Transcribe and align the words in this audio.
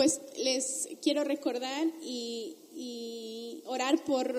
pues 0.00 0.18
les 0.38 0.88
quiero 1.02 1.24
recordar 1.24 1.86
y, 2.00 2.56
orar 3.66 4.02
por 4.02 4.34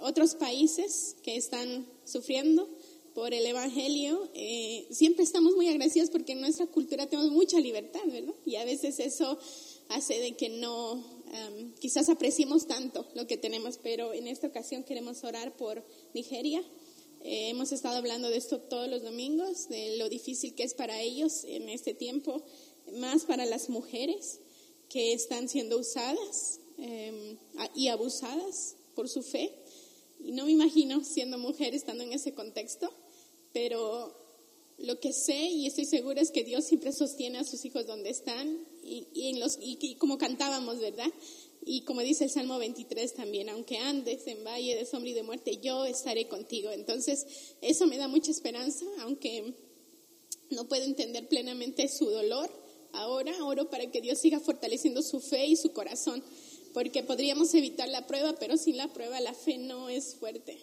otros 0.00 0.34
países 0.34 1.16
que 1.22 1.36
están 1.36 1.86
sufriendo 2.06 2.66
por 3.14 3.34
el 3.34 3.44
Evangelio. 3.44 4.30
Eh, 4.32 4.86
siempre 4.90 5.22
estamos 5.22 5.54
muy 5.54 5.68
agradecidos 5.68 6.08
porque 6.08 6.32
en 6.32 6.40
nuestra 6.40 6.66
cultura 6.66 7.06
tenemos 7.06 7.30
mucha 7.30 7.60
libertad, 7.60 8.00
¿verdad? 8.06 8.32
Y 8.46 8.56
a 8.56 8.64
veces 8.64 9.00
eso 9.00 9.38
hace 9.90 10.18
de 10.18 10.32
que 10.32 10.48
no, 10.48 11.04
quizás 11.78 12.08
apreciemos 12.08 12.66
tanto 12.66 13.06
lo 13.14 13.26
que 13.26 13.36
tenemos, 13.36 13.78
pero 13.82 14.14
en 14.14 14.26
esta 14.26 14.46
ocasión 14.46 14.82
queremos 14.82 15.24
orar 15.24 15.54
por 15.58 15.84
Nigeria. 16.14 16.64
Eh, 17.22 17.50
hemos 17.50 17.70
estado 17.72 17.98
hablando 17.98 18.30
de 18.30 18.38
esto 18.38 18.60
todos 18.60 18.88
los 18.88 19.02
domingos, 19.02 19.68
de 19.68 19.98
lo 19.98 20.08
difícil 20.08 20.54
que 20.54 20.62
es 20.62 20.72
para 20.72 21.02
ellos 21.02 21.44
en 21.44 21.68
este 21.68 21.92
tiempo, 21.92 22.42
más 22.94 23.26
para 23.26 23.44
las 23.44 23.68
mujeres 23.68 24.40
que 24.92 25.14
están 25.14 25.48
siendo 25.48 25.78
usadas 25.78 26.60
em, 26.76 27.38
y 27.74 27.88
abusadas 27.88 28.76
por 28.94 29.08
su 29.08 29.22
fe. 29.22 29.50
Y 30.20 30.32
no 30.32 30.44
me 30.44 30.52
imagino 30.52 31.02
siendo 31.02 31.38
mujer 31.38 31.74
estando 31.74 32.04
en 32.04 32.12
ese 32.12 32.34
contexto, 32.34 32.92
pero 33.52 34.14
lo 34.78 35.00
que 35.00 35.12
sé 35.12 35.36
y 35.36 35.66
estoy 35.66 35.86
segura 35.86 36.20
es 36.20 36.30
que 36.30 36.44
Dios 36.44 36.64
siempre 36.64 36.92
sostiene 36.92 37.38
a 37.38 37.44
sus 37.44 37.64
hijos 37.64 37.86
donde 37.86 38.10
están 38.10 38.66
y, 38.82 39.06
y, 39.14 39.94
como 39.94 40.18
cantábamos, 40.18 40.78
¿verdad? 40.78 41.10
Y 41.64 41.82
como 41.82 42.02
dice 42.02 42.24
el 42.24 42.30
Salmo 42.30 42.58
23 42.58 43.14
también, 43.14 43.48
aunque 43.48 43.78
andes 43.78 44.26
en 44.26 44.44
valle 44.44 44.76
de 44.76 44.84
sombra 44.84 45.10
y 45.10 45.14
de 45.14 45.22
muerte, 45.22 45.58
yo 45.62 45.86
estaré 45.86 46.28
contigo. 46.28 46.70
Entonces, 46.70 47.26
eso 47.60 47.86
me 47.86 47.96
da 47.96 48.08
mucha 48.08 48.30
esperanza, 48.30 48.84
aunque 49.00 49.54
no 50.50 50.68
puedo 50.68 50.84
entender 50.84 51.28
plenamente 51.28 51.88
su 51.88 52.10
dolor. 52.10 52.61
Ahora 52.92 53.32
oro 53.44 53.70
para 53.70 53.90
que 53.90 54.00
Dios 54.00 54.18
siga 54.18 54.40
fortaleciendo 54.40 55.02
su 55.02 55.20
fe 55.20 55.46
y 55.46 55.56
su 55.56 55.72
corazón 55.72 56.22
porque 56.72 57.02
podríamos 57.02 57.54
evitar 57.54 57.88
la 57.88 58.06
prueba, 58.06 58.34
pero 58.38 58.56
sin 58.56 58.76
la 58.76 58.92
prueba 58.92 59.20
la 59.20 59.34
fe 59.34 59.58
no 59.58 59.88
es 59.88 60.14
fuerte. 60.14 60.58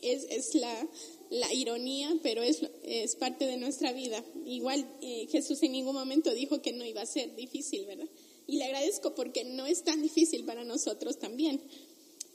Es, 0.00 0.26
es 0.30 0.54
la, 0.54 0.88
la, 1.30 1.52
ironía, 1.52 2.10
pero 2.22 2.42
es, 2.42 2.62
es, 2.82 3.14
parte 3.14 3.46
de 3.46 3.58
nuestra 3.58 3.92
vida. 3.92 4.24
Igual 4.46 4.86
eh, 5.02 5.28
Jesús 5.30 5.62
en 5.62 5.72
ningún 5.72 5.94
momento 5.94 6.32
dijo 6.32 6.62
que 6.62 6.72
no 6.72 6.84
iba 6.84 7.02
a 7.02 7.06
ser 7.06 7.36
difícil, 7.36 7.84
¿verdad? 7.84 8.08
Y 8.46 8.56
le 8.56 8.64
agradezco 8.64 9.14
porque 9.14 9.44
no 9.44 9.66
es 9.66 9.84
tan 9.84 10.02
difícil 10.02 10.44
para 10.44 10.64
nosotros 10.64 11.18
también. 11.18 11.60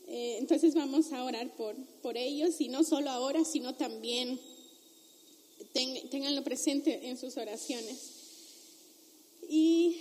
Eh, 0.07 0.37
entonces 0.39 0.75
vamos 0.75 1.11
a 1.11 1.23
orar 1.23 1.55
por, 1.55 1.75
por 2.01 2.15
ellos 2.15 2.61
y 2.61 2.69
no 2.69 2.83
solo 2.83 3.09
ahora, 3.09 3.43
sino 3.43 3.75
también 3.75 4.39
tenganlo 5.73 6.43
presente 6.43 7.09
en 7.09 7.17
sus 7.17 7.37
oraciones. 7.37 8.16
Y 9.49 9.97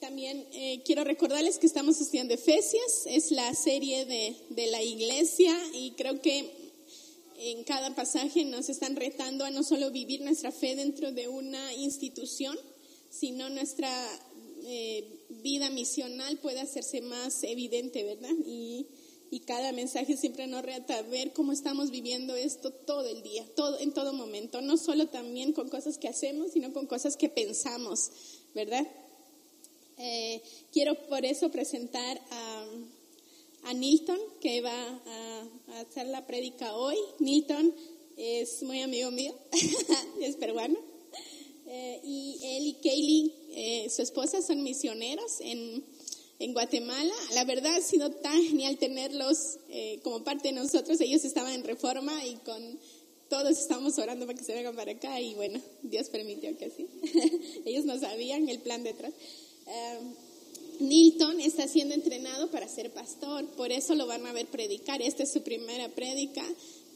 también 0.00 0.46
eh, 0.52 0.82
quiero 0.84 1.04
recordarles 1.04 1.58
que 1.58 1.66
estamos 1.66 2.00
estudiando 2.00 2.34
Efesias, 2.34 3.04
es 3.06 3.30
la 3.30 3.52
serie 3.54 4.04
de, 4.04 4.36
de 4.50 4.66
la 4.68 4.82
iglesia 4.82 5.54
y 5.74 5.92
creo 5.92 6.20
que 6.20 6.50
en 7.38 7.64
cada 7.64 7.94
pasaje 7.94 8.44
nos 8.44 8.68
están 8.68 8.96
retando 8.96 9.44
a 9.44 9.50
no 9.50 9.62
solo 9.62 9.90
vivir 9.90 10.22
nuestra 10.22 10.50
fe 10.50 10.74
dentro 10.76 11.12
de 11.12 11.28
una 11.28 11.72
institución, 11.74 12.56
sino 13.10 13.48
nuestra 13.48 13.90
eh, 14.64 15.04
vida 15.30 15.70
misional 15.70 16.38
puede 16.38 16.60
hacerse 16.60 17.00
más 17.00 17.42
evidente, 17.44 18.04
¿verdad? 18.04 18.34
Y, 18.44 18.86
y, 19.30 19.40
cada 19.40 19.72
mensaje 19.72 20.16
siempre 20.16 20.46
nos 20.46 20.62
reta 20.62 20.98
a 20.98 21.02
ver 21.02 21.32
cómo 21.32 21.52
estamos 21.52 21.90
viviendo 21.90 22.34
esto 22.34 22.70
todo 22.70 23.06
el 23.06 23.22
día, 23.22 23.44
todo, 23.54 23.78
en 23.78 23.92
todo 23.92 24.12
momento, 24.12 24.60
no 24.60 24.76
solo 24.76 25.08
también 25.08 25.52
con 25.52 25.68
cosas 25.68 25.98
que 25.98 26.08
hacemos, 26.08 26.52
sino 26.52 26.72
con 26.72 26.86
cosas 26.86 27.16
que 27.16 27.28
pensamos, 27.28 28.10
¿verdad? 28.54 28.86
Eh, 29.98 30.42
quiero 30.72 30.94
por 31.08 31.24
eso 31.24 31.50
presentar 31.50 32.20
a, 32.30 32.66
a 33.64 33.74
Nilton, 33.74 34.18
que 34.40 34.60
va 34.60 35.02
a, 35.06 35.80
hacer 35.80 36.06
la 36.06 36.26
prédica 36.26 36.76
hoy. 36.76 36.96
Nilton 37.18 37.74
es 38.16 38.62
muy 38.62 38.80
amigo 38.80 39.10
mío, 39.10 39.34
es 40.20 40.36
peruano. 40.36 40.78
Eh, 41.66 42.00
y 42.02 42.38
él 42.42 42.66
y 42.66 42.74
Kaylee, 42.74 43.34
eh, 43.50 43.90
su 43.90 44.02
esposa, 44.02 44.40
son 44.40 44.62
misioneros 44.62 45.40
en, 45.40 45.84
en, 46.38 46.52
Guatemala. 46.52 47.14
La 47.34 47.44
verdad 47.44 47.74
ha 47.74 47.80
sido 47.80 48.10
tan 48.10 48.42
genial 48.42 48.78
tenerlos 48.78 49.58
como 50.02 50.24
parte 50.24 50.48
de 50.48 50.54
nosotros. 50.54 51.00
Ellos 51.00 51.24
estaban 51.24 51.52
en 51.52 51.64
reforma 51.64 52.24
y 52.24 52.36
con 52.36 52.78
todos 53.28 53.58
estamos 53.58 53.98
orando 53.98 54.26
para 54.26 54.38
que 54.38 54.44
se 54.44 54.54
vengan 54.54 54.74
para 54.74 54.92
acá 54.92 55.20
y 55.20 55.34
bueno, 55.34 55.60
Dios 55.82 56.08
permitió 56.08 56.56
que 56.56 56.66
así. 56.66 56.86
Ellos 57.64 57.84
no 57.84 57.98
sabían 57.98 58.48
el 58.48 58.58
plan 58.60 58.82
detrás. 58.82 59.12
Em, 59.66 60.14
Nilton 60.80 61.40
está 61.40 61.66
siendo 61.68 61.94
entrenado 61.94 62.50
para 62.50 62.68
ser 62.68 62.90
pastor, 62.92 63.44
por 63.56 63.72
eso 63.72 63.94
lo 63.94 64.06
van 64.06 64.26
a 64.26 64.32
ver 64.32 64.46
predicar. 64.46 65.02
Esta 65.02 65.24
es 65.24 65.32
su 65.32 65.42
primera 65.42 65.88
prédica. 65.90 66.44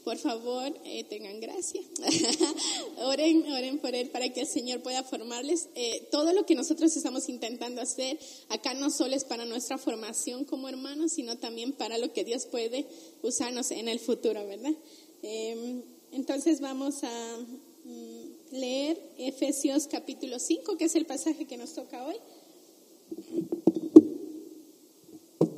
Por 0.03 0.17
favor, 0.17 0.73
eh, 0.83 1.05
tengan 1.05 1.39
gracia. 1.39 1.81
oren, 2.97 3.49
oren 3.51 3.79
por 3.79 3.95
él 3.95 4.09
para 4.09 4.27
que 4.33 4.41
el 4.41 4.47
Señor 4.47 4.81
pueda 4.81 5.03
formarles. 5.03 5.69
Eh, 5.75 6.07
todo 6.11 6.33
lo 6.33 6.45
que 6.45 6.55
nosotros 6.55 6.95
estamos 6.95 7.29
intentando 7.29 7.81
hacer 7.81 8.19
acá 8.49 8.73
no 8.73 8.89
solo 8.89 9.15
es 9.15 9.23
para 9.23 9.45
nuestra 9.45 9.77
formación 9.77 10.43
como 10.43 10.67
hermanos, 10.67 11.13
sino 11.13 11.37
también 11.37 11.71
para 11.71 11.97
lo 11.97 12.11
que 12.11 12.25
Dios 12.25 12.45
puede 12.45 12.85
usarnos 13.21 13.71
en 13.71 13.87
el 13.87 13.99
futuro, 13.99 14.45
¿verdad? 14.45 14.73
Em, 15.21 15.83
entonces 16.11 16.59
vamos 16.59 17.03
a 17.03 17.37
mm, 17.85 18.57
leer 18.57 19.01
Efesios 19.17 19.87
capítulo 19.87 20.37
5, 20.37 20.75
que 20.75 20.85
es 20.85 20.95
el 20.95 21.05
pasaje 21.05 21.45
que 21.45 21.55
nos 21.55 21.73
toca 21.73 22.05
hoy. 22.05 22.17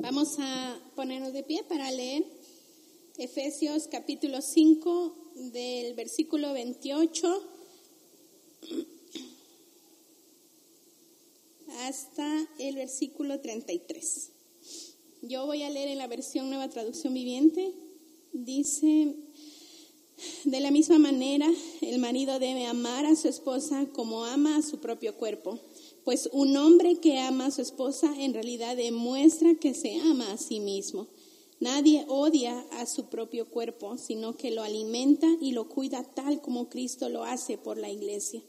Vamos 0.00 0.36
a 0.38 0.80
ponernos 0.94 1.32
de 1.32 1.42
pie 1.42 1.64
para 1.64 1.90
leer 1.90 2.24
Efesios 3.18 3.88
capítulo 3.90 4.42
5 4.42 5.16
del 5.52 5.94
versículo 5.94 6.52
28 6.52 7.42
hasta 11.80 12.48
el 12.58 12.74
versículo 12.74 13.40
33. 13.40 14.32
Yo 15.22 15.46
voy 15.46 15.62
a 15.62 15.70
leer 15.70 15.88
en 15.88 15.98
la 15.98 16.08
versión 16.08 16.50
Nueva 16.50 16.68
Traducción 16.68 17.14
Viviente. 17.14 17.72
Dice, 18.34 19.14
de 20.44 20.60
la 20.60 20.70
misma 20.70 20.98
manera, 20.98 21.48
el 21.80 21.98
marido 21.98 22.38
debe 22.38 22.66
amar 22.66 23.06
a 23.06 23.16
su 23.16 23.28
esposa 23.28 23.86
como 23.94 24.26
ama 24.26 24.56
a 24.56 24.62
su 24.62 24.78
propio 24.78 25.16
cuerpo 25.16 25.58
pues 26.06 26.28
un 26.30 26.56
hombre 26.56 27.00
que 27.00 27.18
ama 27.18 27.46
a 27.46 27.50
su 27.50 27.62
esposa 27.62 28.14
en 28.16 28.32
realidad 28.32 28.76
demuestra 28.76 29.56
que 29.56 29.74
se 29.74 29.96
ama 29.96 30.30
a 30.30 30.36
sí 30.38 30.60
mismo. 30.60 31.08
Nadie 31.58 32.04
odia 32.08 32.58
a 32.72 32.84
su 32.86 33.06
propio 33.06 33.48
cuerpo, 33.48 33.96
sino 33.96 34.36
que 34.36 34.50
lo 34.50 34.62
alimenta 34.62 35.26
y 35.40 35.52
lo 35.52 35.68
cuida 35.68 36.02
tal 36.02 36.42
como 36.42 36.68
Cristo 36.68 37.08
lo 37.08 37.24
hace 37.24 37.56
por 37.56 37.78
la 37.78 37.90
iglesia. 37.90 38.42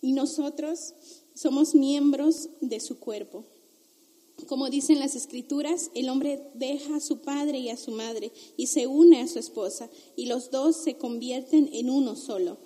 Y 0.00 0.12
nosotros 0.12 0.94
somos 1.34 1.74
miembros 1.74 2.48
de 2.60 2.80
su 2.80 2.98
cuerpo. 2.98 3.44
Como 4.48 4.68
dicen 4.68 4.98
las 4.98 5.14
escrituras, 5.14 5.90
el 5.94 6.08
hombre 6.08 6.42
deja 6.54 6.96
a 6.96 7.00
su 7.00 7.20
padre 7.20 7.58
y 7.58 7.70
a 7.70 7.76
su 7.76 7.92
madre 7.92 8.32
y 8.56 8.66
se 8.66 8.88
une 8.88 9.20
a 9.20 9.28
su 9.28 9.38
esposa 9.38 9.88
y 10.16 10.26
los 10.26 10.50
dos 10.50 10.76
se 10.76 10.96
convierten 10.96 11.70
en 11.72 11.88
uno 11.88 12.16
solo. 12.16 12.58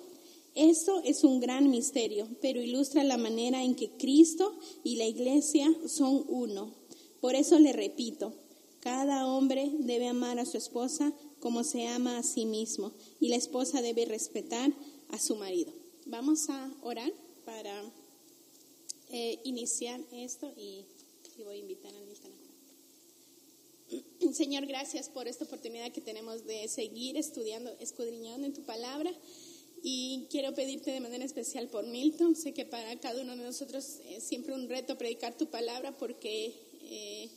Eso 0.55 0.99
es 1.05 1.23
un 1.23 1.39
gran 1.39 1.69
misterio, 1.69 2.27
pero 2.41 2.61
ilustra 2.61 3.03
la 3.03 3.17
manera 3.17 3.63
en 3.63 3.75
que 3.75 3.91
Cristo 3.91 4.57
y 4.83 4.95
la 4.95 5.05
iglesia 5.05 5.71
son 5.87 6.25
uno. 6.27 6.73
Por 7.21 7.35
eso 7.35 7.59
le 7.59 7.71
repito, 7.71 8.33
cada 8.81 9.27
hombre 9.27 9.71
debe 9.79 10.07
amar 10.07 10.39
a 10.39 10.45
su 10.45 10.57
esposa 10.57 11.13
como 11.39 11.63
se 11.63 11.87
ama 11.87 12.17
a 12.17 12.23
sí 12.23 12.45
mismo 12.45 12.93
y 13.19 13.29
la 13.29 13.35
esposa 13.35 13.81
debe 13.81 14.05
respetar 14.05 14.71
a 15.09 15.19
su 15.19 15.35
marido. 15.35 15.73
Vamos 16.05 16.49
a 16.49 16.71
orar 16.81 17.11
para 17.45 17.83
eh, 19.09 19.39
iniciar 19.43 20.01
esto 20.11 20.51
y, 20.57 20.85
voy 21.43 21.55
a 21.55 21.59
invitar 21.59 21.93
a 21.95 21.99
Señor, 24.33 24.65
gracias 24.67 25.09
por 25.09 25.27
esta 25.27 25.45
oportunidad 25.45 25.91
que 25.91 26.01
tenemos 26.01 26.45
de 26.45 26.67
seguir 26.67 27.17
estudiando, 27.17 27.75
escudriñando 27.79 28.45
en 28.45 28.53
tu 28.53 28.61
palabra. 28.63 29.11
Y 29.81 30.27
quiero 30.29 30.53
pedirte 30.53 30.91
de 30.91 30.99
manera 30.99 31.23
especial 31.23 31.67
por 31.69 31.85
Milton. 31.87 32.35
Sé 32.35 32.53
que 32.53 32.65
para 32.65 32.99
cada 32.99 33.21
uno 33.21 33.35
de 33.35 33.43
nosotros 33.43 33.99
es 34.05 34.23
siempre 34.23 34.53
un 34.53 34.69
reto 34.69 34.97
predicar 34.97 35.37
tu 35.37 35.47
palabra 35.47 35.97
porque 35.97 36.53
eh, 36.83 37.29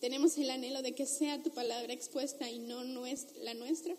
tenemos 0.00 0.36
el 0.38 0.50
anhelo 0.50 0.82
de 0.82 0.94
que 0.94 1.06
sea 1.06 1.42
tu 1.42 1.50
palabra 1.50 1.92
expuesta 1.92 2.50
y 2.50 2.58
no 2.58 2.82
la 2.84 3.54
nuestra. 3.54 3.96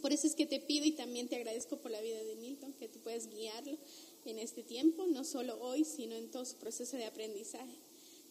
Por 0.00 0.12
eso 0.12 0.26
es 0.26 0.34
que 0.34 0.46
te 0.46 0.60
pido 0.60 0.86
y 0.86 0.92
también 0.92 1.28
te 1.28 1.36
agradezco 1.36 1.78
por 1.78 1.90
la 1.90 2.00
vida 2.00 2.22
de 2.22 2.36
Milton, 2.36 2.72
que 2.74 2.88
tú 2.88 3.00
puedas 3.00 3.28
guiarlo 3.28 3.76
en 4.24 4.38
este 4.38 4.62
tiempo, 4.62 5.06
no 5.06 5.24
solo 5.24 5.58
hoy, 5.60 5.84
sino 5.84 6.14
en 6.14 6.30
todo 6.30 6.44
su 6.44 6.56
proceso 6.56 6.96
de 6.96 7.04
aprendizaje. 7.04 7.76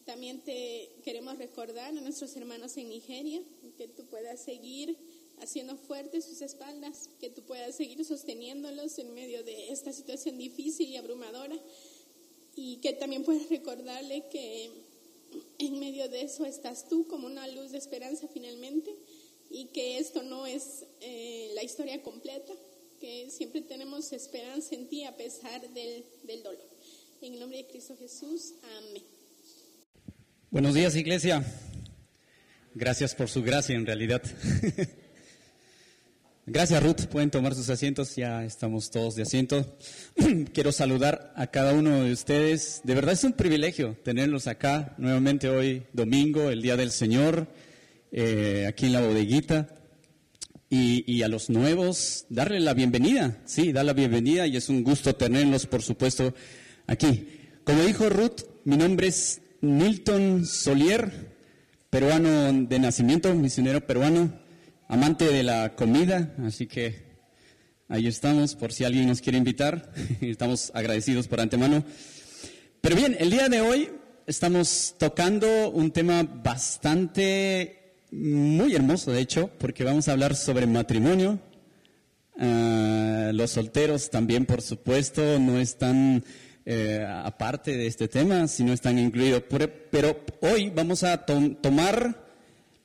También 0.04 0.40
te 0.40 0.90
queremos 1.02 1.36
recordar 1.38 1.88
a 1.88 2.00
nuestros 2.00 2.36
hermanos 2.36 2.76
en 2.76 2.88
Nigeria, 2.88 3.42
que 3.76 3.88
tú 3.88 4.06
puedas 4.06 4.40
seguir 4.40 4.96
haciendo 5.40 5.76
fuertes 5.76 6.24
sus 6.24 6.40
espaldas, 6.42 7.10
que 7.20 7.28
tú 7.28 7.42
puedas 7.42 7.74
seguir 7.74 8.04
sosteniéndolos 8.04 8.98
en 8.98 9.12
medio 9.14 9.42
de 9.42 9.72
esta 9.72 9.92
situación 9.92 10.38
difícil 10.38 10.88
y 10.88 10.96
abrumadora. 10.96 11.58
y 12.58 12.76
que 12.76 12.94
también 12.94 13.22
puedas 13.22 13.50
recordarle 13.50 14.24
que 14.30 14.70
en 15.58 15.78
medio 15.78 16.08
de 16.08 16.22
eso 16.22 16.44
estás 16.44 16.88
tú 16.88 17.06
como 17.06 17.26
una 17.26 17.46
luz 17.48 17.72
de 17.72 17.78
esperanza 17.78 18.26
finalmente 18.32 18.94
y 19.50 19.66
que 19.66 19.98
esto 19.98 20.22
no 20.22 20.46
es 20.46 20.84
eh, 21.00 21.50
la 21.54 21.62
historia 21.62 22.02
completa, 22.02 22.52
que 23.00 23.30
siempre 23.30 23.60
tenemos 23.62 24.12
esperanza 24.12 24.74
en 24.74 24.88
ti 24.88 25.04
a 25.04 25.16
pesar 25.16 25.60
del, 25.70 26.04
del 26.24 26.42
dolor. 26.42 26.68
En 27.22 27.34
el 27.34 27.40
nombre 27.40 27.58
de 27.58 27.66
Cristo 27.66 27.96
Jesús, 27.96 28.54
amén. 28.78 29.04
Buenos 30.50 30.74
días, 30.74 30.96
iglesia. 30.96 31.44
Gracias 32.74 33.14
por 33.14 33.28
su 33.28 33.42
gracia, 33.42 33.74
en 33.74 33.86
realidad. 33.86 34.22
Gracias, 36.48 36.80
Ruth. 36.80 37.06
Pueden 37.10 37.32
tomar 37.32 37.56
sus 37.56 37.68
asientos. 37.70 38.14
Ya 38.14 38.44
estamos 38.44 38.88
todos 38.92 39.16
de 39.16 39.22
asiento. 39.22 39.76
Quiero 40.54 40.70
saludar 40.70 41.32
a 41.34 41.48
cada 41.48 41.72
uno 41.72 42.04
de 42.04 42.12
ustedes. 42.12 42.82
De 42.84 42.94
verdad 42.94 43.14
es 43.14 43.24
un 43.24 43.32
privilegio 43.32 43.96
tenerlos 44.04 44.46
acá 44.46 44.94
nuevamente 44.96 45.48
hoy, 45.48 45.82
domingo, 45.92 46.48
el 46.50 46.62
Día 46.62 46.76
del 46.76 46.92
Señor, 46.92 47.48
eh, 48.12 48.64
aquí 48.68 48.86
en 48.86 48.92
la 48.92 49.00
bodeguita. 49.00 49.74
Y, 50.70 51.04
y, 51.12 51.22
a 51.22 51.28
los 51.28 51.50
nuevos, 51.50 52.26
darle 52.28 52.60
la 52.60 52.74
bienvenida. 52.74 53.42
Sí, 53.44 53.72
dar 53.72 53.84
la 53.84 53.92
bienvenida 53.92 54.46
y 54.46 54.56
es 54.56 54.68
un 54.68 54.84
gusto 54.84 55.16
tenerlos, 55.16 55.66
por 55.66 55.82
supuesto, 55.82 56.32
aquí. 56.86 57.28
Como 57.64 57.82
dijo 57.82 58.08
Ruth, 58.08 58.42
mi 58.64 58.76
nombre 58.76 59.08
es 59.08 59.40
Milton 59.60 60.46
Solier, 60.46 61.34
peruano 61.90 62.52
de 62.52 62.78
nacimiento, 62.78 63.34
misionero 63.34 63.84
peruano, 63.84 64.45
amante 64.88 65.26
de 65.26 65.42
la 65.42 65.74
comida, 65.74 66.34
así 66.44 66.66
que 66.66 67.06
ahí 67.88 68.06
estamos 68.06 68.54
por 68.54 68.72
si 68.72 68.84
alguien 68.84 69.06
nos 69.06 69.20
quiere 69.20 69.38
invitar. 69.38 69.92
Estamos 70.20 70.70
agradecidos 70.74 71.28
por 71.28 71.40
antemano. 71.40 71.84
Pero 72.80 72.96
bien, 72.96 73.16
el 73.18 73.30
día 73.30 73.48
de 73.48 73.60
hoy 73.60 73.90
estamos 74.26 74.94
tocando 74.98 75.70
un 75.70 75.90
tema 75.90 76.22
bastante, 76.22 77.96
muy 78.10 78.74
hermoso, 78.74 79.10
de 79.10 79.20
hecho, 79.20 79.50
porque 79.58 79.84
vamos 79.84 80.08
a 80.08 80.12
hablar 80.12 80.34
sobre 80.34 80.66
matrimonio. 80.66 81.40
Uh, 82.38 83.32
los 83.32 83.52
solteros 83.52 84.10
también, 84.10 84.46
por 84.46 84.62
supuesto, 84.62 85.38
no 85.38 85.58
están 85.58 86.22
eh, 86.64 87.06
aparte 87.24 87.76
de 87.76 87.86
este 87.86 88.08
tema, 88.08 88.46
si 88.46 88.62
no 88.62 88.72
están 88.72 88.98
incluidos. 88.98 89.42
Pero 89.90 90.20
hoy 90.42 90.70
vamos 90.70 91.02
a 91.02 91.24
tomar 91.24 92.25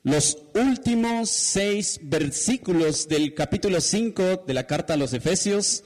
los 0.04 0.38
últimos 0.56 1.30
seis 1.30 2.00
versículos 2.02 3.08
del 3.08 3.34
capítulo 3.34 3.80
5 3.80 4.44
de 4.48 4.54
la 4.54 4.66
carta 4.66 4.96
a 4.96 4.98
los 4.98 5.14
Efesios 5.14 5.84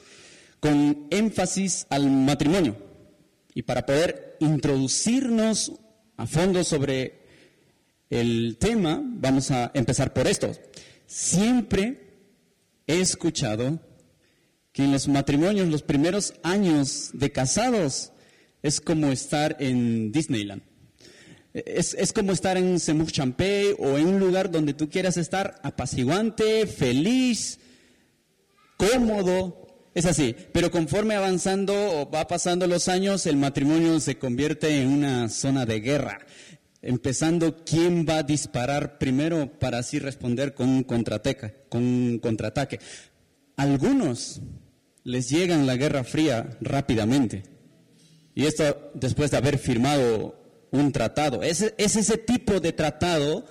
con 0.59 1.07
énfasis 1.09 1.85
al 1.89 2.09
matrimonio. 2.09 2.77
Y 3.53 3.63
para 3.63 3.85
poder 3.85 4.37
introducirnos 4.39 5.73
a 6.17 6.25
fondo 6.27 6.63
sobre 6.63 7.25
el 8.09 8.57
tema, 8.57 9.01
vamos 9.03 9.51
a 9.51 9.71
empezar 9.73 10.13
por 10.13 10.27
esto. 10.27 10.51
Siempre 11.07 12.13
he 12.87 13.01
escuchado 13.01 13.79
que 14.71 14.83
en 14.83 14.91
los 14.91 15.07
matrimonios, 15.07 15.67
los 15.67 15.83
primeros 15.83 16.33
años 16.43 17.11
de 17.13 17.31
casados, 17.31 18.11
es 18.61 18.81
como 18.81 19.07
estar 19.07 19.57
en 19.59 20.11
Disneyland. 20.11 20.63
Es, 21.55 21.93
es 21.93 22.11
como 22.11 22.33
estar 22.33 22.57
en 22.57 22.81
Semur 22.81 23.09
Champey 23.09 23.75
o 23.79 23.97
en 23.97 24.07
un 24.07 24.19
lugar 24.19 24.51
donde 24.51 24.73
tú 24.73 24.89
quieras 24.89 25.15
estar 25.15 25.55
apaciguante, 25.63 26.67
feliz, 26.67 27.59
cómodo. 28.75 29.65
Es 29.93 30.05
así. 30.05 30.35
Pero 30.51 30.69
conforme 30.69 31.15
avanzando 31.15 31.73
o 31.73 32.11
va 32.11 32.27
pasando 32.27 32.67
los 32.67 32.89
años, 32.89 33.25
el 33.25 33.37
matrimonio 33.37 34.01
se 34.01 34.17
convierte 34.17 34.81
en 34.81 34.89
una 34.89 35.29
zona 35.29 35.65
de 35.65 35.79
guerra. 35.79 36.19
Empezando 36.81 37.63
quién 37.63 38.05
va 38.05 38.17
a 38.17 38.23
disparar 38.23 38.97
primero 38.97 39.57
para 39.57 39.77
así 39.77 39.97
responder 39.97 40.53
con 40.53 40.67
un. 40.67 40.83
Con 40.83 41.83
un 41.83 42.19
contraataque. 42.19 42.79
Algunos 43.55 44.41
les 45.05 45.29
llega 45.29 45.55
la 45.55 45.77
Guerra 45.77 46.03
Fría 46.03 46.49
rápidamente. 46.59 47.43
Y 48.33 48.45
esto 48.45 48.91
después 48.93 49.31
de 49.31 49.37
haber 49.37 49.57
firmado 49.57 50.44
un 50.75 50.91
tratado. 50.91 51.43
Es, 51.43 51.73
es 51.77 51.95
ese 51.95 52.17
tipo 52.17 52.59
de 52.59 52.73
tratado 52.73 53.45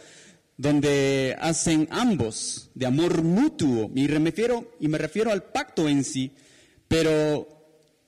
donde 0.57 1.37
hacen 1.41 1.89
ambos 1.91 2.71
de 2.75 2.87
amor 2.87 3.23
mutuo. 3.23 3.91
Y 3.95 4.07
refiero, 4.07 4.73
y 4.81 4.89
me 4.89 4.99
refiero 4.99 5.33
al 5.33 5.45
pacto 5.45 5.89
en 5.89 6.05
sí, 6.05 6.33
pero 6.89 7.49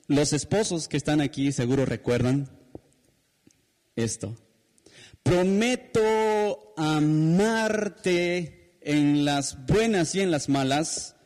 los 0.07 0.33
esposos 0.33 0.87
que 0.87 0.97
están 0.97 1.21
aquí 1.21 1.51
seguro 1.51 1.85
recuerdan 1.85 2.49
esto. 3.95 4.35
Prometo 5.23 6.73
amarte 6.77 8.77
en 8.81 9.25
las 9.25 9.65
buenas 9.65 10.15
y 10.15 10.21
en 10.21 10.31
las 10.31 10.47
malas 10.47 11.17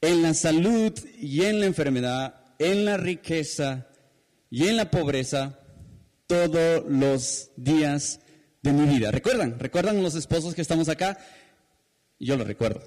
en 0.00 0.22
la 0.22 0.34
salud 0.34 0.92
y 1.18 1.44
en 1.44 1.60
la 1.60 1.66
enfermedad, 1.66 2.34
en 2.58 2.84
la 2.84 2.96
riqueza 2.96 3.88
y 4.50 4.68
en 4.68 4.76
la 4.76 4.90
pobreza 4.90 5.60
todos 6.26 6.84
los 6.88 7.50
días 7.56 8.20
de 8.62 8.72
mi 8.72 8.86
vida. 8.86 9.10
¿Recuerdan? 9.10 9.58
¿Recuerdan 9.58 10.02
los 10.02 10.14
esposos 10.14 10.54
que 10.54 10.62
estamos 10.62 10.88
acá? 10.88 11.18
Yo 12.18 12.36
lo 12.36 12.44
recuerdo. 12.44 12.82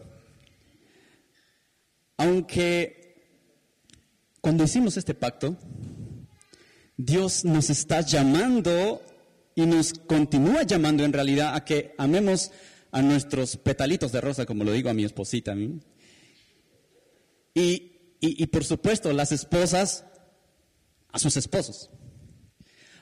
Aunque 2.17 2.99
cuando 4.41 4.63
hicimos 4.63 4.97
este 4.97 5.13
pacto, 5.13 5.57
Dios 6.97 7.45
nos 7.45 7.69
está 7.69 8.01
llamando 8.01 9.01
y 9.55 9.65
nos 9.65 9.93
continúa 9.93 10.63
llamando 10.63 11.03
en 11.03 11.13
realidad 11.13 11.55
a 11.55 11.63
que 11.63 11.93
amemos 11.97 12.51
a 12.91 13.01
nuestros 13.01 13.57
petalitos 13.57 14.11
de 14.11 14.21
rosa, 14.21 14.45
como 14.45 14.63
lo 14.63 14.71
digo 14.71 14.89
a 14.89 14.93
mi 14.93 15.03
esposita. 15.03 15.55
Y, 17.53 18.47
por 18.47 18.65
supuesto, 18.65 19.13
las 19.13 19.31
esposas 19.31 20.05
a 21.11 21.19
sus 21.19 21.37
esposos. 21.37 21.89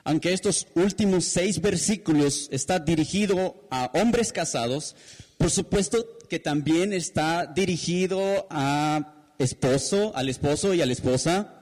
Aunque 0.08 0.32
estos 0.32 0.68
últimos 0.74 1.26
seis 1.26 1.60
versículos 1.60 2.48
está 2.50 2.78
dirigido 2.78 3.68
a 3.70 3.90
hombres 3.92 4.32
casados, 4.32 4.96
por 5.36 5.50
supuesto 5.50 6.16
que 6.30 6.38
también 6.38 6.94
está 6.94 7.44
dirigido 7.44 8.46
a 8.48 9.34
esposo, 9.38 10.16
al 10.16 10.30
esposo 10.30 10.72
y 10.72 10.80
a 10.80 10.86
la 10.86 10.94
esposa. 10.94 11.60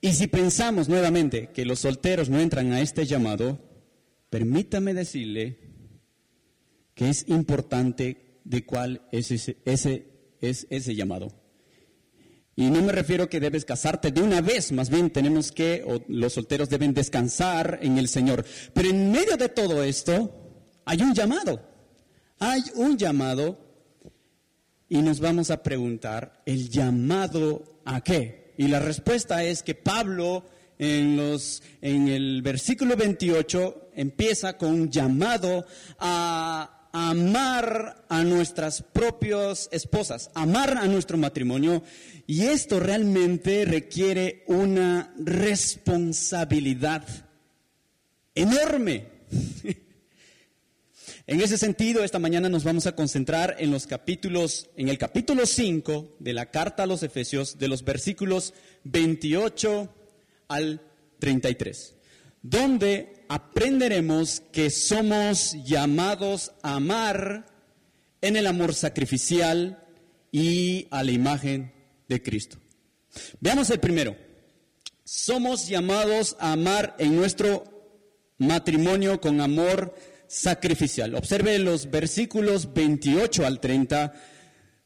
Y 0.00 0.12
si 0.12 0.28
pensamos 0.28 0.88
nuevamente 0.88 1.48
que 1.48 1.64
los 1.64 1.80
solteros 1.80 2.28
no 2.28 2.38
entran 2.38 2.72
a 2.72 2.80
este 2.80 3.04
llamado, 3.04 3.58
permítame 4.30 4.94
decirle 4.94 5.58
que 6.94 7.08
es 7.08 7.24
importante 7.26 8.42
de 8.44 8.64
cuál 8.64 9.08
es 9.10 9.32
ese, 9.32 9.56
ese, 9.64 10.06
es 10.40 10.68
ese 10.70 10.94
llamado. 10.94 11.45
Y 12.58 12.70
no 12.70 12.80
me 12.80 12.90
refiero 12.90 13.28
que 13.28 13.38
debes 13.38 13.66
casarte 13.66 14.10
de 14.10 14.22
una 14.22 14.40
vez, 14.40 14.72
más 14.72 14.88
bien 14.88 15.10
tenemos 15.10 15.52
que, 15.52 15.84
o 15.86 16.02
los 16.08 16.32
solteros 16.32 16.70
deben 16.70 16.94
descansar 16.94 17.78
en 17.82 17.98
el 17.98 18.08
Señor. 18.08 18.46
Pero 18.72 18.88
en 18.88 19.12
medio 19.12 19.36
de 19.36 19.50
todo 19.50 19.84
esto 19.84 20.64
hay 20.86 21.02
un 21.02 21.14
llamado, 21.14 21.60
hay 22.38 22.62
un 22.74 22.96
llamado 22.96 23.58
y 24.88 25.02
nos 25.02 25.20
vamos 25.20 25.50
a 25.50 25.62
preguntar, 25.62 26.42
¿el 26.46 26.70
llamado 26.70 27.82
a 27.84 28.00
qué? 28.00 28.54
Y 28.56 28.68
la 28.68 28.80
respuesta 28.80 29.44
es 29.44 29.62
que 29.62 29.74
Pablo 29.74 30.46
en, 30.78 31.14
los, 31.14 31.62
en 31.82 32.08
el 32.08 32.40
versículo 32.40 32.96
28 32.96 33.90
empieza 33.94 34.56
con 34.56 34.70
un 34.70 34.90
llamado 34.90 35.66
a 35.98 36.75
amar 36.98 38.06
a 38.08 38.24
nuestras 38.24 38.80
propias 38.80 39.68
esposas, 39.70 40.30
amar 40.34 40.78
a 40.78 40.86
nuestro 40.86 41.18
matrimonio. 41.18 41.82
Y 42.26 42.44
esto 42.44 42.80
realmente 42.80 43.66
requiere 43.66 44.44
una 44.46 45.12
responsabilidad 45.18 47.06
enorme. 48.34 49.08
En 51.28 51.40
ese 51.40 51.58
sentido, 51.58 52.04
esta 52.04 52.20
mañana 52.20 52.48
nos 52.48 52.62
vamos 52.62 52.86
a 52.86 52.94
concentrar 52.94 53.56
en 53.58 53.72
los 53.72 53.88
capítulos, 53.88 54.70
en 54.76 54.88
el 54.88 54.96
capítulo 54.96 55.44
5 55.44 56.18
de 56.20 56.32
la 56.32 56.52
carta 56.52 56.84
a 56.84 56.86
los 56.86 57.02
Efesios, 57.02 57.58
de 57.58 57.66
los 57.66 57.82
versículos 57.82 58.54
28 58.84 59.92
al 60.46 60.80
33 61.18 61.96
donde 62.48 63.15
aprenderemos 63.28 64.42
que 64.52 64.70
somos 64.70 65.56
llamados 65.64 66.52
a 66.62 66.76
amar 66.76 67.46
en 68.20 68.36
el 68.36 68.46
amor 68.46 68.74
sacrificial 68.74 69.82
y 70.32 70.88
a 70.90 71.02
la 71.02 71.12
imagen 71.12 71.72
de 72.08 72.22
Cristo. 72.22 72.58
Veamos 73.40 73.70
el 73.70 73.80
primero. 73.80 74.16
Somos 75.04 75.68
llamados 75.68 76.36
a 76.40 76.52
amar 76.52 76.96
en 76.98 77.16
nuestro 77.16 77.64
matrimonio 78.38 79.20
con 79.20 79.40
amor 79.40 79.94
sacrificial. 80.26 81.14
Observe 81.14 81.58
los 81.58 81.90
versículos 81.90 82.72
28 82.74 83.46
al 83.46 83.60
30. 83.60 84.12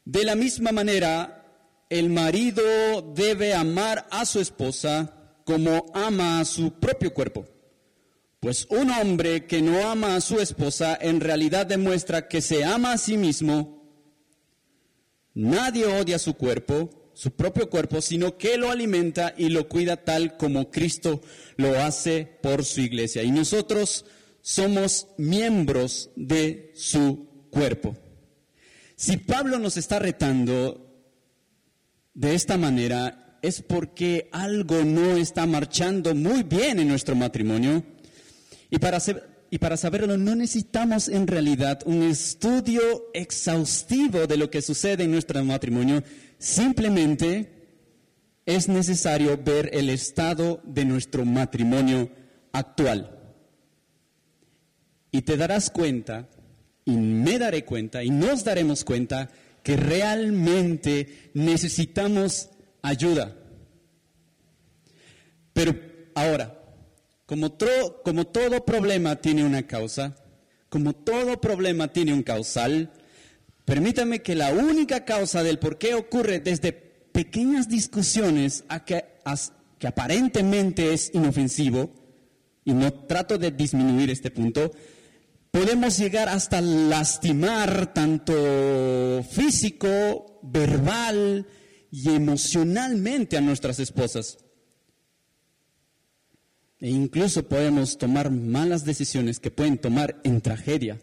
De 0.05 0.23
la 0.23 0.35
misma 0.35 0.71
manera, 0.71 1.41
el 1.89 2.09
marido 2.09 2.63
debe 3.01 3.53
amar 3.53 4.07
a 4.11 4.25
su 4.25 4.39
esposa 4.39 5.13
como 5.43 5.91
ama 5.93 6.39
a 6.39 6.45
su 6.45 6.73
propio 6.73 7.13
cuerpo. 7.13 7.45
Pues 8.41 8.65
un 8.71 8.89
hombre 8.89 9.45
que 9.45 9.61
no 9.61 9.87
ama 9.87 10.15
a 10.15 10.19
su 10.19 10.39
esposa 10.39 10.97
en 10.99 11.19
realidad 11.19 11.67
demuestra 11.67 12.27
que 12.27 12.41
se 12.41 12.63
ama 12.63 12.93
a 12.93 12.97
sí 12.97 13.15
mismo. 13.15 13.83
Nadie 15.35 15.85
odia 15.85 16.17
su 16.17 16.33
cuerpo, 16.33 17.11
su 17.13 17.35
propio 17.35 17.69
cuerpo, 17.69 18.01
sino 18.01 18.39
que 18.39 18.57
lo 18.57 18.71
alimenta 18.71 19.35
y 19.37 19.49
lo 19.49 19.69
cuida 19.69 19.97
tal 19.97 20.37
como 20.37 20.71
Cristo 20.71 21.21
lo 21.57 21.79
hace 21.79 22.39
por 22.41 22.65
su 22.65 22.81
iglesia. 22.81 23.21
Y 23.21 23.29
nosotros 23.29 24.05
somos 24.41 25.09
miembros 25.19 26.09
de 26.15 26.71
su 26.73 27.47
cuerpo. 27.51 27.95
Si 28.95 29.17
Pablo 29.17 29.59
nos 29.59 29.77
está 29.77 29.99
retando 29.99 31.05
de 32.15 32.33
esta 32.33 32.57
manera, 32.57 33.37
es 33.43 33.61
porque 33.61 34.29
algo 34.31 34.83
no 34.83 35.15
está 35.15 35.45
marchando 35.45 36.15
muy 36.15 36.41
bien 36.41 36.79
en 36.79 36.87
nuestro 36.87 37.15
matrimonio. 37.15 37.90
Y 38.71 38.79
para, 38.79 39.75
saberlo 39.75 40.17
no 40.17 40.33
necesitamos 40.33 41.09
en 41.09 41.27
realidad 41.27 41.81
un 41.85 42.03
estudio 42.03 42.81
exhaustivo 43.13 44.25
de 44.25 44.37
lo 44.37 44.49
que 44.49 44.61
sucede 44.61 45.03
en 45.03 45.11
nuestro 45.11 45.43
matrimonio, 45.43 46.01
simplemente 46.39 47.51
es 48.45 48.69
necesario 48.69 49.37
ver 49.37 49.69
el 49.73 49.89
estado 49.89 50.61
de 50.63 50.85
nuestro 50.85 51.25
matrimonio 51.25 52.09
actual. 52.53 53.19
Y 55.11 55.23
te 55.23 55.35
darás 55.35 55.69
cuenta, 55.69 56.29
y 56.85 56.95
me 56.95 57.37
daré 57.37 57.65
cuenta, 57.65 58.05
y 58.05 58.09
nos 58.09 58.45
daremos 58.45 58.85
cuenta 58.85 59.29
que 59.63 59.75
realmente 59.75 61.29
necesitamos 61.33 62.49
ayuda. 62.81 63.35
Pero 65.51 65.77
ahora, 66.15 66.60
como, 67.31 67.49
todo 68.25 68.65
problema 68.65 69.15
tiene 69.15 69.45
una 69.45 69.65
causa, 69.65 70.17
como 70.67 70.91
todo 70.91 71.39
problema 71.39 71.87
tiene 71.87 72.13
un 72.13 72.23
causal, 72.23 72.91
permítame 73.63 74.21
que 74.21 74.35
la 74.35 74.51
única 74.51 75.05
causa 75.05 75.41
del 75.41 75.57
por 75.57 75.77
qué 75.77 75.93
ocurre 75.93 76.41
desde 76.41 76.73
pequeñas 76.73 77.69
discusiones 77.69 78.65
a 78.67 78.83
que 78.83 79.05
aparentemente 79.87 80.91
es 80.91 81.09
inofensivo, 81.13 81.93
y 82.65 82.73
no 82.73 82.91
trato 82.91 83.37
de 83.37 83.51
disminuir 83.51 84.09
este 84.09 84.29
punto, 84.29 84.73
podemos 85.51 85.97
llegar 85.97 86.27
hasta 86.27 86.59
lastimar 86.59 87.93
tanto 87.93 89.23
físico, 89.31 90.41
verbal 90.43 91.47
y 91.91 92.09
emocionalmente 92.09 93.37
a 93.37 93.41
nuestras 93.41 93.79
esposas. 93.79 94.37
E 96.81 96.89
incluso 96.89 97.47
podemos 97.47 97.97
tomar 97.99 98.31
malas 98.31 98.83
decisiones 98.83 99.39
que 99.39 99.51
pueden 99.51 99.77
tomar 99.77 100.19
en 100.23 100.41
tragedia. 100.41 100.99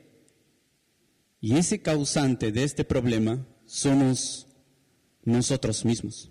Y 1.40 1.56
ese 1.56 1.80
causante 1.80 2.50
de 2.50 2.64
este 2.64 2.84
problema 2.84 3.46
somos 3.64 4.48
nosotros 5.22 5.84
mismos. 5.84 6.30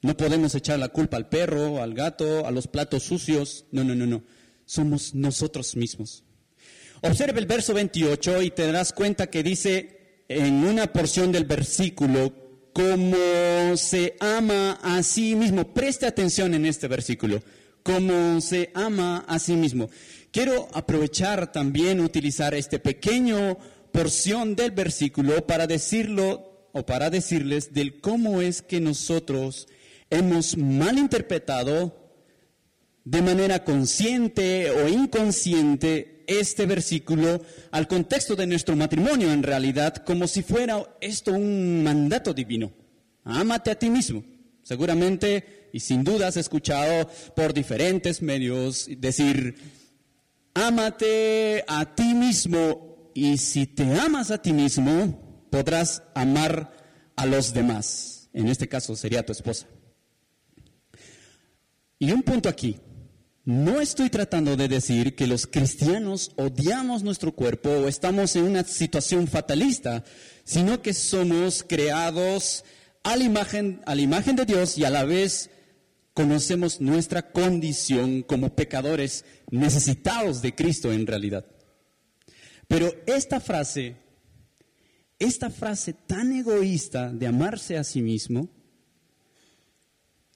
No 0.00 0.16
podemos 0.16 0.54
echar 0.54 0.78
la 0.78 0.90
culpa 0.90 1.16
al 1.16 1.28
perro, 1.28 1.82
al 1.82 1.92
gato, 1.92 2.46
a 2.46 2.52
los 2.52 2.68
platos 2.68 3.02
sucios. 3.02 3.66
No, 3.72 3.82
no, 3.82 3.96
no, 3.96 4.06
no. 4.06 4.22
Somos 4.64 5.12
nosotros 5.12 5.74
mismos. 5.74 6.22
Observe 7.02 7.40
el 7.40 7.46
verso 7.46 7.74
28 7.74 8.42
y 8.42 8.50
te 8.52 8.66
darás 8.66 8.92
cuenta 8.92 9.28
que 9.28 9.42
dice 9.42 10.24
en 10.28 10.64
una 10.64 10.92
porción 10.92 11.32
del 11.32 11.46
versículo, 11.46 12.47
como 12.78 13.76
se 13.76 14.14
ama 14.20 14.78
a 14.80 15.02
sí 15.02 15.34
mismo. 15.34 15.64
Preste 15.74 16.06
atención 16.06 16.54
en 16.54 16.64
este 16.64 16.86
versículo, 16.86 17.42
como 17.82 18.40
se 18.40 18.70
ama 18.72 19.24
a 19.26 19.40
sí 19.40 19.54
mismo. 19.54 19.90
Quiero 20.30 20.68
aprovechar 20.72 21.50
también, 21.50 21.98
utilizar 21.98 22.54
este 22.54 22.78
pequeño 22.78 23.58
porción 23.90 24.54
del 24.54 24.70
versículo 24.70 25.44
para 25.44 25.66
decirlo 25.66 26.68
o 26.72 26.86
para 26.86 27.10
decirles 27.10 27.74
del 27.74 28.00
cómo 28.00 28.42
es 28.42 28.62
que 28.62 28.78
nosotros 28.78 29.66
hemos 30.08 30.56
malinterpretado 30.56 32.12
de 33.02 33.22
manera 33.22 33.64
consciente 33.64 34.70
o 34.70 34.86
inconsciente 34.86 36.17
este 36.28 36.66
versículo 36.66 37.42
al 37.72 37.88
contexto 37.88 38.36
de 38.36 38.46
nuestro 38.46 38.76
matrimonio 38.76 39.32
en 39.32 39.42
realidad, 39.42 39.96
como 39.96 40.28
si 40.28 40.42
fuera 40.42 40.84
esto 41.00 41.32
un 41.32 41.82
mandato 41.82 42.32
divino. 42.32 42.70
Ámate 43.24 43.70
a 43.72 43.78
ti 43.78 43.90
mismo. 43.90 44.22
Seguramente 44.62 45.70
y 45.72 45.80
sin 45.80 46.04
duda 46.04 46.28
has 46.28 46.36
escuchado 46.36 47.10
por 47.34 47.54
diferentes 47.54 48.22
medios 48.22 48.88
decir, 48.98 49.56
ámate 50.54 51.64
a 51.66 51.94
ti 51.94 52.14
mismo 52.14 53.10
y 53.14 53.38
si 53.38 53.66
te 53.66 53.84
amas 53.98 54.30
a 54.30 54.40
ti 54.40 54.52
mismo, 54.52 55.46
podrás 55.50 56.02
amar 56.14 56.72
a 57.16 57.26
los 57.26 57.52
demás. 57.54 58.28
En 58.32 58.48
este 58.48 58.68
caso 58.68 58.94
sería 58.94 59.24
tu 59.24 59.32
esposa. 59.32 59.66
Y 61.98 62.12
un 62.12 62.22
punto 62.22 62.48
aquí, 62.48 62.78
no 63.48 63.80
estoy 63.80 64.10
tratando 64.10 64.58
de 64.58 64.68
decir 64.68 65.16
que 65.16 65.26
los 65.26 65.46
cristianos 65.46 66.32
odiamos 66.36 67.02
nuestro 67.02 67.32
cuerpo 67.32 67.70
o 67.70 67.88
estamos 67.88 68.36
en 68.36 68.44
una 68.44 68.62
situación 68.62 69.26
fatalista, 69.26 70.04
sino 70.44 70.82
que 70.82 70.92
somos 70.92 71.64
creados 71.66 72.62
a 73.04 73.16
la 73.16 73.24
imagen, 73.24 73.80
a 73.86 73.94
la 73.94 74.02
imagen 74.02 74.36
de 74.36 74.44
Dios 74.44 74.76
y 74.76 74.84
a 74.84 74.90
la 74.90 75.04
vez 75.04 75.48
conocemos 76.12 76.82
nuestra 76.82 77.32
condición 77.32 78.20
como 78.20 78.54
pecadores 78.54 79.24
necesitados 79.50 80.42
de 80.42 80.54
Cristo 80.54 80.92
en 80.92 81.06
realidad. 81.06 81.46
Pero 82.66 82.92
esta 83.06 83.40
frase, 83.40 83.96
esta 85.18 85.48
frase 85.48 85.94
tan 85.94 86.34
egoísta 86.34 87.10
de 87.10 87.26
amarse 87.26 87.78
a 87.78 87.84
sí 87.84 88.02
mismo, 88.02 88.50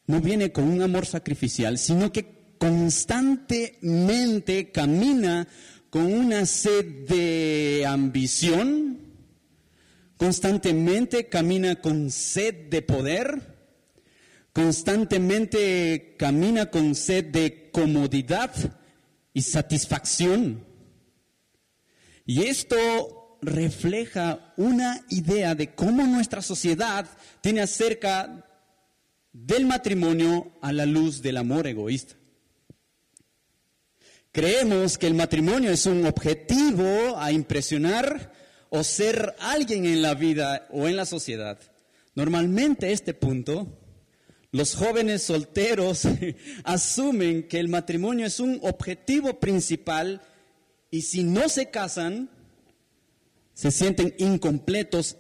no 0.07 0.23
viene 0.23 0.51
con 0.51 0.65
un 0.65 0.81
amor 0.81 1.05
sacrificial, 1.05 1.77
sino 1.77 2.11
que 2.11 2.41
constantemente 2.63 4.71
camina 4.71 5.49
con 5.91 6.13
una 6.13 6.47
sed 6.47 7.09
de 7.09 7.85
ambición, 7.85 9.01
constantemente 10.17 11.29
camina 11.29 11.81
con 11.81 12.13
sed 12.13 12.69
de 12.71 12.83
poder, 12.83 13.57
constantemente 14.53 16.15
camina 16.17 16.71
con 16.71 16.95
sed 16.95 17.33
de 17.33 17.73
comodidad 17.73 18.53
y 19.35 19.43
satisfacción. 19.43 20.65
Y 22.25 22.45
esto 22.45 23.41
refleja 23.43 24.55
una 24.57 25.05
idea 25.09 25.57
de 25.57 25.75
cómo 25.75 26.07
nuestra 26.07 26.41
sociedad 26.41 27.09
tiene 27.41 27.63
acerca 27.63 28.49
del 29.33 29.67
matrimonio 29.67 30.53
a 30.63 30.73
la 30.73 30.87
luz 30.87 31.23
del 31.23 31.39
amor 31.39 31.67
egoísta. 31.67 32.22
Creemos 34.33 34.97
que 34.97 35.07
el 35.07 35.15
matrimonio 35.15 35.71
es 35.71 35.85
un 35.85 36.07
objetivo 36.07 37.19
a 37.19 37.33
impresionar 37.33 38.33
o 38.71 38.83
ser 38.83 39.35
alguien 39.39 39.85
en 39.85 40.01
la 40.01 40.15
vida 40.15 40.67
o 40.71 40.89
en 40.89 40.97
la 40.97 41.05
sociedad. 41.05 41.61
Normalmente 42.15 42.93
este 42.93 43.13
punto, 43.13 43.79
los 44.51 44.75
jóvenes 44.75 45.23
solteros 45.23 46.09
asumen 46.65 47.47
que 47.47 47.61
el 47.61 47.69
matrimonio 47.69 48.25
es 48.25 48.41
un 48.41 48.59
objetivo 48.63 49.39
principal 49.39 50.23
y 50.91 51.03
si 51.03 51.25
no 51.25 51.51
se 51.51 51.69
casan, 51.69 52.31
se 53.53 53.71
sienten 53.71 54.15
incompletos 54.17 55.19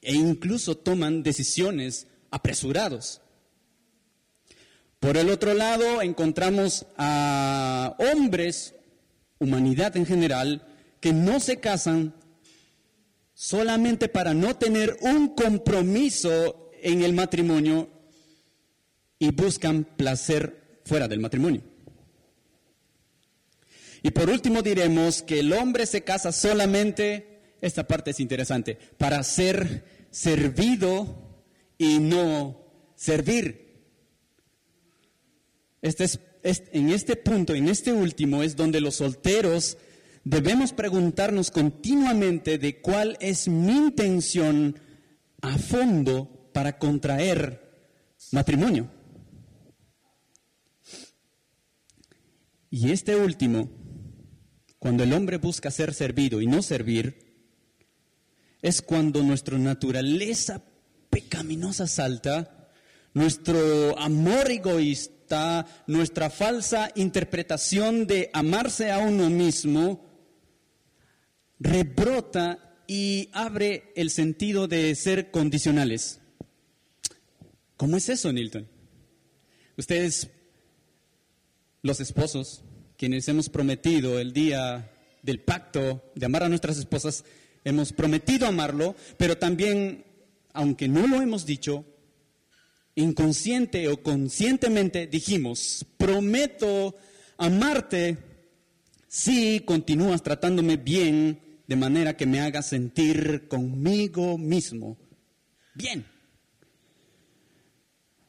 e 0.00 0.14
incluso 0.14 0.74
toman 0.74 1.22
decisiones 1.22 2.06
apresurados. 2.30 3.20
Por 5.04 5.18
el 5.18 5.28
otro 5.28 5.52
lado, 5.52 6.00
encontramos 6.00 6.86
a 6.96 7.94
hombres, 7.98 8.74
humanidad 9.38 9.98
en 9.98 10.06
general, 10.06 10.66
que 10.98 11.12
no 11.12 11.40
se 11.40 11.60
casan 11.60 12.14
solamente 13.34 14.08
para 14.08 14.32
no 14.32 14.56
tener 14.56 14.96
un 15.02 15.34
compromiso 15.34 16.70
en 16.80 17.02
el 17.02 17.12
matrimonio 17.12 17.90
y 19.18 19.30
buscan 19.32 19.84
placer 19.84 20.80
fuera 20.86 21.06
del 21.06 21.20
matrimonio. 21.20 21.60
Y 24.02 24.10
por 24.10 24.30
último 24.30 24.62
diremos 24.62 25.22
que 25.22 25.40
el 25.40 25.52
hombre 25.52 25.84
se 25.84 26.00
casa 26.00 26.32
solamente, 26.32 27.56
esta 27.60 27.86
parte 27.86 28.12
es 28.12 28.20
interesante, 28.20 28.78
para 28.96 29.22
ser 29.22 29.84
servido 30.10 31.44
y 31.76 31.98
no 31.98 32.58
servir. 32.96 33.63
Este 35.84 36.06
en 36.72 36.88
este 36.88 37.14
punto, 37.14 37.54
en 37.54 37.68
este 37.68 37.92
último, 37.92 38.42
es 38.42 38.56
donde 38.56 38.80
los 38.80 38.96
solteros 38.96 39.76
debemos 40.24 40.72
preguntarnos 40.72 41.50
continuamente 41.50 42.56
de 42.56 42.80
cuál 42.80 43.18
es 43.20 43.48
mi 43.48 43.76
intención 43.76 44.80
a 45.42 45.58
fondo 45.58 46.48
para 46.54 46.78
contraer 46.78 47.92
matrimonio. 48.32 48.90
Y 52.70 52.90
este 52.90 53.16
último, 53.16 53.68
cuando 54.78 55.02
el 55.04 55.12
hombre 55.12 55.36
busca 55.36 55.70
ser 55.70 55.92
servido 55.92 56.40
y 56.40 56.46
no 56.46 56.62
servir, 56.62 57.50
es 58.62 58.80
cuando 58.80 59.22
nuestra 59.22 59.58
naturaleza 59.58 60.62
pecaminosa 61.10 61.86
salta 61.86 62.63
nuestro 63.14 63.98
amor 63.98 64.50
egoísta, 64.50 65.66
nuestra 65.86 66.28
falsa 66.30 66.90
interpretación 66.96 68.06
de 68.06 68.28
amarse 68.32 68.90
a 68.90 68.98
uno 68.98 69.30
mismo, 69.30 70.04
rebrota 71.58 72.82
y 72.86 73.30
abre 73.32 73.92
el 73.96 74.10
sentido 74.10 74.68
de 74.68 74.94
ser 74.96 75.30
condicionales. 75.30 76.20
¿Cómo 77.76 77.96
es 77.96 78.08
eso, 78.08 78.32
Nilton? 78.32 78.68
Ustedes, 79.76 80.28
los 81.82 82.00
esposos, 82.00 82.62
quienes 82.96 83.28
hemos 83.28 83.48
prometido 83.48 84.18
el 84.18 84.32
día 84.32 84.90
del 85.22 85.40
pacto 85.40 86.12
de 86.14 86.26
amar 86.26 86.42
a 86.42 86.48
nuestras 86.48 86.78
esposas, 86.78 87.24
hemos 87.64 87.92
prometido 87.92 88.46
amarlo, 88.46 88.94
pero 89.16 89.38
también, 89.38 90.04
aunque 90.52 90.88
no 90.88 91.06
lo 91.06 91.22
hemos 91.22 91.46
dicho, 91.46 91.84
inconsciente 92.94 93.88
o 93.88 94.02
conscientemente 94.02 95.06
dijimos, 95.06 95.84
prometo 95.96 96.94
amarte 97.36 98.18
si 99.08 99.60
continúas 99.60 100.22
tratándome 100.22 100.76
bien 100.76 101.40
de 101.66 101.76
manera 101.76 102.16
que 102.16 102.26
me 102.26 102.40
haga 102.40 102.62
sentir 102.62 103.48
conmigo 103.48 104.38
mismo 104.38 104.96
bien. 105.74 106.06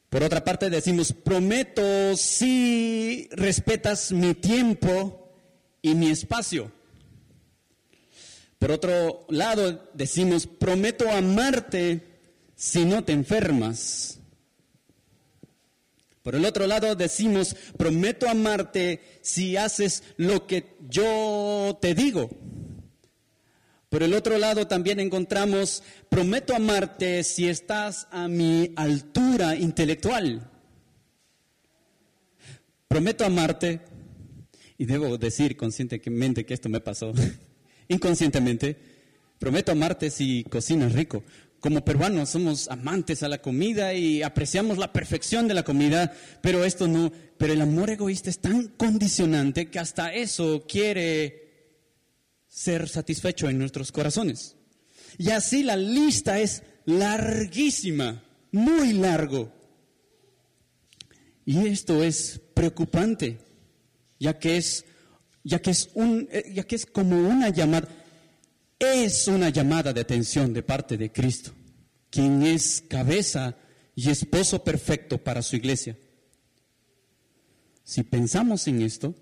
Por 0.08 0.22
otra 0.22 0.44
parte 0.44 0.70
decimos, 0.70 1.12
prometo 1.12 2.16
si 2.16 3.28
respetas 3.32 4.12
mi 4.12 4.34
tiempo 4.34 5.32
y 5.82 5.94
mi 5.94 6.10
espacio. 6.10 6.72
Por 8.58 8.70
otro 8.70 9.26
lado 9.28 9.90
decimos, 9.94 10.46
prometo 10.46 11.10
amarte 11.10 12.00
si 12.54 12.84
no 12.84 13.04
te 13.04 13.12
enfermas. 13.12 14.15
Por 16.26 16.34
el 16.34 16.44
otro 16.44 16.66
lado 16.66 16.96
decimos, 16.96 17.54
prometo 17.76 18.28
amarte 18.28 19.00
si 19.22 19.56
haces 19.56 20.02
lo 20.16 20.44
que 20.48 20.74
yo 20.88 21.78
te 21.80 21.94
digo. 21.94 22.28
Por 23.88 24.02
el 24.02 24.12
otro 24.12 24.36
lado 24.36 24.66
también 24.66 24.98
encontramos, 24.98 25.84
prometo 26.08 26.52
amarte 26.52 27.22
si 27.22 27.46
estás 27.46 28.08
a 28.10 28.26
mi 28.26 28.72
altura 28.74 29.54
intelectual. 29.54 30.50
Prometo 32.88 33.24
amarte, 33.24 33.82
y 34.78 34.84
debo 34.84 35.18
decir 35.18 35.56
conscientemente 35.56 36.44
que 36.44 36.54
esto 36.54 36.68
me 36.68 36.80
pasó, 36.80 37.12
inconscientemente, 37.88 38.76
prometo 39.38 39.70
amarte 39.70 40.10
si 40.10 40.42
cocinas 40.42 40.92
rico. 40.92 41.22
Como 41.66 41.84
peruanos 41.84 42.30
somos 42.30 42.68
amantes 42.68 43.24
a 43.24 43.28
la 43.28 43.42
comida 43.42 43.92
y 43.92 44.22
apreciamos 44.22 44.78
la 44.78 44.92
perfección 44.92 45.48
de 45.48 45.54
la 45.54 45.64
comida, 45.64 46.14
pero 46.40 46.64
esto 46.64 46.86
no, 46.86 47.10
pero 47.36 47.54
el 47.54 47.60
amor 47.60 47.90
egoísta 47.90 48.30
es 48.30 48.38
tan 48.38 48.68
condicionante 48.68 49.68
que 49.68 49.80
hasta 49.80 50.14
eso 50.14 50.64
quiere 50.68 51.74
ser 52.46 52.88
satisfecho 52.88 53.48
en 53.48 53.58
nuestros 53.58 53.90
corazones. 53.90 54.54
Y 55.18 55.30
así 55.30 55.64
la 55.64 55.76
lista 55.76 56.38
es 56.38 56.62
larguísima, 56.84 58.22
muy 58.52 58.92
largo. 58.92 59.52
Y 61.44 61.66
esto 61.66 62.04
es 62.04 62.40
preocupante, 62.54 63.38
ya 64.20 64.38
que 64.38 64.56
es, 64.56 64.84
ya 65.42 65.58
que 65.60 65.72
es, 65.72 65.90
un, 65.94 66.28
eh, 66.30 66.44
ya 66.54 66.62
que 66.62 66.76
es 66.76 66.86
como 66.86 67.18
una 67.18 67.48
llamada, 67.48 67.88
es 68.78 69.26
una 69.26 69.48
llamada 69.48 69.92
de 69.92 70.02
atención 70.02 70.52
de 70.52 70.62
parte 70.62 70.96
de 70.96 71.10
Cristo, 71.10 71.52
quien 72.16 72.42
es 72.44 72.82
cabeza 72.88 73.58
y 73.94 74.08
esposo 74.08 74.64
perfecto 74.64 75.22
para 75.22 75.42
su 75.42 75.54
iglesia. 75.54 75.98
Si 77.84 78.04
pensamos 78.04 78.66
en 78.68 78.80
esto, 78.80 79.14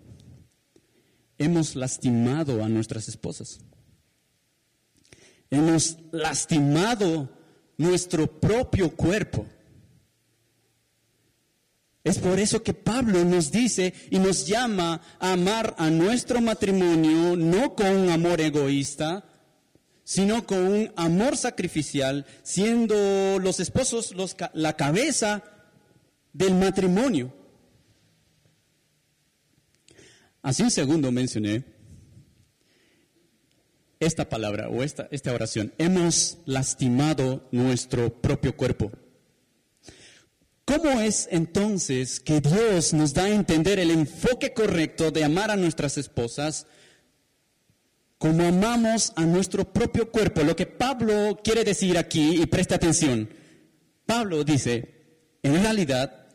hemos 1.37 1.75
lastimado 1.75 2.63
a 2.63 2.69
nuestras 2.69 3.09
esposas. 3.09 3.59
Hemos 5.51 5.99
lastimado 6.13 7.37
nuestro 7.79 8.29
propio 8.29 8.95
cuerpo. 8.95 9.45
Es 12.05 12.19
por 12.19 12.39
eso 12.39 12.63
que 12.63 12.75
Pablo 12.75 13.25
nos 13.25 13.51
dice 13.51 13.93
y 14.09 14.21
nos 14.21 14.47
llama 14.47 15.01
a 15.19 15.33
amar 15.33 15.75
a 15.79 15.91
nuestro 15.91 16.41
matrimonio 16.41 17.35
no 17.35 17.75
con 17.75 17.89
un 17.89 18.11
amor 18.11 18.41
egoísta, 18.41 19.34
sino 20.05 20.47
con 20.47 20.59
un 20.59 20.93
amor 20.97 21.37
sacrificial, 21.37 22.27
siendo 22.43 23.39
los 23.41 23.59
esposos 23.59 24.15
los, 24.15 24.37
la 24.53 24.75
cabeza 24.77 25.43
del 26.33 26.55
matrimonio. 26.55 27.33
Así 30.43 30.63
un 30.63 30.71
segundo 30.71 31.11
mencioné 31.11 31.65
esta 33.99 34.29
palabra 34.29 34.69
o 34.69 34.83
esta, 34.83 35.09
esta 35.11 35.33
oración. 35.33 35.73
Hemos 35.79 36.39
lastimado 36.45 37.49
nuestro 37.51 38.21
propio 38.21 38.55
cuerpo. 38.55 38.93
¿Cómo 40.67 41.01
es 41.01 41.29
entonces 41.31 42.21
que 42.21 42.41
Dios 42.41 42.93
nos 42.93 43.15
da 43.15 43.25
a 43.25 43.31
entender 43.31 43.79
el 43.79 43.91
enfoque 43.91 44.53
correcto 44.53 45.11
de 45.11 45.25
amar 45.25 45.51
a 45.51 45.57
nuestras 45.57 45.99
esposas 45.99 46.67
como 48.25 48.43
amamos 48.43 49.13
a 49.17 49.27
nuestro 49.27 49.71
propio 49.71 50.11
cuerpo? 50.11 50.43
Lo 50.43 50.57
que 50.57 50.65
Pablo 50.65 51.39
quiere 51.45 51.63
decir 51.63 51.99
aquí, 51.99 52.41
y 52.41 52.47
preste 52.47 52.75
atención, 52.75 53.29
Pablo 54.07 54.45
dice, 54.45 55.29
en 55.43 55.63
realidad, 55.63 56.27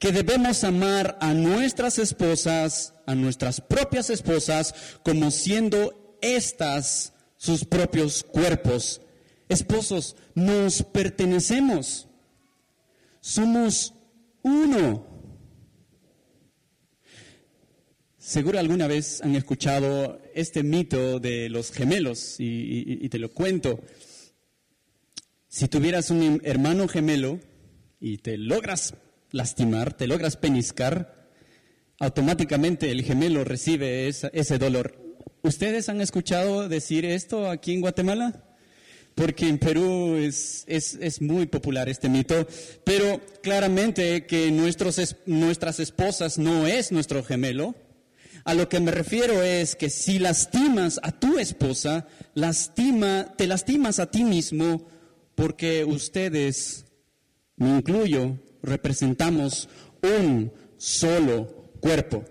que 0.00 0.10
debemos 0.10 0.64
amar 0.64 1.16
a 1.20 1.34
nuestras 1.34 2.00
esposas, 2.00 2.94
a 3.06 3.14
nuestras 3.14 3.60
propias 3.60 4.10
esposas, 4.10 4.74
como 5.04 5.30
siendo 5.30 6.18
estas 6.20 7.12
sus 7.36 7.64
propios 7.64 8.24
cuerpos. 8.24 9.00
Esposos, 9.48 10.16
nos 10.34 10.82
pertenecemos. 10.82 12.08
Somos 13.20 13.94
uno. 14.42 15.06
Seguro 18.18 18.58
alguna 18.58 18.88
vez 18.88 19.20
han 19.22 19.36
escuchado 19.36 20.25
este 20.36 20.62
mito 20.62 21.18
de 21.18 21.48
los 21.48 21.72
gemelos 21.72 22.36
y, 22.38 23.08
te 23.08 23.18
lo 23.18 23.30
cuento. 23.30 23.80
Si 25.48 25.66
tuvieras 25.66 26.10
un 26.10 26.42
hermano 26.44 26.86
gemelo 26.88 27.40
y 27.98 28.18
te 28.18 28.36
logras 28.36 28.94
lastimar, 29.32 29.96
te 29.96 30.06
logras 30.06 30.36
peniscar, 30.36 31.30
automáticamente 31.98 32.90
el 32.90 33.02
gemelo 33.02 33.44
recibe 33.44 34.08
ese 34.08 34.58
dolor. 34.58 35.02
¿Ustedes 35.42 35.88
han 35.88 36.02
escuchado 36.02 36.68
decir 36.68 37.06
esto 37.06 37.48
aquí 37.48 37.72
en 37.72 37.80
Guatemala? 37.80 38.44
Porque 39.14 39.48
en 39.48 39.56
Perú 39.56 40.16
es, 40.16 40.66
es, 40.68 41.22
muy 41.22 41.46
popular 41.46 41.88
este 41.88 42.10
mito, 42.10 42.46
pero 42.84 43.22
claramente 43.42 44.26
que 44.26 44.50
nuestros, 44.50 45.16
nuestras 45.24 45.80
esposas 45.80 46.36
no 46.36 46.66
es 46.66 46.92
nuestro 46.92 47.24
gemelo. 47.24 47.74
A 48.46 48.54
lo 48.54 48.68
que 48.68 48.78
me 48.78 48.92
refiero 48.92 49.42
es 49.42 49.74
que 49.74 49.90
si 49.90 50.20
lastimas 50.20 51.00
a 51.02 51.10
tu 51.10 51.36
esposa, 51.36 52.06
lastima, 52.34 53.34
te 53.36 53.48
lastimas 53.48 53.98
a 53.98 54.08
ti 54.08 54.22
mismo 54.22 54.86
porque 55.34 55.84
ustedes, 55.84 56.84
me 57.56 57.70
incluyo, 57.70 58.38
representamos 58.62 59.68
un 60.00 60.52
solo 60.76 61.72
cuerpo. 61.80 62.24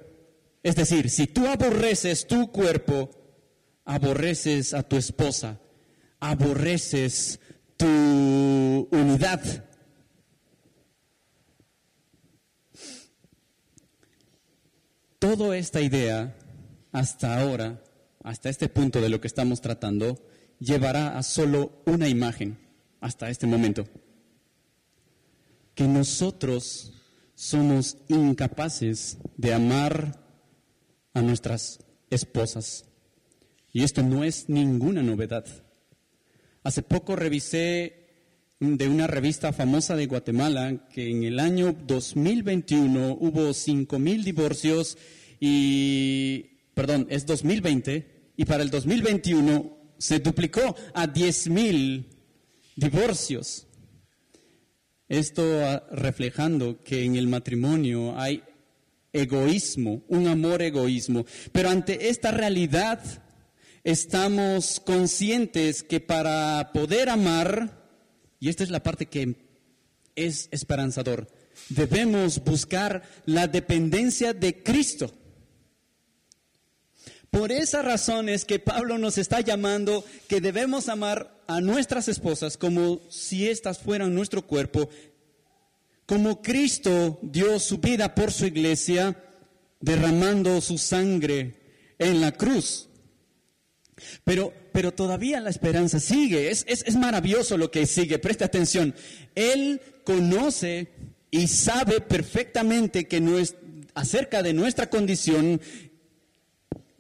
Es 0.64 0.78
decir, 0.78 1.10
si 1.10 1.28
tú 1.28 1.48
aborreces 1.48 2.26
tu 2.28 2.50
cuerpo, 2.50 3.10
aborreces 3.84 4.74
a 4.74 4.84
tu 4.84 4.96
esposa, 4.96 5.60
aborreces 6.22 7.42
tu 7.76 8.88
unidad. 8.90 9.66
Toda 15.26 15.58
esta 15.58 15.82
idea, 15.82 16.36
hasta 16.92 17.42
ahora, 17.42 17.82
hasta 18.24 18.48
este 18.48 18.70
punto 18.70 19.02
de 19.02 19.10
lo 19.10 19.20
que 19.20 19.26
estamos 19.26 19.60
tratando, 19.60 20.24
llevará 20.60 21.18
a 21.18 21.24
solo 21.24 21.82
una 21.88 22.08
imagen, 22.08 22.60
hasta 23.02 23.32
este 23.32 23.48
momento 23.48 23.88
que 25.74 25.88
nosotros 25.88 26.94
somos 27.34 27.98
incapaces 28.08 29.18
de 29.36 29.56
amar 29.56 30.24
a 31.16 31.24
nuestras 31.24 31.80
esposas. 32.12 32.86
Y 33.74 33.82
esto 33.82 34.04
no 34.04 34.24
es 34.24 34.48
ninguna 34.48 35.02
novedad. 35.02 35.48
Hace 36.62 36.84
poco 36.84 37.16
revisé 37.16 38.05
de 38.60 38.88
una 38.88 39.06
revista 39.06 39.52
famosa 39.52 39.98
de 39.98 40.06
Guatemala 40.06 40.88
que 40.94 41.10
en 41.10 41.24
el 41.24 41.40
año 41.40 41.76
2021 41.86 43.18
hubo 43.20 43.50
5.000 43.50 44.24
divorcios 44.24 44.98
y, 45.42 46.60
perdón, 46.74 47.06
es 47.10 47.26
2020 47.26 48.32
y 48.38 48.46
para 48.46 48.64
el 48.64 48.70
2021 48.70 49.78
se 49.98 50.20
duplicó 50.20 50.76
a 50.94 51.06
10.000 51.06 52.06
divorcios. 52.78 53.68
Esto 55.10 55.86
reflejando 55.92 56.82
que 56.82 57.04
en 57.04 57.18
el 57.18 57.28
matrimonio 57.28 58.18
hay 58.18 58.42
egoísmo, 59.12 60.04
un 60.08 60.28
amor 60.28 60.62
egoísmo. 60.62 61.26
Pero 61.52 61.70
ante 61.70 62.08
esta 62.10 62.32
realidad 62.32 63.02
estamos 63.84 64.80
conscientes 64.80 65.84
que 65.84 66.00
para 66.00 66.72
poder 66.74 67.10
amar, 67.10 67.85
y 68.46 68.50
esta 68.50 68.64
es 68.64 68.70
la 68.70 68.84
parte 68.84 69.08
que 69.08 69.38
es 70.16 70.50
esperanzador, 70.52 71.28
debemos 71.70 72.44
buscar 72.44 73.02
la 73.26 73.48
dependencia 73.48 74.36
de 74.36 74.62
Cristo. 74.62 75.12
Por 77.32 77.52
esa 77.52 77.82
razón 77.82 78.30
es 78.30 78.46
que 78.46 78.60
Pablo 78.60 79.00
nos 79.00 79.18
está 79.18 79.42
llamando 79.42 80.06
que 80.28 80.42
debemos 80.42 80.90
amar 80.90 81.44
a 81.48 81.60
nuestras 81.60 82.08
esposas 82.08 82.56
como 82.56 83.02
si 83.10 83.50
éstas 83.50 83.80
fueran 83.80 84.14
nuestro 84.14 84.44
cuerpo, 84.44 84.92
como 86.06 86.44
Cristo 86.44 87.18
dio 87.24 87.60
su 87.60 87.80
vida 87.80 88.14
por 88.14 88.32
su 88.32 88.46
iglesia, 88.46 89.24
derramando 89.80 90.62
su 90.62 90.78
sangre 90.78 91.56
en 91.98 92.22
la 92.22 92.32
cruz. 92.32 92.90
Pero, 94.24 94.54
pero 94.76 94.92
todavía 94.92 95.40
la 95.40 95.50
esperanza 95.50 96.02
sigue, 96.02 96.52
es, 96.52 96.66
es 96.68 96.98
maravilloso 96.98 97.58
lo 97.58 97.72
que 97.72 97.86
sigue, 97.86 98.20
presta 98.20 98.44
atención. 98.44 98.94
Él 99.34 99.80
conoce 100.04 100.90
y 101.32 101.48
sabe 101.48 102.02
perfectamente 102.02 103.08
que 103.08 103.22
no 103.22 103.40
es, 103.40 103.56
acerca 103.94 104.44
de 104.44 104.52
nuestra 104.52 104.90
condición 104.90 105.62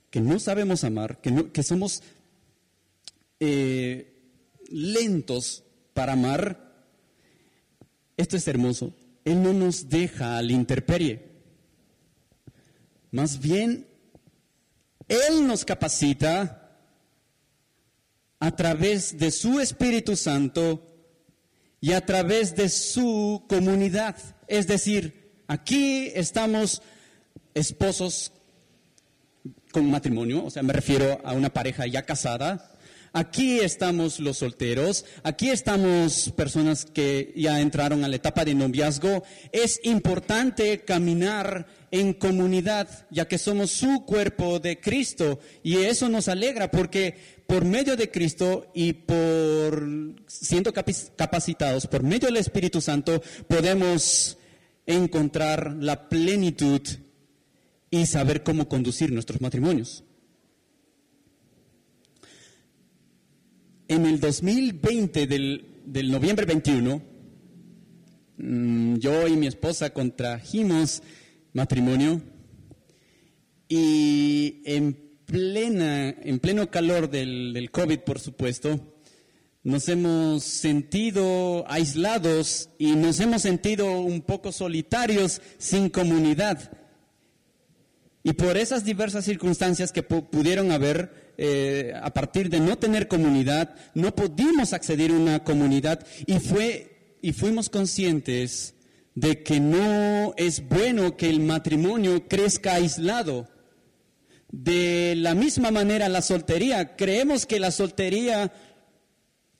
que 0.09 0.21
no 0.21 0.39
sabemos 0.39 0.85
amar, 0.85 1.19
que, 1.19 1.51
que 1.51 1.63
somos 1.63 2.01
eh, 3.41 4.13
lentos 4.69 5.65
para 5.93 6.13
amar, 6.13 6.77
esto 8.15 8.38
es 8.38 8.47
hermoso. 8.47 8.95
Él 9.25 9.43
no 9.43 9.51
nos 9.51 9.89
deja 9.89 10.38
a 10.38 10.41
la 10.41 10.53
interperie. 10.53 11.25
Más 13.11 13.38
bien, 13.41 13.85
Él 15.09 15.45
nos 15.45 15.65
capacita 15.65 16.61
a 18.39 18.56
través 18.56 19.17
de 19.17 19.32
su 19.32 19.60
Espíritu 19.60 20.15
Santo 20.15 20.86
y 21.82 21.93
a 21.93 22.06
través 22.06 22.56
de 22.56 22.69
su 22.69 23.43
comunidad. 23.48 24.15
Es 24.48 24.67
decir, 24.67 25.32
aquí 25.48 26.12
estamos 26.15 26.82
esposos 27.54 28.32
con 29.71 29.89
matrimonio, 29.89 30.45
o 30.45 30.50
sea, 30.50 30.63
me 30.63 30.74
refiero 30.74 31.19
a 31.24 31.34
una 31.34 31.52
pareja 31.52 31.86
ya 31.86 32.04
casada. 32.04 32.71
Aquí 33.13 33.60
estamos 33.60 34.19
los 34.19 34.39
solteros, 34.39 35.06
aquí 35.24 35.50
estamos 35.50 36.34
personas 36.36 36.86
que 36.86 37.34
ya 37.36 37.62
entraron 37.62 38.04
a 38.04 38.10
la 38.10 38.17
etapa 38.17 38.43
de 38.43 38.56
noviazgo. 38.56 39.24
Es 39.54 39.80
importante 39.84 40.84
caminar 40.84 41.65
en 41.99 42.13
comunidad, 42.13 43.08
ya 43.10 43.25
que 43.25 43.38
somos 43.38 43.71
su 43.71 44.03
cuerpo 44.05 44.60
de 44.60 44.79
Cristo. 44.81 45.39
Y 45.63 45.77
eso 45.77 46.10
nos 46.10 46.27
alegra 46.27 46.69
porque 46.69 47.15
por 47.47 47.63
medio 47.63 47.95
de 47.95 48.12
Cristo 48.12 48.69
y 48.73 48.91
por 48.93 49.88
siendo 50.27 50.73
capacitados, 50.73 51.88
por 51.88 52.03
medio 52.03 52.27
del 52.27 52.38
Espíritu 52.38 52.81
Santo, 52.81 53.21
podemos 53.47 54.38
encontrar 54.86 55.77
la 55.79 56.10
plenitud 56.10 56.81
y 57.89 58.05
saber 58.08 58.43
cómo 58.43 58.67
conducir 58.67 59.12
nuestros 59.12 59.39
matrimonios. 59.39 60.03
En 63.88 64.05
el 64.05 64.19
2020 64.19 65.27
del, 65.27 65.65
del 65.86 66.12
noviembre 66.12 66.45
21, 66.45 67.01
mm, 68.38 68.95
yo 68.95 69.27
y 69.27 69.38
mi 69.38 69.47
esposa 69.47 69.91
contrajimos 69.91 71.01
matrimonio 71.56 72.22
y 73.70 74.62
en, 74.65 74.94
plena, 75.26 76.10
en 76.10 76.39
pleno 76.39 76.70
calor 76.70 77.10
del, 77.10 77.70
COVID, 77.72 78.00
por 78.00 78.20
supuesto, 78.20 78.80
nos 79.63 79.89
hemos 79.89 80.44
sentido 80.44 81.65
aislados 81.68 82.70
y 82.78 82.96
nos 82.96 83.20
hemos 83.22 83.41
sentido 83.41 84.00
un 84.02 84.22
poco 84.22 84.52
solitarios, 84.52 85.41
sin 85.58 85.89
comunidad. 85.89 86.72
Y 88.22 88.34
por 88.34 88.58
esas 88.58 88.84
diversas 88.84 89.24
circunstancias 89.24 89.91
que 89.91 90.04
pudieron 90.04 90.72
haber, 90.72 91.34
eh, 91.38 91.94
a 92.00 92.13
partir 92.13 92.50
de 92.50 92.60
no 92.60 92.78
tener 92.78 93.08
comunidad, 93.08 93.76
no 93.94 94.13
pudimos 94.13 94.74
acceder 94.74 95.12
a 95.12 95.15
una 95.15 95.44
comunidad 95.44 96.06
y, 96.26 96.39
fue, 96.39 97.18
y 97.22 97.32
fuimos 97.32 97.70
conscientes 97.70 98.74
de 99.15 99.43
que 99.43 99.60
no 99.60 100.34
es 100.38 100.67
bueno 100.67 101.17
que 101.17 101.30
el 101.30 101.39
matrimonio 101.39 102.28
crezca 102.28 102.75
aislado. 102.75 103.49
De 104.51 105.15
la 105.17 105.34
misma 105.34 105.71
manera 105.71 106.08
la 106.10 106.21
soltería, 106.21 106.95
creemos 106.95 107.45
que 107.45 107.60
la 107.60 107.71
soltería 107.71 108.54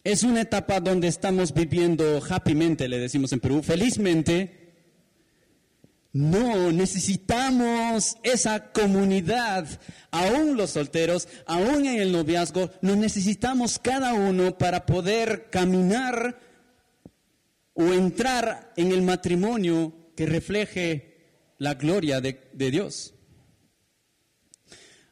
es 0.04 0.24
una 0.24 0.42
etapa 0.42 0.80
donde 0.80 1.08
estamos 1.08 1.54
viviendo 1.54 2.22
happymente, 2.30 2.88
le 2.88 3.00
decimos 3.00 3.34
en 3.34 3.40
Perú, 3.40 3.64
felizmente, 3.64 4.66
no, 6.14 6.72
necesitamos 6.72 8.16
esa 8.24 8.72
comunidad, 8.72 9.68
aún 10.12 10.56
los 10.56 10.70
solteros, 10.70 11.28
aún 11.46 11.86
en 11.86 12.00
el 12.00 12.12
noviazgo, 12.12 12.70
nos 12.82 12.96
necesitamos 12.96 13.80
cada 13.80 14.14
uno 14.14 14.58
para 14.58 14.86
poder 14.86 15.50
caminar 15.50 16.40
o 17.76 17.94
entrar 17.94 18.74
en 18.76 18.92
el 18.92 19.02
matrimonio 19.02 19.94
que 20.16 20.26
refleje 20.26 21.54
la 21.58 21.76
gloria 21.76 22.22
de, 22.22 22.72
Dios. 22.72 23.14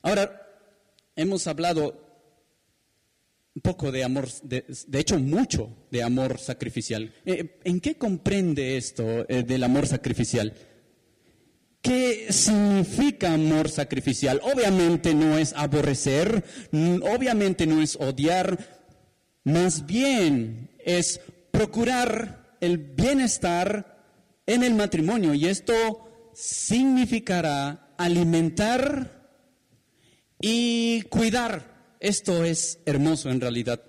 Ahora, 0.02 0.42
hemos 1.16 1.46
hablado 1.48 2.02
un 3.56 3.62
poco 3.62 3.92
de 3.92 4.04
amor, 4.04 4.28
de, 4.44 4.66
hecho 4.94 5.20
mucho 5.20 5.88
de 5.92 6.04
amor 6.04 6.40
sacrificial. 6.40 7.14
Eh, 7.26 7.60
¿En 7.64 7.80
qué 7.80 7.96
comprende 7.96 8.78
esto 8.78 9.30
eh, 9.30 9.44
del 9.44 9.64
amor 9.64 9.86
sacrificial? 9.86 10.54
¿Qué 11.82 12.32
significa 12.32 13.34
amor 13.34 13.70
sacrificial? 13.70 14.40
Obviamente 14.42 15.14
no 15.14 15.38
es 15.38 15.52
aborrecer, 15.54 16.46
obviamente 16.72 17.68
no 17.68 17.82
es 17.82 17.98
odiar, 17.98 18.58
más 19.44 19.86
bien 19.86 20.70
es 20.80 21.20
procurar 21.52 22.43
el 22.64 22.78
bienestar 22.78 23.94
en 24.46 24.64
el 24.64 24.74
matrimonio 24.74 25.34
y 25.34 25.48
esto 25.48 26.32
significará 26.34 27.94
alimentar 27.98 29.30
y 30.40 31.04
cuidar. 31.04 31.96
Esto 32.00 32.44
es 32.44 32.80
hermoso 32.86 33.30
en 33.30 33.42
realidad. 33.42 33.82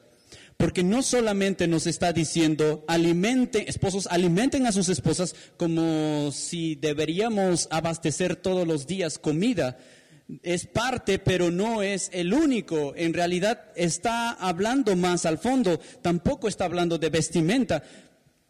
Porque 0.57 0.85
no 0.85 1.03
solamente 1.03 1.67
nos 1.67 1.87
está 1.87 2.13
diciendo, 2.13 2.85
alimenten, 2.87 3.65
esposos, 3.67 4.07
alimenten 4.07 4.67
a 4.67 4.73
sus 4.73 4.89
esposas 4.89 5.35
como 5.57 6.31
si 6.33 6.77
deberíamos 6.77 7.67
abastecer 7.71 8.37
todos 8.37 8.67
los 8.67 8.87
días 8.87 9.19
comida. 9.19 9.79
Es 10.43 10.67
parte, 10.67 11.19
pero 11.19 11.51
no 11.51 11.83
es 11.83 12.09
el 12.13 12.33
único. 12.33 12.95
En 12.97 13.15
realidad 13.15 13.73
está 13.75 14.31
hablando 14.31 14.95
más 14.97 15.27
al 15.27 15.39
fondo. 15.39 15.81
Tampoco 16.03 16.49
está 16.49 16.65
hablando 16.65 16.99
de 16.99 17.11
vestimenta. 17.11 17.83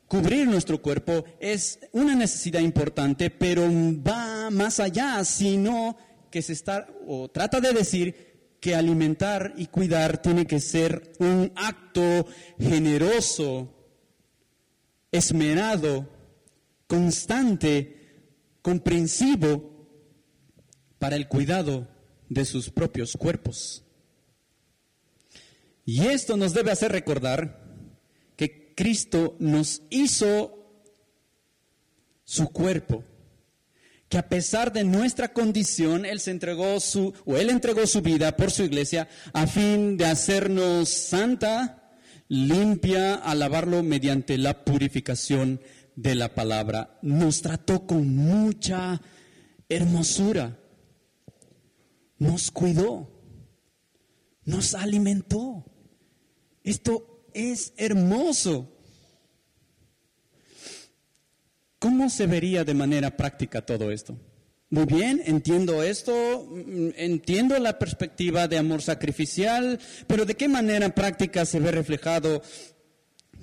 Cubrir 0.09 0.47
nuestro 0.47 0.81
cuerpo 0.83 1.25
es 1.40 1.79
una 1.93 2.14
necesidad 2.14 2.61
importante, 2.61 3.31
pero 3.31 3.62
va 4.07 4.51
más 4.51 4.79
allá, 4.79 5.25
sino 5.25 5.97
que 6.31 6.43
se 6.43 6.53
está, 6.53 6.87
o 7.07 7.29
trata 7.31 7.61
de 7.61 7.73
decir 7.73 8.57
que 8.61 8.75
alimentar 8.75 9.55
y 9.57 9.67
cuidar 9.67 10.21
tiene 10.21 10.47
que 10.47 10.61
ser 10.61 11.12
un 11.19 11.53
acto 11.55 12.27
generoso, 12.59 13.73
esmerado, 15.11 16.09
constante, 16.87 18.05
comprensivo 18.62 19.88
para 20.99 21.17
el 21.17 21.29
cuidado 21.29 21.88
de 22.29 22.45
sus 22.45 22.71
propios 22.71 23.12
cuerpos. 23.17 23.85
Y 25.85 26.07
esto 26.07 26.37
nos 26.37 26.55
debe 26.55 26.71
hacer 26.71 26.93
recordar 26.93 27.63
Cristo 28.75 29.37
nos 29.39 29.83
hizo 29.91 30.65
su 32.25 32.49
cuerpo 32.49 33.05
que 34.09 34.19
a 34.19 34.29
pesar 34.29 34.73
de 34.73 34.85
nuestra 34.85 35.33
condición, 35.33 36.05
Él 36.05 36.21
se 36.21 36.31
entregó 36.31 36.79
su, 36.81 37.15
o 37.25 37.37
Él 37.37 37.51
entregó 37.51 37.87
su 37.87 38.03
vida 38.03 38.37
por 38.37 38.51
su 38.51 38.63
iglesia 38.63 39.09
a 39.33 39.47
fin 39.47 39.97
de 39.97 40.07
hacernos 40.07 40.89
santa, 40.89 41.91
limpia, 42.29 43.15
alabarlo 43.15 43.83
mediante 43.83 44.39
la 44.39 44.65
purificación 44.65 45.61
de 45.97 46.15
la 46.15 46.35
palabra. 46.35 46.99
Nos 47.03 47.43
trató 47.43 47.87
con 47.87 48.15
mucha 48.15 49.01
hermosura. 49.69 50.59
nos 52.19 52.51
cuidó, 52.51 53.11
nos 54.45 54.75
alimentó. 54.75 55.65
Esto 56.63 57.13
es 57.35 57.75
hermoso. 57.77 58.70
¿Cómo 61.79 62.09
se 62.09 62.27
vería 62.27 62.64
de 62.64 62.73
manera 62.73 63.14
práctica 63.14 63.61
todo 63.61 63.90
esto? 63.90 64.16
Muy 64.70 64.87
bien, 64.87 65.23
entiendo 65.27 65.83
esto, 65.83 66.49
mm, 66.51 66.88
entiendo 66.97 67.59
la 67.59 67.79
perspectiva 67.79 68.49
de 68.49 68.59
amor 68.59 68.83
sacrificial, 68.83 69.79
pero 70.07 70.25
¿de 70.25 70.35
qué 70.35 70.49
manera 70.49 70.94
práctica 70.94 71.44
se 71.44 71.61
ve 71.61 71.70
reflejado 71.70 72.42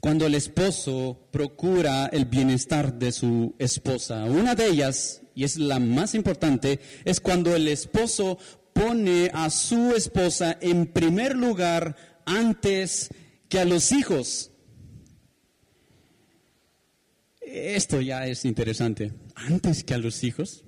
cuando 0.01 0.25
el 0.25 0.35
esposo 0.35 1.29
procura 1.31 2.07
el 2.07 2.25
bienestar 2.25 2.97
de 2.97 3.11
su 3.11 3.55
esposa? 3.59 4.25
Una 4.25 4.55
de 4.55 4.67
ellas, 4.67 5.21
y 5.35 5.43
es 5.43 5.57
la 5.57 5.79
más 5.79 6.15
importante, 6.15 6.79
es 7.05 7.21
cuando 7.21 7.55
el 7.55 7.67
esposo 7.67 8.39
pone 8.73 9.29
a 9.33 9.49
su 9.49 9.95
esposa 9.95 10.57
en 10.59 10.87
primer 10.87 11.35
lugar 11.35 11.95
antes 12.25 13.09
que 13.51 13.59
a 13.59 13.65
los 13.65 13.91
hijos. 13.91 14.49
Esto 17.41 17.99
ya 17.99 18.25
es 18.25 18.45
interesante. 18.45 19.11
Antes 19.35 19.83
que 19.83 19.93
a 19.93 19.97
los 19.97 20.23
hijos. 20.23 20.63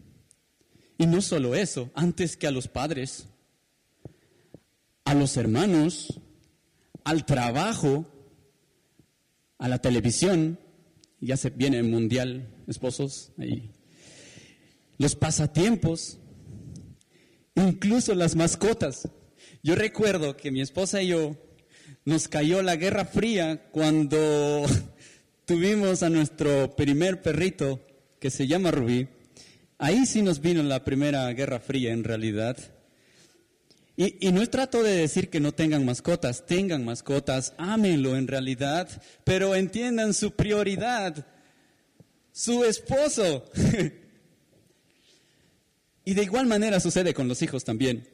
Y 0.98 1.08
no 1.08 1.22
solo 1.22 1.56
eso, 1.56 1.91
antes 1.96 2.36
que 2.36 2.46
a 2.46 2.52
los 2.52 2.67
padres, 2.67 3.30
a 5.06 5.13
los 5.13 5.38
hermanos, 5.38 6.19
al 7.06 7.26
trabajo, 7.26 8.06
a 9.58 9.69
la 9.69 9.80
televisión, 9.80 10.60
ya 11.22 11.38
se 11.38 11.52
viene 11.52 11.80
el 11.80 11.86
mundial, 11.86 12.54
esposos, 12.67 13.32
ahí. 13.38 13.72
Los 14.98 15.15
pasatiempos, 15.15 16.19
incluso 17.56 18.13
las 18.13 18.36
mascotas. 18.36 19.08
Yo 19.63 19.76
recuerdo 19.76 20.36
que 20.36 20.52
mi 20.52 20.60
esposa 20.60 21.02
y 21.02 21.08
yo 21.08 21.38
nos 22.05 22.27
cayó 22.27 22.61
la 22.61 22.75
Guerra 22.75 23.05
Fría 23.05 23.69
cuando 23.71 24.65
tuvimos 25.45 26.03
a 26.03 26.09
nuestro 26.09 26.75
primer 26.75 27.21
perrito 27.21 27.79
que 28.19 28.29
se 28.29 28.47
llama 28.47 28.71
Rubí. 28.71 29.07
Ahí 29.77 30.05
sí 30.05 30.21
nos 30.21 30.39
vino 30.39 30.63
la 30.63 30.83
primera 30.83 31.31
Guerra 31.33 31.59
Fría 31.59 31.91
en 31.91 32.03
realidad. 32.03 32.57
Y, 33.95 34.31
no 34.31 34.45
trato 34.49 34.81
de 34.81 34.95
decir 34.95 35.29
que 35.29 35.39
no 35.39 35.51
tengan 35.51 35.85
mascotas, 35.85 36.47
tengan 36.47 36.83
mascotas, 36.83 37.53
ámenlo 37.57 38.17
en 38.17 38.27
realidad, 38.27 38.89
pero 39.23 39.53
entiendan 39.53 40.15
su 40.15 40.31
prioridad, 40.31 41.27
su 42.31 42.63
esposo. 42.63 43.45
y 46.05 46.13
de 46.15 46.23
igual 46.23 46.47
manera 46.47 46.79
sucede 46.79 47.13
con 47.13 47.27
los 47.27 47.43
hijos 47.43 47.63
también, 47.63 48.09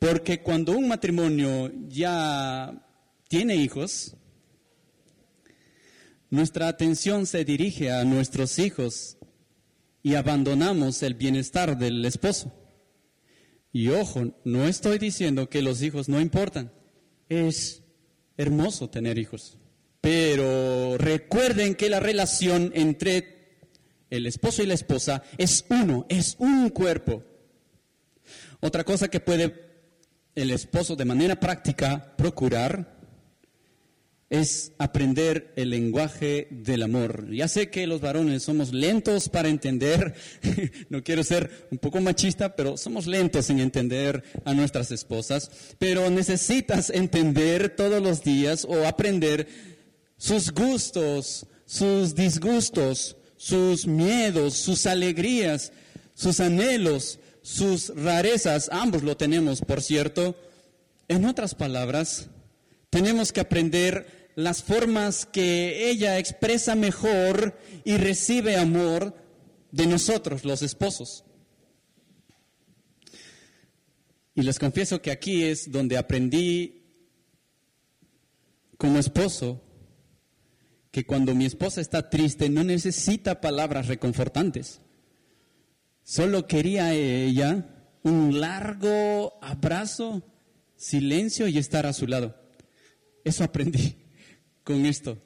porque 0.00 0.42
cuando 0.42 0.72
un 0.72 0.88
matrimonio 0.88 1.70
ya 1.86 2.89
tiene 3.30 3.54
hijos, 3.54 4.16
nuestra 6.30 6.66
atención 6.66 7.26
se 7.26 7.44
dirige 7.44 7.92
a 7.92 8.02
nuestros 8.02 8.58
hijos 8.58 9.18
y 10.02 10.16
abandonamos 10.16 11.00
el 11.04 11.14
bienestar 11.14 11.78
del 11.78 12.04
esposo. 12.04 12.52
Y 13.72 13.86
ojo, 13.90 14.34
no 14.44 14.66
estoy 14.66 14.98
diciendo 14.98 15.48
que 15.48 15.62
los 15.62 15.80
hijos 15.80 16.08
no 16.08 16.20
importan. 16.20 16.72
Es 17.28 17.84
hermoso 18.36 18.90
tener 18.90 19.16
hijos. 19.16 19.56
Pero 20.00 20.98
recuerden 20.98 21.76
que 21.76 21.88
la 21.88 22.00
relación 22.00 22.72
entre 22.74 23.68
el 24.10 24.26
esposo 24.26 24.64
y 24.64 24.66
la 24.66 24.74
esposa 24.74 25.22
es 25.38 25.64
uno, 25.70 26.04
es 26.08 26.34
un 26.40 26.68
cuerpo. 26.70 27.22
Otra 28.58 28.82
cosa 28.82 29.06
que 29.06 29.20
puede 29.20 29.70
el 30.34 30.50
esposo 30.50 30.96
de 30.96 31.04
manera 31.04 31.38
práctica 31.38 32.16
procurar 32.16 32.99
es 34.30 34.70
aprender 34.78 35.52
el 35.56 35.70
lenguaje 35.70 36.46
del 36.50 36.84
amor. 36.84 37.28
Ya 37.32 37.48
sé 37.48 37.68
que 37.68 37.88
los 37.88 38.00
varones 38.00 38.44
somos 38.44 38.72
lentos 38.72 39.28
para 39.28 39.48
entender, 39.48 40.14
no 40.88 41.02
quiero 41.02 41.24
ser 41.24 41.66
un 41.72 41.78
poco 41.78 42.00
machista, 42.00 42.54
pero 42.54 42.76
somos 42.76 43.08
lentos 43.08 43.50
en 43.50 43.58
entender 43.58 44.22
a 44.44 44.54
nuestras 44.54 44.92
esposas, 44.92 45.50
pero 45.80 46.08
necesitas 46.10 46.90
entender 46.90 47.74
todos 47.74 48.00
los 48.00 48.22
días 48.22 48.64
o 48.64 48.86
aprender 48.86 49.48
sus 50.16 50.52
gustos, 50.52 51.46
sus 51.66 52.14
disgustos, 52.14 53.16
sus 53.36 53.88
miedos, 53.88 54.54
sus 54.54 54.86
alegrías, 54.86 55.72
sus 56.14 56.38
anhelos, 56.38 57.18
sus 57.42 57.92
rarezas, 57.96 58.68
ambos 58.70 59.02
lo 59.02 59.16
tenemos, 59.16 59.60
por 59.60 59.82
cierto. 59.82 60.36
En 61.08 61.24
otras 61.24 61.56
palabras, 61.56 62.28
tenemos 62.90 63.32
que 63.32 63.40
aprender 63.40 64.19
las 64.44 64.62
formas 64.62 65.26
que 65.26 65.90
ella 65.90 66.18
expresa 66.18 66.74
mejor 66.74 67.58
y 67.84 67.96
recibe 67.96 68.56
amor 68.56 69.14
de 69.72 69.86
nosotros, 69.86 70.44
los 70.44 70.62
esposos. 70.62 71.24
Y 74.34 74.42
les 74.42 74.58
confieso 74.58 75.02
que 75.02 75.10
aquí 75.10 75.44
es 75.44 75.70
donde 75.70 75.98
aprendí 75.98 76.82
como 78.78 78.98
esposo 78.98 79.62
que 80.90 81.04
cuando 81.04 81.34
mi 81.34 81.44
esposa 81.44 81.80
está 81.80 82.08
triste 82.10 82.48
no 82.48 82.64
necesita 82.64 83.40
palabras 83.40 83.86
reconfortantes. 83.86 84.80
Solo 86.02 86.46
quería 86.46 86.94
ella 86.94 87.66
un 88.02 88.40
largo 88.40 89.38
abrazo, 89.42 90.22
silencio 90.76 91.46
y 91.46 91.58
estar 91.58 91.86
a 91.86 91.92
su 91.92 92.06
lado. 92.06 92.36
Eso 93.24 93.44
aprendí 93.44 93.99
con 94.70 94.86
esto. 94.86 95.18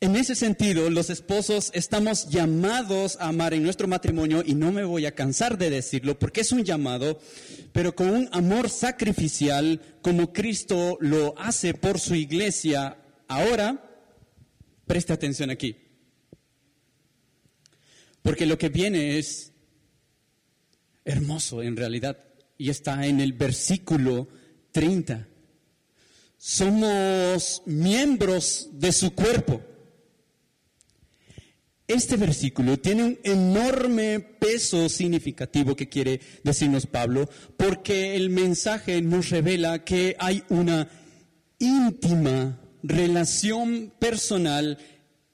En 0.00 0.16
ese 0.16 0.34
sentido, 0.34 0.90
los 0.90 1.08
esposos 1.08 1.70
estamos 1.72 2.28
llamados 2.28 3.16
a 3.20 3.28
amar 3.28 3.54
en 3.54 3.62
nuestro 3.62 3.86
matrimonio 3.86 4.42
y 4.44 4.54
no 4.54 4.72
me 4.72 4.82
voy 4.82 5.06
a 5.06 5.14
cansar 5.14 5.56
de 5.56 5.70
decirlo 5.70 6.18
porque 6.18 6.40
es 6.40 6.50
un 6.50 6.64
llamado, 6.64 7.20
pero 7.72 7.94
con 7.94 8.10
un 8.10 8.28
amor 8.32 8.70
sacrificial 8.70 9.80
como 10.02 10.32
Cristo 10.32 10.98
lo 11.00 11.38
hace 11.38 11.74
por 11.74 12.00
su 12.00 12.16
iglesia. 12.16 12.96
Ahora, 13.28 13.88
preste 14.86 15.12
atención 15.12 15.50
aquí, 15.50 15.76
porque 18.22 18.46
lo 18.46 18.58
que 18.58 18.68
viene 18.68 19.18
es 19.18 19.52
hermoso 21.04 21.62
en 21.62 21.76
realidad 21.76 22.18
y 22.56 22.70
está 22.70 23.06
en 23.06 23.20
el 23.20 23.32
versículo 23.32 24.28
30 24.72 25.28
somos 26.38 27.62
miembros 27.66 28.70
de 28.72 28.92
su 28.92 29.12
cuerpo. 29.12 29.60
Este 31.88 32.16
versículo 32.16 32.78
tiene 32.78 33.02
un 33.02 33.18
enorme 33.24 34.20
peso 34.20 34.88
significativo 34.88 35.74
que 35.74 35.88
quiere 35.88 36.20
decirnos 36.44 36.86
Pablo, 36.86 37.28
porque 37.56 38.14
el 38.14 38.30
mensaje 38.30 39.02
nos 39.02 39.30
revela 39.30 39.84
que 39.84 40.14
hay 40.18 40.44
una 40.50 40.88
íntima 41.58 42.60
relación 42.82 43.92
personal 43.98 44.78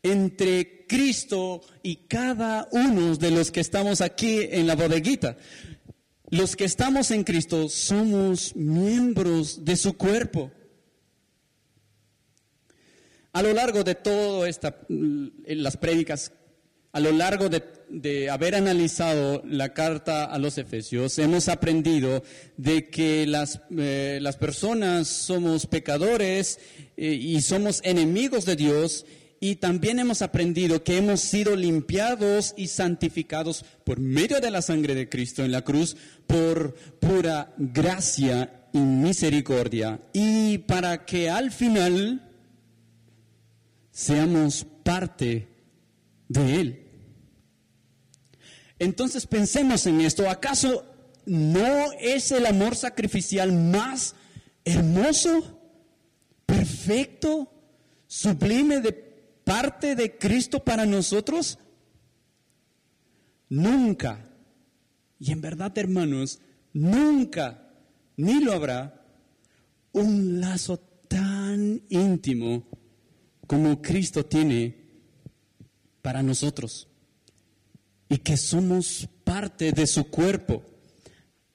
entre 0.03 0.87
Cristo 0.87 1.61
y 1.83 1.97
cada 2.07 2.69
uno 2.71 3.17
de 3.17 3.31
los 3.31 3.51
que 3.51 3.61
estamos 3.61 4.01
aquí 4.01 4.39
en 4.51 4.67
la 4.67 4.77
bodeguita. 4.77 5.37
Los 6.31 6.57
que 6.57 6.65
estamos 6.65 7.11
en 7.11 7.25
Cristo 7.25 7.69
somos 7.69 8.55
miembros 8.55 9.65
de 9.65 9.77
su 9.77 9.97
cuerpo. 9.97 10.53
A 13.35 13.43
lo 13.43 13.53
largo 13.53 13.83
de 13.83 13.97
todas 13.97 14.61
las 14.89 15.77
prédicas, 15.77 16.31
a 16.93 17.01
lo 17.01 17.11
largo 17.11 17.49
de, 17.49 18.31
haber 18.31 18.55
analizado 18.55 19.43
la 19.45 19.75
carta 19.75 20.23
a 20.23 20.39
los 20.39 20.57
Efesios, 20.57 21.19
hemos 21.19 21.49
aprendido 21.49 22.23
de 22.57 22.89
que 22.89 23.27
las, 23.27 23.61
eh, 23.77 24.21
las 24.23 24.37
personas 24.37 25.09
somos 25.09 25.67
pecadores 25.67 26.61
eh, 26.97 27.09
y 27.09 27.41
somos 27.41 27.81
enemigos 27.83 28.45
de 28.45 28.55
Dios 28.55 29.05
y 29.41 29.57
también 29.57 29.99
hemos 29.99 30.23
aprendido 30.23 30.85
que 30.85 30.97
hemos 30.97 31.21
sido 31.21 31.57
limpiados 31.57 32.55
y 32.57 32.69
santificados 32.69 33.65
por 33.83 33.99
medio 33.99 34.39
de 34.39 34.53
la 34.53 34.63
sangre 34.63 34.95
de 34.95 35.09
Cristo 35.09 35.45
en 35.45 35.51
la 35.51 35.63
cruz 35.63 35.97
por 36.29 36.75
pura 37.01 37.53
gracia 37.59 38.69
y 38.73 38.79
misericordia. 38.79 39.99
Y 40.13 40.59
para 40.59 41.05
que 41.05 41.31
al 41.31 41.51
final 41.51 42.31
seamos 43.95 44.67
parte 44.83 45.49
de 46.29 46.61
Él. 46.61 46.81
Entonces 48.79 49.27
pensemos 49.27 49.87
en 49.87 50.01
esto. 50.01 50.29
¿Acaso 50.29 50.85
no 51.25 51.93
es 52.01 52.33
el 52.33 52.45
amor 52.45 52.75
sacrificial 52.75 53.53
más 53.53 54.17
hermoso, 54.65 55.61
perfecto, 56.45 57.51
sublime 58.09 58.81
de 58.81 58.93
parte 58.93 59.95
de 59.95 60.19
Cristo 60.19 60.63
para 60.63 60.85
nosotros? 60.85 61.59
Nunca. 63.49 64.29
Y 65.21 65.31
en 65.31 65.41
verdad, 65.41 65.73
hermanos, 65.79 66.41
nunca, 66.73 67.71
ni 68.17 68.41
lo 68.41 68.53
habrá, 68.53 69.07
un 69.93 70.41
lazo 70.41 70.79
tan 71.07 71.81
íntimo 71.89 72.74
como 73.47 73.81
Cristo 73.83 74.25
tiene 74.25 74.85
para 76.03 76.23
nosotros 76.23 76.89
y 78.09 78.19
que 78.19 78.37
somos 78.37 79.09
parte 79.25 79.73
de 79.73 79.87
su 79.87 80.05
cuerpo 80.05 80.63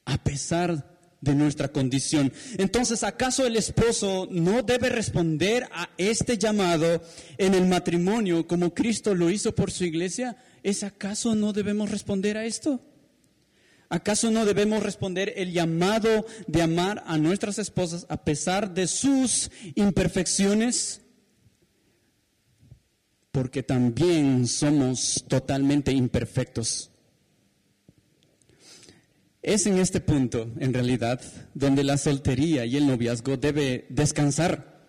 a 0.05 0.17
pesar 0.17 0.89
de 1.21 1.35
nuestra 1.35 1.67
condición. 1.67 2.31
Entonces, 2.57 3.03
¿acaso 3.03 3.45
el 3.45 3.55
esposo 3.55 4.27
no 4.31 4.63
debe 4.63 4.89
responder 4.89 5.67
a 5.71 5.89
este 5.97 6.37
llamado 6.37 7.01
en 7.37 7.53
el 7.53 7.67
matrimonio 7.67 8.47
como 8.47 8.73
Cristo 8.73 9.13
lo 9.13 9.29
hizo 9.29 9.53
por 9.53 9.71
su 9.71 9.85
iglesia? 9.85 10.37
¿Es 10.63 10.83
acaso 10.83 11.35
no 11.35 11.53
debemos 11.53 11.91
responder 11.91 12.37
a 12.37 12.45
esto? 12.45 12.81
¿Acaso 13.89 14.29
no 14.29 14.45
debemos 14.45 14.83
responder 14.83 15.33
el 15.35 15.51
llamado 15.51 16.25
de 16.47 16.61
amar 16.61 17.03
a 17.07 17.17
nuestras 17.17 17.57
esposas 17.57 18.05
a 18.09 18.23
pesar 18.23 18.73
de 18.73 18.87
sus 18.87 19.49
imperfecciones? 19.75 21.01
Porque 23.39 23.63
también 23.63 24.47
somos 24.47 25.23
totalmente 25.29 25.93
imperfectos. 25.93 26.91
Es 29.41 29.65
en 29.65 29.79
este 29.79 30.01
punto, 30.01 30.51
en 30.59 30.73
realidad, 30.73 31.21
donde 31.53 31.85
la 31.85 31.97
soltería 31.97 32.65
y 32.65 32.75
el 32.75 32.85
noviazgo 32.85 33.37
debe 33.37 33.85
descansar. 33.87 34.83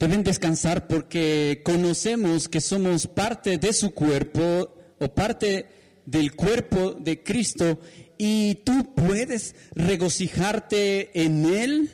Deben 0.00 0.24
descansar 0.24 0.88
porque 0.88 1.62
conocemos 1.64 2.48
que 2.48 2.60
somos 2.60 3.06
parte 3.06 3.56
de 3.56 3.72
su 3.72 3.92
cuerpo 3.92 4.74
o 4.98 5.14
parte 5.14 5.68
del 6.06 6.34
cuerpo 6.34 6.90
de 6.94 7.22
Cristo 7.22 7.78
y 8.18 8.56
tú 8.64 8.96
puedes 8.96 9.54
regocijarte 9.76 11.22
en 11.22 11.44
Él, 11.44 11.88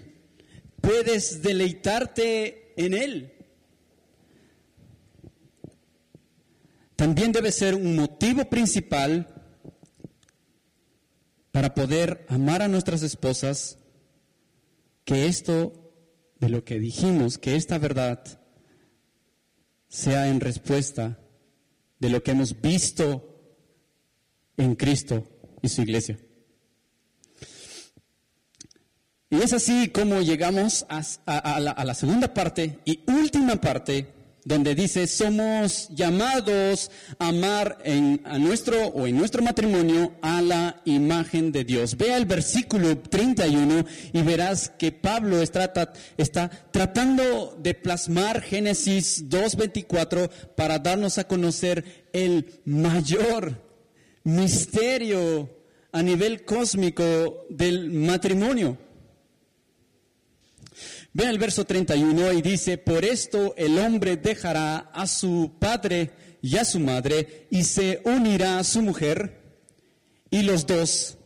puedes 0.81 1.43
deleitarte 1.43 2.73
en 2.79 2.95
Él. 2.95 3.35
También 6.99 7.31
debe 7.31 7.53
ser 7.53 7.77
un 7.77 7.95
motivo 7.95 8.51
principal 8.51 9.29
para 11.53 11.73
poder 11.73 12.27
amar 12.29 12.61
a 12.61 12.67
nuestras 12.67 13.05
esposas 13.05 13.79
que 15.05 15.27
esto 15.27 15.93
de 16.41 16.49
lo 16.49 16.65
que 16.65 16.81
dijimos, 16.81 17.39
que 17.39 17.55
esta 17.55 17.79
verdad 17.79 18.43
sea 19.87 20.27
en 20.27 20.41
respuesta 20.41 21.21
de 22.01 22.09
lo 22.09 22.21
que 22.25 22.33
hemos 22.33 22.61
visto 22.61 23.63
en 24.57 24.75
Cristo 24.75 25.25
y 25.63 25.69
su 25.69 25.83
iglesia. 25.83 26.19
Y 29.31 29.37
es 29.37 29.53
así 29.53 29.91
como 29.91 30.21
llegamos 30.21 30.85
a, 30.89 31.01
la, 31.61 31.71
a, 31.71 31.85
la, 31.85 31.95
segunda 31.95 32.35
parte 32.35 32.81
y 32.85 33.05
última 33.07 33.55
parte 33.55 34.18
donde 34.49 34.75
dice, 34.75 35.07
somos 35.07 35.91
llamados 35.91 36.91
a 37.19 37.29
amar 37.29 37.77
en, 37.85 38.23
a 38.25 38.39
nuestro 38.39 38.87
o 38.87 39.07
en 39.07 39.19
nuestro 39.19 39.43
matrimonio 39.43 40.15
a 40.23 40.41
la 40.41 40.81
imagen 40.87 41.53
de 41.53 41.65
Dios. 41.65 41.99
Vea 41.99 42.17
el 42.17 42.25
versículo 42.25 42.97
31 42.97 43.85
y 44.15 44.23
verás 44.23 44.71
que 44.71 44.91
Pablo 44.91 45.43
está, 45.43 45.93
está 46.17 46.49
tratando 46.49 47.59
de 47.61 47.75
plasmar 47.75 48.41
Génesis 48.41 49.29
2.24 49.29 50.31
para 50.57 50.79
darnos 50.79 51.19
a 51.19 51.29
conocer 51.29 52.09
el 52.15 52.47
mayor 52.65 53.63
misterio 54.25 55.51
a 55.93 56.03
nivel 56.03 56.47
cósmico 56.47 57.45
del 57.51 57.91
matrimonio. 57.91 58.79
Ve 61.13 61.25
el 61.25 61.39
verso 61.39 61.65
31 61.65 62.33
y 62.33 62.43
dice, 62.43 62.79
por 62.79 63.05
esto 63.05 63.55
el 63.57 63.79
hombre 63.79 64.17
dejará 64.17 64.91
a 64.93 65.07
su 65.07 65.57
padre 65.59 66.11
y 66.43 66.57
a 66.57 66.65
su 66.65 66.81
madre 66.81 67.47
y 67.51 67.65
se 67.65 68.01
unirá 68.05 68.59
a 68.59 68.65
su 68.65 68.83
mujer 68.83 69.41
y 70.31 70.43
los 70.43 70.67
dos 70.67 71.19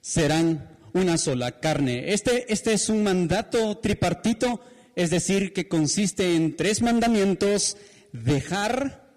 serán 0.00 0.76
una 0.92 1.18
sola 1.18 1.60
carne. 1.60 2.12
Este, 2.12 2.52
este 2.52 2.72
es 2.72 2.88
un 2.88 3.02
mandato 3.02 3.78
tripartito, 3.78 4.60
es 4.96 5.10
decir, 5.10 5.52
que 5.52 5.68
consiste 5.68 6.34
en 6.34 6.56
tres 6.56 6.82
mandamientos, 6.82 7.76
dejar, 8.12 9.08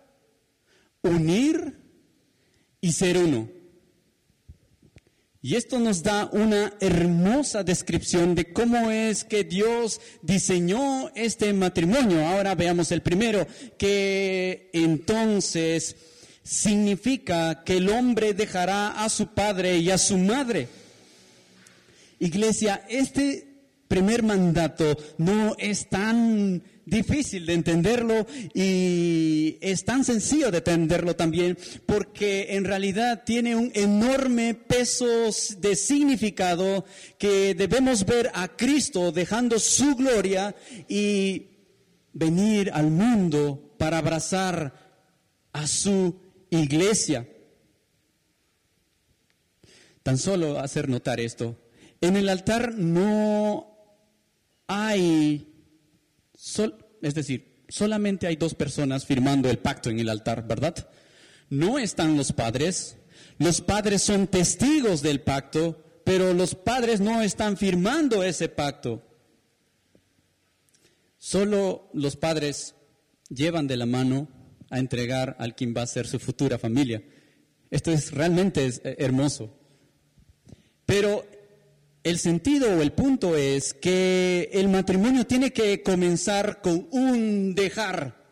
unir 1.01 1.79
y 2.79 2.91
ser 2.91 3.17
uno. 3.17 3.49
Y 5.43 5.55
esto 5.55 5.79
nos 5.79 6.03
da 6.03 6.29
una 6.31 6.73
hermosa 6.79 7.63
descripción 7.63 8.35
de 8.35 8.53
cómo 8.53 8.91
es 8.91 9.23
que 9.23 9.43
Dios 9.43 9.99
diseñó 10.21 11.09
este 11.15 11.51
matrimonio. 11.51 12.27
Ahora 12.27 12.53
veamos 12.53 12.91
el 12.91 13.01
primero, 13.01 13.47
que 13.75 14.69
entonces 14.71 15.95
significa 16.43 17.63
que 17.63 17.77
el 17.77 17.89
hombre 17.89 18.35
dejará 18.35 19.03
a 19.03 19.09
su 19.09 19.33
padre 19.33 19.79
y 19.79 19.89
a 19.89 19.97
su 19.97 20.19
madre. 20.19 20.67
Iglesia, 22.19 22.85
este 22.87 23.50
primer 23.91 24.23
mandato 24.23 24.97
no 25.17 25.53
es 25.57 25.89
tan 25.89 26.63
difícil 26.85 27.45
de 27.45 27.55
entenderlo 27.55 28.25
y 28.53 29.57
es 29.59 29.83
tan 29.83 30.05
sencillo 30.05 30.49
de 30.49 30.59
entenderlo 30.59 31.17
también 31.17 31.57
porque 31.85 32.55
en 32.55 32.63
realidad 32.63 33.23
tiene 33.25 33.53
un 33.53 33.69
enorme 33.75 34.53
peso 34.53 35.29
de 35.57 35.75
significado 35.75 36.85
que 37.17 37.53
debemos 37.53 38.05
ver 38.05 38.31
a 38.33 38.47
Cristo 38.55 39.11
dejando 39.11 39.59
su 39.59 39.93
gloria 39.97 40.55
y 40.87 41.49
venir 42.13 42.71
al 42.73 42.91
mundo 42.91 43.75
para 43.77 43.97
abrazar 43.97 44.73
a 45.51 45.67
su 45.67 46.15
iglesia. 46.49 47.27
Tan 50.01 50.17
solo 50.17 50.59
hacer 50.59 50.87
notar 50.87 51.19
esto. 51.19 51.57
En 51.99 52.15
el 52.15 52.29
altar 52.29 52.73
no 52.75 53.70
hay 54.71 55.51
es 57.01 57.13
decir, 57.13 57.63
solamente 57.67 58.27
hay 58.27 58.35
dos 58.35 58.55
personas 58.55 59.05
firmando 59.05 59.49
el 59.49 59.59
pacto 59.59 59.89
en 59.89 59.99
el 59.99 60.09
altar, 60.09 60.47
¿verdad? 60.47 60.89
No 61.49 61.77
están 61.77 62.17
los 62.17 62.31
padres. 62.31 62.97
Los 63.37 63.61
padres 63.61 64.01
son 64.01 64.27
testigos 64.27 65.01
del 65.01 65.21
pacto, 65.21 66.01
pero 66.05 66.33
los 66.33 66.55
padres 66.55 67.01
no 67.01 67.21
están 67.21 67.57
firmando 67.57 68.23
ese 68.23 68.49
pacto. 68.49 69.03
Solo 71.17 71.89
los 71.93 72.15
padres 72.15 72.75
llevan 73.29 73.67
de 73.67 73.77
la 73.77 73.85
mano 73.85 74.27
a 74.69 74.79
entregar 74.79 75.35
al 75.39 75.55
quien 75.55 75.73
va 75.75 75.83
a 75.83 75.87
ser 75.87 76.07
su 76.07 76.19
futura 76.19 76.57
familia. 76.57 77.03
Esto 77.69 77.91
es 77.91 78.11
realmente 78.11 78.65
eh, 78.65 78.95
hermoso. 78.99 79.57
Pero 80.85 81.25
el 82.03 82.17
sentido 82.17 82.77
o 82.77 82.81
el 82.81 82.93
punto 82.93 83.35
es 83.35 83.73
que 83.73 84.49
el 84.53 84.69
matrimonio 84.69 85.25
tiene 85.27 85.53
que 85.53 85.83
comenzar 85.83 86.61
con 86.61 86.87
un 86.91 87.53
dejar 87.53 88.25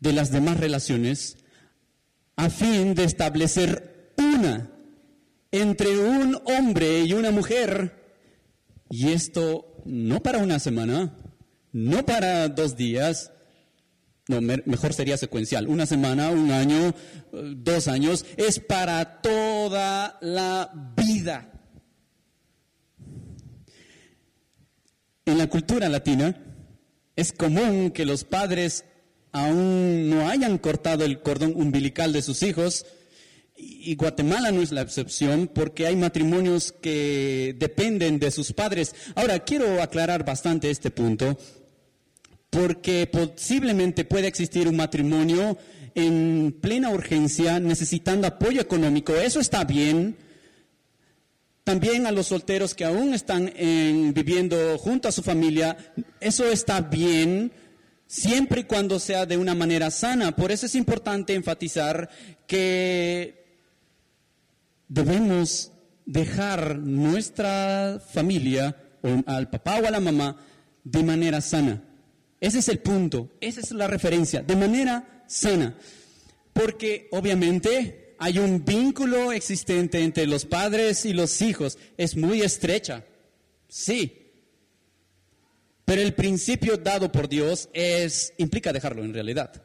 de 0.00 0.12
las 0.12 0.30
demás 0.30 0.58
relaciones 0.58 1.36
a 2.36 2.50
fin 2.50 2.94
de 2.94 3.04
establecer 3.04 4.12
una 4.16 4.70
entre 5.50 5.98
un 5.98 6.40
hombre 6.44 7.00
y 7.00 7.12
una 7.12 7.30
mujer. 7.30 7.94
Y 8.90 9.08
esto 9.12 9.82
no 9.84 10.22
para 10.22 10.38
una 10.38 10.58
semana, 10.58 11.14
no 11.72 12.06
para 12.06 12.48
dos 12.48 12.76
días, 12.76 13.32
no, 14.28 14.40
mejor 14.40 14.92
sería 14.94 15.16
secuencial, 15.16 15.68
una 15.68 15.86
semana, 15.86 16.30
un 16.30 16.50
año, 16.50 16.94
dos 17.32 17.88
años, 17.88 18.24
es 18.36 18.60
para 18.60 19.20
toda 19.20 20.18
la 20.20 20.70
vida. 20.96 21.57
En 25.28 25.36
la 25.36 25.46
cultura 25.46 25.90
latina 25.90 26.34
es 27.14 27.32
común 27.32 27.90
que 27.90 28.06
los 28.06 28.24
padres 28.24 28.86
aún 29.30 30.08
no 30.08 30.26
hayan 30.26 30.56
cortado 30.56 31.04
el 31.04 31.20
cordón 31.20 31.52
umbilical 31.54 32.14
de 32.14 32.22
sus 32.22 32.42
hijos 32.42 32.86
y 33.54 33.94
Guatemala 33.96 34.52
no 34.52 34.62
es 34.62 34.72
la 34.72 34.80
excepción 34.80 35.50
porque 35.52 35.86
hay 35.86 35.96
matrimonios 35.96 36.72
que 36.72 37.54
dependen 37.58 38.18
de 38.18 38.30
sus 38.30 38.54
padres. 38.54 38.94
Ahora, 39.16 39.40
quiero 39.40 39.82
aclarar 39.82 40.24
bastante 40.24 40.70
este 40.70 40.90
punto 40.90 41.36
porque 42.48 43.06
posiblemente 43.06 44.06
puede 44.06 44.28
existir 44.28 44.66
un 44.66 44.76
matrimonio 44.76 45.58
en 45.94 46.56
plena 46.58 46.88
urgencia 46.88 47.60
necesitando 47.60 48.26
apoyo 48.26 48.62
económico. 48.62 49.14
Eso 49.14 49.40
está 49.40 49.64
bien 49.64 50.16
también 51.68 52.06
a 52.06 52.12
los 52.12 52.28
solteros 52.28 52.74
que 52.74 52.86
aún 52.86 53.12
están 53.12 53.52
viviendo 54.14 54.78
junto 54.78 55.06
a 55.06 55.12
su 55.12 55.22
familia, 55.22 55.76
eso 56.18 56.50
está 56.50 56.80
bien 56.80 57.52
siempre 58.06 58.62
y 58.62 58.64
cuando 58.64 58.98
sea 58.98 59.26
de 59.26 59.36
una 59.36 59.54
manera 59.54 59.90
sana. 59.90 60.34
Por 60.34 60.50
eso 60.50 60.64
es 60.64 60.74
importante 60.74 61.34
enfatizar 61.34 62.08
que 62.46 63.44
debemos 64.88 65.70
dejar 66.06 66.78
nuestra 66.78 68.00
familia, 68.14 68.74
al 69.26 69.50
papá 69.50 69.78
o 69.82 69.86
a 69.86 69.90
la 69.90 70.00
mamá, 70.00 70.38
de 70.84 71.02
manera 71.02 71.42
sana. 71.42 71.84
Ese 72.40 72.60
es 72.60 72.68
el 72.70 72.78
punto, 72.78 73.36
esa 73.42 73.60
es 73.60 73.72
la 73.72 73.88
referencia, 73.88 74.40
de 74.40 74.56
manera 74.56 75.22
sana. 75.26 75.76
Porque 76.54 77.08
obviamente 77.12 78.07
hay 78.18 78.38
un 78.38 78.64
vínculo 78.64 79.32
existente 79.32 80.02
entre 80.02 80.26
los 80.26 80.44
padres 80.44 81.04
y 81.04 81.12
los 81.12 81.40
hijos, 81.40 81.78
es 81.96 82.16
muy 82.16 82.42
estrecha, 82.42 83.04
sí. 83.68 84.32
Pero 85.84 86.02
el 86.02 86.14
principio 86.14 86.76
dado 86.76 87.10
por 87.10 87.28
Dios 87.28 87.68
es 87.72 88.34
implica 88.38 88.72
dejarlo 88.72 89.02
en 89.04 89.14
realidad. 89.14 89.62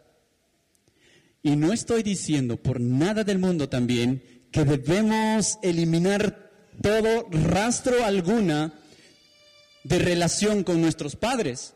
Y 1.42 1.58
no 1.58 1.74
estoy 1.74 2.04
diciendo 2.04 2.56
por 2.56 2.80
nada 2.80 3.26
del 3.26 3.40
mundo 3.40 3.68
también 3.68 4.24
que 4.52 4.64
debemos 4.64 5.58
eliminar 5.62 6.52
todo 6.82 7.28
rastro 7.32 8.06
alguna 8.06 8.74
de 9.84 10.00
relación 10.00 10.64
con 10.64 10.80
nuestros 10.80 11.16
padres. 11.16 11.74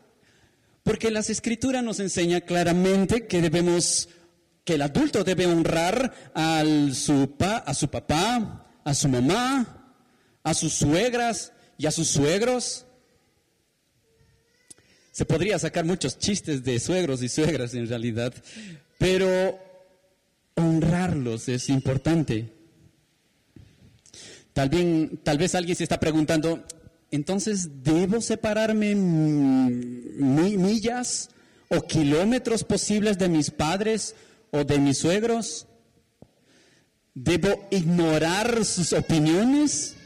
Porque 0.82 1.10
las 1.10 1.28
escrituras 1.28 1.84
nos 1.84 2.00
enseña 2.00 2.40
claramente 2.40 3.26
que 3.26 3.42
debemos, 3.42 4.08
que 4.68 4.74
el 4.74 4.82
adulto 4.82 5.24
debe 5.24 5.46
honrar 5.46 6.12
al 6.34 6.94
su 6.94 7.34
a 7.40 7.72
su 7.72 7.88
papá, 7.88 8.66
a 8.84 8.92
su 8.92 9.08
mamá, 9.08 9.96
a 10.42 10.52
sus 10.52 10.74
suegras 10.74 11.54
y 11.78 11.86
a 11.86 11.90
sus 11.90 12.08
suegros. 12.08 12.84
Se 15.10 15.24
podría 15.24 15.58
sacar 15.58 15.86
muchos 15.86 16.18
chistes 16.18 16.64
de 16.64 16.78
suegros 16.80 17.22
y 17.22 17.30
suegras 17.30 17.72
en 17.72 17.88
realidad, 17.88 18.34
pero 18.98 19.58
honrarlos 20.54 21.48
es 21.48 21.70
importante. 21.70 22.52
Tal, 24.52 24.68
bien, 24.68 25.18
tal 25.22 25.38
vez 25.38 25.54
alguien 25.54 25.76
se 25.76 25.84
está 25.84 25.98
preguntando, 25.98 26.62
entonces, 27.10 27.82
¿debo 27.82 28.20
separarme 28.20 28.94
millas 30.18 31.30
o 31.70 31.80
kilómetros 31.80 32.64
posibles 32.64 33.16
de 33.16 33.30
mis 33.30 33.50
padres 33.50 34.14
o 34.50 34.64
de 34.64 34.78
mis 34.78 34.98
suegros? 34.98 35.66
¿Debo 37.14 37.66
ignorar 37.70 38.64
sus 38.64 38.92
opiniones? 38.92 39.96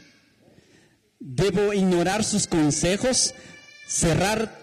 ¿Debo 1.19 1.73
ignorar 1.73 2.23
sus 2.23 2.47
consejos? 2.47 3.33
¿Cerrar 3.87 4.59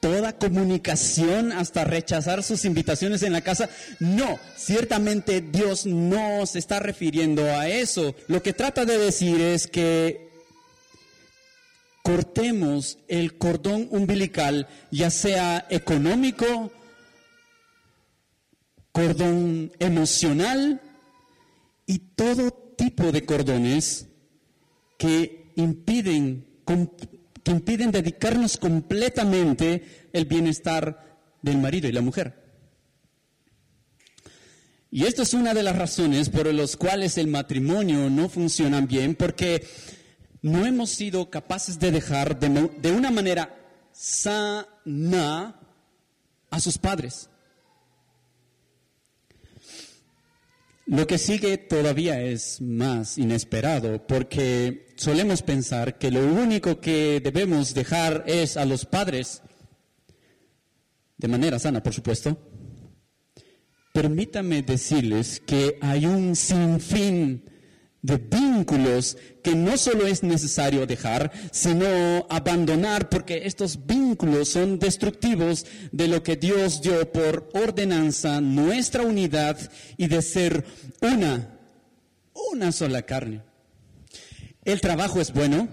toda 0.00 0.36
comunicación 0.36 1.52
hasta 1.52 1.84
rechazar 1.84 2.42
sus 2.42 2.64
invitaciones 2.64 3.22
en 3.22 3.32
la 3.32 3.42
casa? 3.42 3.70
No, 4.00 4.40
ciertamente 4.56 5.40
Dios 5.40 5.86
no 5.86 6.44
se 6.44 6.58
está 6.58 6.80
refiriendo 6.80 7.44
a 7.44 7.68
eso. 7.68 8.14
Lo 8.26 8.42
que 8.42 8.52
trata 8.52 8.84
de 8.84 8.98
decir 8.98 9.40
es 9.40 9.68
que 9.68 10.28
cortemos 12.02 12.98
el 13.06 13.38
cordón 13.38 13.86
umbilical, 13.90 14.66
ya 14.90 15.10
sea 15.10 15.66
económico, 15.70 16.72
cordón 18.92 19.72
emocional 19.78 20.80
y 21.86 21.98
todo 21.98 22.50
tipo 22.76 23.10
de 23.10 23.24
cordones 23.24 24.06
que 24.98 25.52
impiden, 25.56 26.46
que 27.42 27.50
impiden 27.50 27.90
dedicarnos 27.90 28.56
completamente 28.56 30.08
el 30.12 30.26
bienestar 30.26 31.18
del 31.42 31.58
marido 31.58 31.88
y 31.88 31.92
la 31.92 32.00
mujer. 32.02 32.42
Y 34.90 35.06
esto 35.06 35.22
es 35.22 35.32
una 35.32 35.54
de 35.54 35.62
las 35.62 35.74
razones 35.74 36.28
por 36.28 36.52
las 36.52 36.76
cuales 36.76 37.16
el 37.16 37.26
matrimonio 37.26 38.10
no 38.10 38.28
funciona 38.28 38.82
bien, 38.82 39.14
porque 39.14 39.66
no 40.42 40.66
hemos 40.66 40.90
sido 40.90 41.30
capaces 41.30 41.78
de 41.78 41.90
dejar 41.90 42.38
de, 42.38 42.92
una 42.92 43.10
manera 43.10 43.56
sana 43.92 45.58
a 46.50 46.60
sus 46.60 46.76
padres. 46.76 47.30
Lo 50.92 51.06
que 51.06 51.16
sigue 51.16 51.56
todavía 51.56 52.20
es 52.20 52.60
más 52.60 53.16
inesperado 53.16 54.06
porque 54.06 54.88
solemos 54.96 55.40
pensar 55.40 55.96
que 55.96 56.10
lo 56.10 56.20
único 56.20 56.80
que 56.82 57.18
debemos 57.24 57.72
dejar 57.72 58.24
es 58.26 58.58
a 58.58 58.66
los 58.66 58.84
padres, 58.84 59.40
de 61.16 61.28
manera 61.28 61.58
sana, 61.58 61.82
por 61.82 61.94
supuesto. 61.94 62.36
Permítame 63.94 64.60
decirles 64.60 65.40
que 65.40 65.78
hay 65.80 66.04
un 66.04 66.36
sinfín 66.36 67.42
de 68.02 68.16
vínculos 68.16 69.16
que 69.42 69.54
no 69.54 69.76
solo 69.76 70.06
es 70.06 70.24
necesario 70.24 70.86
dejar, 70.86 71.30
sino 71.52 72.26
abandonar, 72.28 73.08
porque 73.08 73.42
estos 73.46 73.86
vínculos 73.86 74.48
son 74.48 74.80
destructivos 74.80 75.64
de 75.92 76.08
lo 76.08 76.22
que 76.22 76.36
Dios 76.36 76.82
dio 76.82 77.10
por 77.12 77.48
ordenanza, 77.54 78.40
nuestra 78.40 79.04
unidad 79.04 79.58
y 79.96 80.08
de 80.08 80.20
ser 80.20 80.64
una, 81.00 81.58
una 82.52 82.72
sola 82.72 83.02
carne. 83.02 83.40
El 84.64 84.80
trabajo 84.80 85.20
es 85.20 85.32
bueno, 85.32 85.68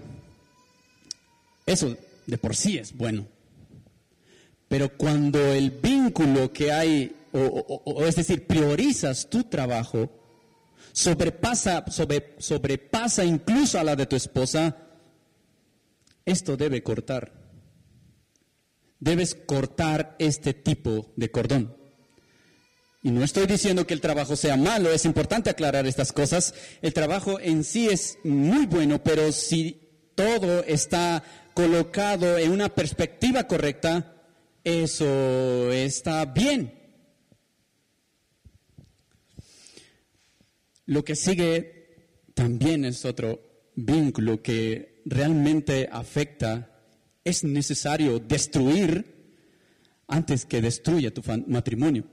eso 1.66 1.96
de 2.26 2.38
por 2.38 2.54
sí 2.54 2.78
es 2.78 2.96
bueno, 2.96 3.26
pero 4.68 4.96
cuando 4.96 5.52
el 5.52 5.72
vínculo 5.72 6.52
que 6.52 6.70
hay, 6.70 7.12
o, 7.32 8.04
es 8.04 8.14
decir, 8.14 8.46
priorizas 8.46 9.28
tu 9.28 9.44
trabajo, 9.44 10.19
sobrepasa, 10.92 11.84
sobrepasa 12.38 13.24
incluso 13.24 13.78
a 13.78 13.84
la 13.84 13.96
de 13.96 14.06
tu 14.06 14.16
esposa, 14.16 14.76
esto 16.24 16.56
debe 16.56 16.82
cortar. 16.82 17.32
Debes 18.98 19.34
cortar 19.34 20.16
este 20.18 20.52
tipo 20.54 21.12
de 21.16 21.30
cordón. 21.30 21.76
Y 23.02 23.10
no 23.10 23.24
estoy 23.24 23.46
diciendo 23.46 23.86
que 23.86 23.94
el 23.94 24.00
trabajo 24.02 24.36
sea 24.36 24.56
malo, 24.56 24.92
es 24.92 25.06
importante 25.06 25.48
aclarar 25.48 25.86
estas 25.86 26.12
cosas. 26.12 26.54
El 26.82 26.92
trabajo 26.92 27.40
en 27.40 27.64
sí 27.64 27.88
es 27.88 28.18
muy 28.24 28.66
bueno, 28.66 29.02
pero 29.02 29.32
si 29.32 29.88
todo 30.14 30.62
está 30.64 31.22
colocado 31.54 32.36
en 32.36 32.50
una 32.52 32.68
perspectiva 32.68 33.44
correcta, 33.44 34.16
eso 34.64 35.72
está 35.72 36.26
bien. 36.26 36.79
Lo 40.90 41.04
que 41.04 41.14
sigue 41.14 42.24
también 42.34 42.84
es 42.84 43.04
otro 43.04 43.40
vínculo 43.76 44.42
que 44.42 45.02
realmente 45.04 45.88
afecta. 45.92 46.82
Es 47.22 47.44
necesario 47.44 48.18
destruir 48.18 49.38
antes 50.08 50.44
que 50.46 50.60
destruya 50.60 51.14
tu 51.14 51.22
matrimonio. 51.46 52.06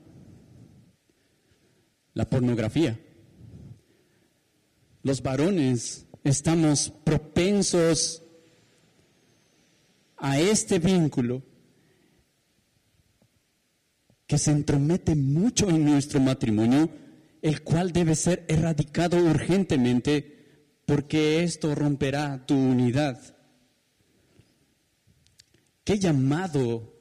La 2.14 2.30
pornografía. 2.30 3.00
Los 5.02 5.22
varones 5.22 6.06
estamos 6.22 6.92
propensos 7.02 8.22
a 10.18 10.38
este 10.38 10.78
vínculo 10.78 11.42
que 14.28 14.38
se 14.38 14.52
entromete 14.52 15.16
mucho 15.16 15.68
en 15.68 15.84
nuestro 15.84 16.20
matrimonio 16.20 17.07
el 17.42 17.62
cual 17.62 17.92
debe 17.92 18.14
ser 18.14 18.44
erradicado 18.48 19.18
urgentemente 19.18 20.38
porque 20.86 21.42
esto 21.42 21.74
romperá 21.74 22.46
tu 22.46 22.54
unidad. 22.54 23.36
¿Qué 25.84 25.98
llamado 25.98 26.98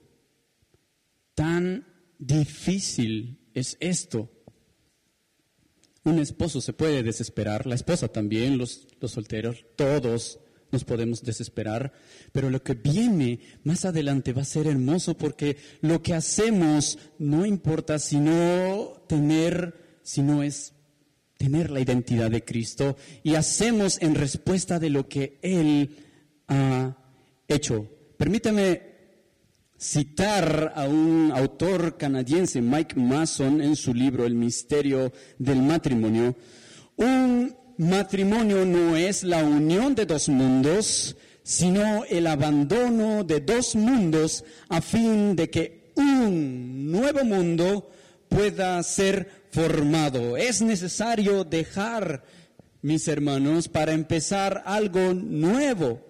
tan 1.33 1.85
difícil 2.17 3.49
es 3.53 3.77
esto? 3.79 4.29
Un 6.03 6.19
esposo 6.19 6.61
se 6.61 6.73
puede 6.73 7.03
desesperar, 7.03 7.65
la 7.65 7.75
esposa 7.75 8.07
también, 8.07 8.57
los, 8.57 8.87
los 8.99 9.11
solteros, 9.11 9.65
todos 9.75 10.39
nos 10.71 10.83
podemos 10.83 11.23
desesperar, 11.23 11.93
pero 12.31 12.49
lo 12.49 12.61
que 12.61 12.73
viene 12.73 13.39
más 13.63 13.85
adelante 13.85 14.33
va 14.33 14.41
a 14.41 14.45
ser 14.45 14.67
hermoso 14.67 15.17
porque 15.17 15.57
lo 15.81 16.01
que 16.01 16.13
hacemos 16.13 16.97
no 17.19 17.45
importa 17.45 17.99
sino 17.99 19.03
tener 19.07 19.86
sino 20.07 20.41
es 20.41 20.73
tener 21.37 21.69
la 21.69 21.81
identidad 21.81 22.31
de 22.31 22.45
Cristo 22.45 22.95
y 23.23 23.35
hacemos 23.35 24.01
en 24.01 24.15
respuesta 24.15 24.79
de 24.79 24.89
lo 24.89 25.09
que 25.09 25.37
Él 25.41 25.97
ha 26.47 26.95
hecho. 27.45 27.85
Permítame 28.15 28.83
citar 29.77 30.71
a 30.77 30.87
un 30.87 31.33
autor 31.35 31.97
canadiense, 31.97 32.61
Mike 32.61 32.97
Mason, 32.97 33.59
en 33.61 33.75
su 33.75 33.93
libro 33.93 34.25
El 34.25 34.35
misterio 34.35 35.11
del 35.37 35.61
matrimonio. 35.61 36.37
Un 36.95 37.53
matrimonio 37.77 38.65
no 38.65 38.95
es 38.95 39.25
la 39.25 39.43
unión 39.43 39.93
de 39.93 40.05
dos 40.05 40.29
mundos, 40.29 41.17
sino 41.43 42.05
el 42.05 42.27
abandono 42.27 43.25
de 43.25 43.41
dos 43.41 43.75
mundos 43.75 44.45
a 44.69 44.79
fin 44.79 45.35
de 45.35 45.49
que 45.49 45.91
un 45.95 46.89
nuevo 46.93 47.25
mundo 47.25 47.91
pueda 48.29 48.81
ser 48.83 49.36
formado. 49.51 50.37
Es 50.37 50.61
necesario 50.61 51.43
dejar 51.43 52.23
mis 52.81 53.07
hermanos, 53.07 53.67
para 53.67 53.93
empezar 53.93 54.63
algo 54.65 55.13
nuevo. 55.13 56.01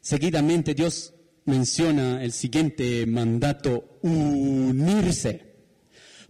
Seguidamente 0.00 0.74
Dios 0.74 1.12
menciona 1.44 2.22
el 2.22 2.32
siguiente 2.32 3.04
mandato, 3.06 3.98
unirse. 4.02 5.52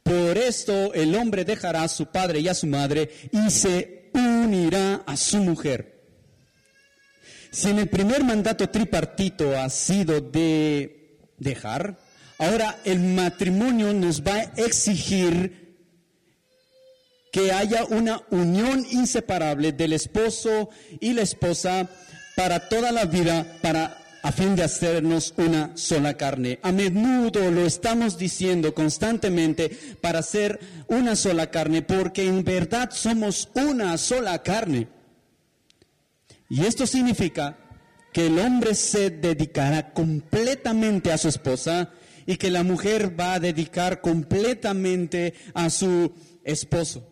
Por 0.03 0.37
esto 0.37 0.93
el 0.95 1.15
hombre 1.15 1.45
dejará 1.45 1.85
a 1.85 1.89
su 1.89 2.07
padre 2.07 2.41
y 2.41 2.49
a 2.49 2.55
su 2.55 2.67
madre 2.67 3.09
y 3.31 3.51
se 3.51 4.11
unirá 4.15 5.05
a 5.07 5.17
su 5.17 5.39
mujer. 5.39 6.03
Si 7.53 7.69
en 7.69 7.79
el 7.79 7.89
primer 7.89 8.25
mandato 8.25 8.69
tripartito 8.69 9.57
ha 9.57 9.69
sido 9.71 10.21
de 10.21 11.21
dejar, 11.39 11.99
ahora 12.43 12.79
el 12.85 13.01
matrimonio 13.01 13.93
nos 13.93 14.23
va 14.23 14.35
a 14.35 14.43
exigir 14.57 15.63
que 17.33 17.53
haya 17.53 17.85
una 17.87 18.23
unión 18.31 18.85
inseparable 18.91 19.73
del 19.73 19.95
esposo 19.95 20.69
y 21.01 21.15
la 21.15 21.23
esposa 21.23 21.89
para 22.37 22.69
toda 22.69 22.93
la 22.93 23.07
vida, 23.07 23.47
para 23.63 23.99
a 24.23 24.31
fin 24.31 24.55
de 24.55 24.63
hacernos 24.63 25.35
una 25.37 25.77
sola 25.77 26.15
carne. 26.15 26.61
A 26.63 26.71
menudo 26.71 27.51
lo 27.51 27.67
estamos 27.67 28.19
diciendo 28.19 28.75
constantemente 28.75 29.71
para 30.01 30.23
ser 30.23 30.61
una 30.87 31.17
sola 31.17 31.51
carne, 31.51 31.83
porque 31.83 32.27
en 32.27 32.45
verdad 32.45 32.91
somos 32.93 33.49
una 33.55 33.99
sola 33.99 34.43
carne. 34.43 34.89
Y 36.49 36.65
esto 36.67 36.87
significa 36.87 37.59
que 38.13 38.27
el 38.27 38.39
hombre 38.39 38.75
se 38.75 39.11
dedicará 39.11 39.93
completamente 39.93 41.11
a 41.11 41.19
su 41.19 41.29
esposa 41.29 41.91
y 42.27 42.37
que 42.37 42.51
la 42.51 42.63
mujer 42.63 43.19
va 43.19 43.35
a 43.35 43.41
dedicar 43.41 44.01
completamente 44.01 45.35
a 45.55 45.71
su 45.71 46.13
esposo. 46.45 47.09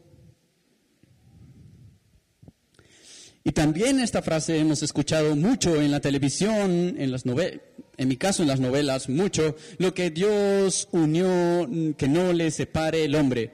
Y 3.42 3.52
también 3.52 4.00
esta 4.00 4.22
frase 4.22 4.58
hemos 4.58 4.82
escuchado 4.82 5.34
mucho 5.34 5.80
en 5.80 5.90
la 5.90 6.00
televisión, 6.00 6.94
en 6.98 7.10
las 7.10 7.24
novelas, 7.24 7.60
en 7.96 8.08
mi 8.08 8.16
caso 8.16 8.42
en 8.42 8.48
las 8.48 8.60
novelas, 8.60 9.08
mucho, 9.08 9.56
lo 9.78 9.94
que 9.94 10.10
Dios 10.10 10.88
unió, 10.92 11.68
que 11.96 12.08
no 12.08 12.32
le 12.32 12.50
separe 12.50 13.04
el 13.04 13.14
hombre. 13.14 13.52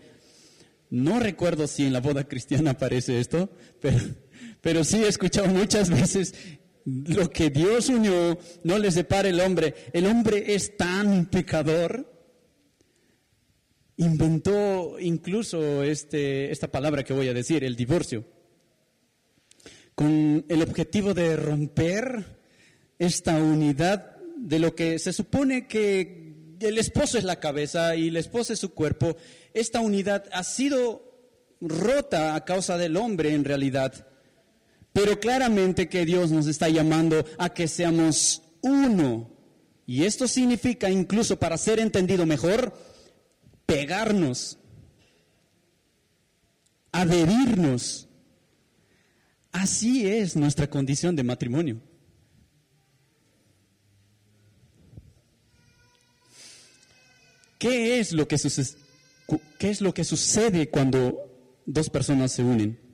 No 0.91 1.19
recuerdo 1.19 1.67
si 1.67 1.85
en 1.85 1.93
la 1.93 2.01
boda 2.01 2.25
cristiana 2.29 2.73
aparece 2.73 3.21
esto, 3.21 3.51
pero, 3.81 3.99
pero 4.61 4.85
sí 4.85 5.03
he 5.03 5.09
escuchado 5.09 5.49
muchas 5.49 5.91
veces 5.91 6.35
lo 6.87 7.31
que 7.31 7.51
Dios 7.51 7.91
unió, 7.91 8.39
no 8.65 8.79
le 8.79 8.91
separe 8.91 9.29
el 9.29 9.41
hombre. 9.41 9.75
El 9.93 10.07
hombre 10.07 10.55
es 10.55 10.77
tan 10.77 11.27
pecador 11.27 12.15
inventó 13.99 14.99
incluso 15.01 15.83
este, 15.83 16.51
esta 16.51 16.69
palabra 16.69 17.03
que 17.03 17.15
voy 17.15 17.29
a 17.29 17.35
decir, 17.35 17.65
el 17.65 17.77
divorcio 17.77 18.25
con 19.97 20.45
el 20.49 20.63
objetivo 20.63 21.15
de 21.15 21.37
romper 21.37 22.37
esta 22.99 23.39
unidad 23.39 24.17
de 24.37 24.59
lo 24.59 24.75
que 24.75 24.99
se 24.99 25.15
supone 25.15 25.67
que 25.67 26.57
el 26.61 26.77
esposo 26.77 27.17
es 27.17 27.25
la 27.25 27.41
cabeza 27.41 27.97
y 27.97 28.11
la 28.11 28.21
esposa 28.21 28.53
es 28.53 28.59
su 28.59 28.75
cuerpo. 28.75 29.17
Esta 29.55 29.81
unidad 29.81 30.27
ha 30.33 30.45
sido 30.45 31.03
rota 31.63 32.35
a 32.35 32.45
causa 32.45 32.77
del 32.77 32.99
hombre 32.99 33.33
en 33.33 33.45
realidad. 33.45 34.07
Pero 34.97 35.21
claramente 35.21 35.91
que 35.91 36.07
Dios 36.07 36.31
nos 36.31 36.47
está 36.47 36.71
llamando 36.71 37.23
a 37.37 37.51
que 37.51 37.69
seamos 37.69 38.41
uno. 38.63 39.31
Y 39.85 40.05
esto 40.05 40.27
significa, 40.27 40.89
incluso 40.89 41.39
para 41.39 41.59
ser 41.59 41.81
entendido 41.81 42.25
mejor, 42.25 42.73
pegarnos, 43.67 44.59
adherirnos 46.93 48.07
Así 49.57 50.07
es 50.07 50.37
nuestra 50.37 50.69
condición 50.69 51.17
de 51.17 51.23
matrimonio. 51.23 51.81
¿Qué 57.59 57.99
es 57.99 58.13
lo 58.13 58.29
que, 58.29 58.37
sucede 60.05 60.69
cuando 60.69 61.63
dos 61.65 61.89
personas 61.89 62.33
se 62.33 62.45
unen? 62.45 62.86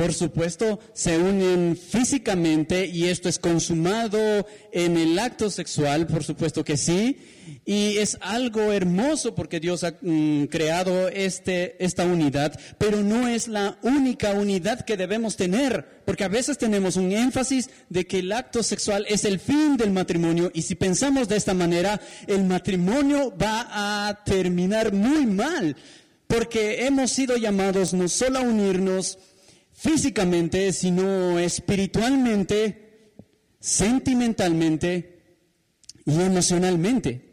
Por 0.00 0.14
supuesto, 0.14 0.80
se 0.94 1.18
unen 1.18 1.76
físicamente 1.76 2.86
y 2.86 3.08
esto 3.08 3.28
es 3.28 3.38
consumado 3.38 4.46
en 4.72 4.96
el 4.96 5.18
acto 5.18 5.50
sexual, 5.50 6.06
por 6.06 6.24
supuesto 6.24 6.64
que 6.64 6.78
sí. 6.78 7.18
Y 7.66 7.98
es 7.98 8.16
algo 8.22 8.72
hermoso 8.72 9.34
porque 9.34 9.60
Dios 9.60 9.84
ha 9.84 9.98
mm, 10.00 10.44
creado 10.44 11.08
este, 11.08 11.84
esta 11.84 12.06
unidad, 12.06 12.58
pero 12.78 13.02
no 13.02 13.28
es 13.28 13.46
la 13.46 13.78
única 13.82 14.32
unidad 14.32 14.86
que 14.86 14.96
debemos 14.96 15.36
tener, 15.36 16.00
porque 16.06 16.24
a 16.24 16.28
veces 16.28 16.56
tenemos 16.56 16.96
un 16.96 17.12
énfasis 17.12 17.68
de 17.90 18.06
que 18.06 18.20
el 18.20 18.32
acto 18.32 18.62
sexual 18.62 19.04
es 19.06 19.26
el 19.26 19.38
fin 19.38 19.76
del 19.76 19.90
matrimonio 19.90 20.50
y 20.54 20.62
si 20.62 20.76
pensamos 20.76 21.28
de 21.28 21.36
esta 21.36 21.52
manera, 21.52 22.00
el 22.26 22.44
matrimonio 22.44 23.36
va 23.36 24.08
a 24.08 24.24
terminar 24.24 24.94
muy 24.94 25.26
mal, 25.26 25.76
porque 26.26 26.86
hemos 26.86 27.10
sido 27.10 27.36
llamados 27.36 27.92
no 27.92 28.08
solo 28.08 28.38
a 28.38 28.42
unirnos, 28.42 29.18
físicamente, 29.80 30.74
sino 30.74 31.38
espiritualmente, 31.38 33.14
sentimentalmente 33.60 35.38
y 36.04 36.20
emocionalmente. 36.20 37.30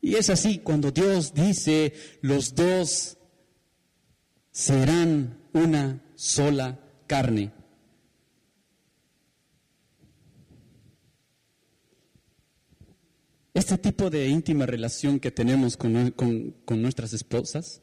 Y 0.00 0.16
es 0.16 0.30
así 0.30 0.58
cuando 0.58 0.90
Dios 0.90 1.32
dice, 1.32 1.92
los 2.22 2.56
dos 2.56 3.18
serán 4.50 5.38
una 5.52 6.02
sola 6.16 6.80
carne. 7.06 7.52
Este 13.54 13.78
tipo 13.78 14.10
de 14.10 14.26
íntima 14.26 14.66
relación 14.66 15.20
que 15.20 15.30
tenemos 15.30 15.76
con, 15.76 16.10
con 16.10 16.82
nuestras 16.82 17.12
esposas 17.12 17.82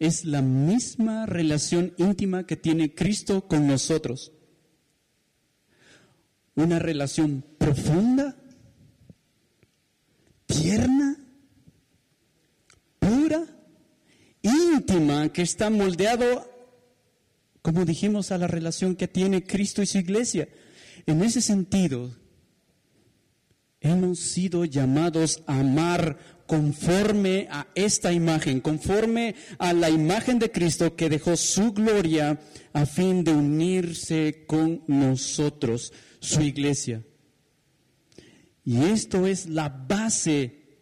es 0.00 0.24
la 0.24 0.40
misma 0.40 1.26
relación 1.26 1.92
íntima 1.98 2.46
que 2.46 2.56
tiene 2.56 2.94
Cristo 2.94 3.46
con 3.46 3.66
nosotros. 3.66 4.32
Una 6.54 6.78
relación 6.78 7.44
profunda, 7.58 8.34
tierna, 10.46 11.16
pura, 12.98 13.44
íntima, 14.40 15.28
que 15.28 15.42
está 15.42 15.68
moldeado, 15.68 16.50
como 17.60 17.84
dijimos, 17.84 18.32
a 18.32 18.38
la 18.38 18.46
relación 18.46 18.96
que 18.96 19.06
tiene 19.06 19.44
Cristo 19.44 19.82
y 19.82 19.86
su 19.86 19.98
iglesia. 19.98 20.48
En 21.04 21.22
ese 21.22 21.42
sentido, 21.42 22.10
hemos 23.80 24.18
sido 24.18 24.64
llamados 24.64 25.42
a 25.46 25.60
amar 25.60 26.39
conforme 26.50 27.46
a 27.48 27.68
esta 27.76 28.12
imagen, 28.12 28.60
conforme 28.60 29.36
a 29.60 29.72
la 29.72 29.88
imagen 29.88 30.40
de 30.40 30.50
Cristo 30.50 30.96
que 30.96 31.08
dejó 31.08 31.36
su 31.36 31.72
gloria 31.72 32.40
a 32.72 32.86
fin 32.86 33.22
de 33.22 33.32
unirse 33.32 34.46
con 34.48 34.82
nosotros, 34.88 35.92
su 36.18 36.40
iglesia. 36.40 37.04
Y 38.64 38.82
esto 38.82 39.28
es 39.28 39.48
la 39.48 39.68
base 39.68 40.80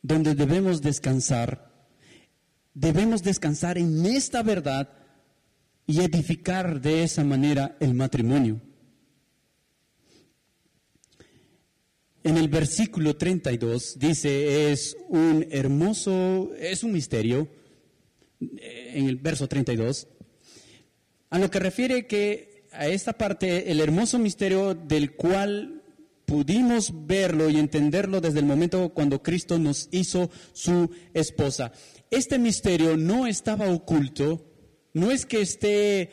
donde 0.00 0.34
debemos 0.34 0.80
descansar. 0.80 1.70
Debemos 2.72 3.22
descansar 3.22 3.76
en 3.76 4.06
esta 4.06 4.42
verdad 4.42 4.88
y 5.86 6.00
edificar 6.00 6.80
de 6.80 7.02
esa 7.02 7.24
manera 7.24 7.76
el 7.78 7.92
matrimonio. 7.92 8.62
En 12.22 12.36
el 12.36 12.48
versículo 12.48 13.16
32 13.16 13.98
dice, 13.98 14.70
es 14.72 14.94
un 15.08 15.46
hermoso, 15.50 16.50
es 16.58 16.84
un 16.84 16.92
misterio, 16.92 17.48
en 18.40 19.08
el 19.08 19.16
verso 19.16 19.48
32, 19.48 20.06
a 21.30 21.38
lo 21.38 21.50
que 21.50 21.58
refiere 21.58 22.06
que 22.06 22.66
a 22.72 22.88
esta 22.88 23.14
parte, 23.14 23.70
el 23.70 23.80
hermoso 23.80 24.18
misterio 24.18 24.74
del 24.74 25.12
cual 25.16 25.82
pudimos 26.26 26.92
verlo 27.06 27.48
y 27.48 27.56
entenderlo 27.56 28.20
desde 28.20 28.40
el 28.40 28.44
momento 28.44 28.90
cuando 28.90 29.22
Cristo 29.22 29.58
nos 29.58 29.88
hizo 29.90 30.30
su 30.52 30.90
esposa. 31.14 31.72
Este 32.10 32.38
misterio 32.38 32.98
no 32.98 33.26
estaba 33.26 33.70
oculto, 33.70 34.46
no 34.92 35.10
es 35.10 35.24
que 35.24 35.40
esté 35.40 36.10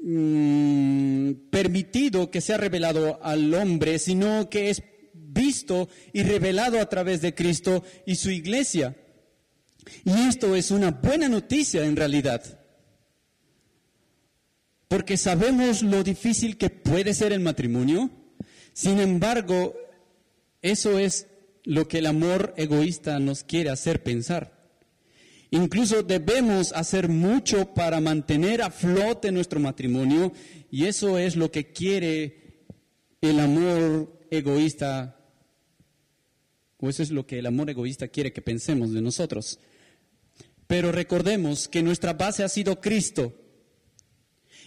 mm, 0.00 1.50
permitido 1.50 2.30
que 2.30 2.40
sea 2.40 2.56
revelado 2.56 3.18
al 3.22 3.52
hombre, 3.52 3.98
sino 3.98 4.48
que 4.48 4.70
es 4.70 4.82
y 6.12 6.22
revelado 6.22 6.80
a 6.80 6.88
través 6.88 7.20
de 7.20 7.34
Cristo 7.34 7.84
y 8.06 8.16
su 8.16 8.30
iglesia. 8.30 8.96
Y 10.04 10.28
esto 10.28 10.54
es 10.54 10.70
una 10.70 10.90
buena 10.90 11.28
noticia 11.28 11.84
en 11.84 11.96
realidad. 11.96 12.42
Porque 14.88 15.16
sabemos 15.16 15.82
lo 15.82 16.02
difícil 16.02 16.56
que 16.56 16.70
puede 16.70 17.14
ser 17.14 17.32
el 17.32 17.40
matrimonio. 17.40 18.10
Sin 18.72 19.00
embargo, 19.00 19.74
eso 20.62 20.98
es 20.98 21.26
lo 21.64 21.88
que 21.88 21.98
el 21.98 22.06
amor 22.06 22.54
egoísta 22.56 23.18
nos 23.18 23.44
quiere 23.44 23.70
hacer 23.70 24.02
pensar. 24.02 24.58
Incluso 25.50 26.02
debemos 26.02 26.72
hacer 26.72 27.08
mucho 27.08 27.72
para 27.72 28.00
mantener 28.00 28.62
a 28.62 28.70
flote 28.70 29.32
nuestro 29.32 29.60
matrimonio 29.60 30.32
y 30.70 30.84
eso 30.84 31.18
es 31.18 31.36
lo 31.36 31.50
que 31.50 31.72
quiere 31.72 32.66
el 33.20 33.40
amor 33.40 34.26
egoísta, 34.30 35.17
o 36.78 36.88
eso 36.88 37.02
es 37.02 37.10
lo 37.10 37.26
que 37.26 37.38
el 37.38 37.46
amor 37.46 37.70
egoísta 37.70 38.08
quiere 38.08 38.32
que 38.32 38.42
pensemos 38.42 38.92
de 38.92 39.02
nosotros. 39.02 39.58
Pero 40.66 40.92
recordemos 40.92 41.68
que 41.68 41.82
nuestra 41.82 42.12
base 42.12 42.44
ha 42.44 42.48
sido 42.48 42.80
Cristo 42.80 43.34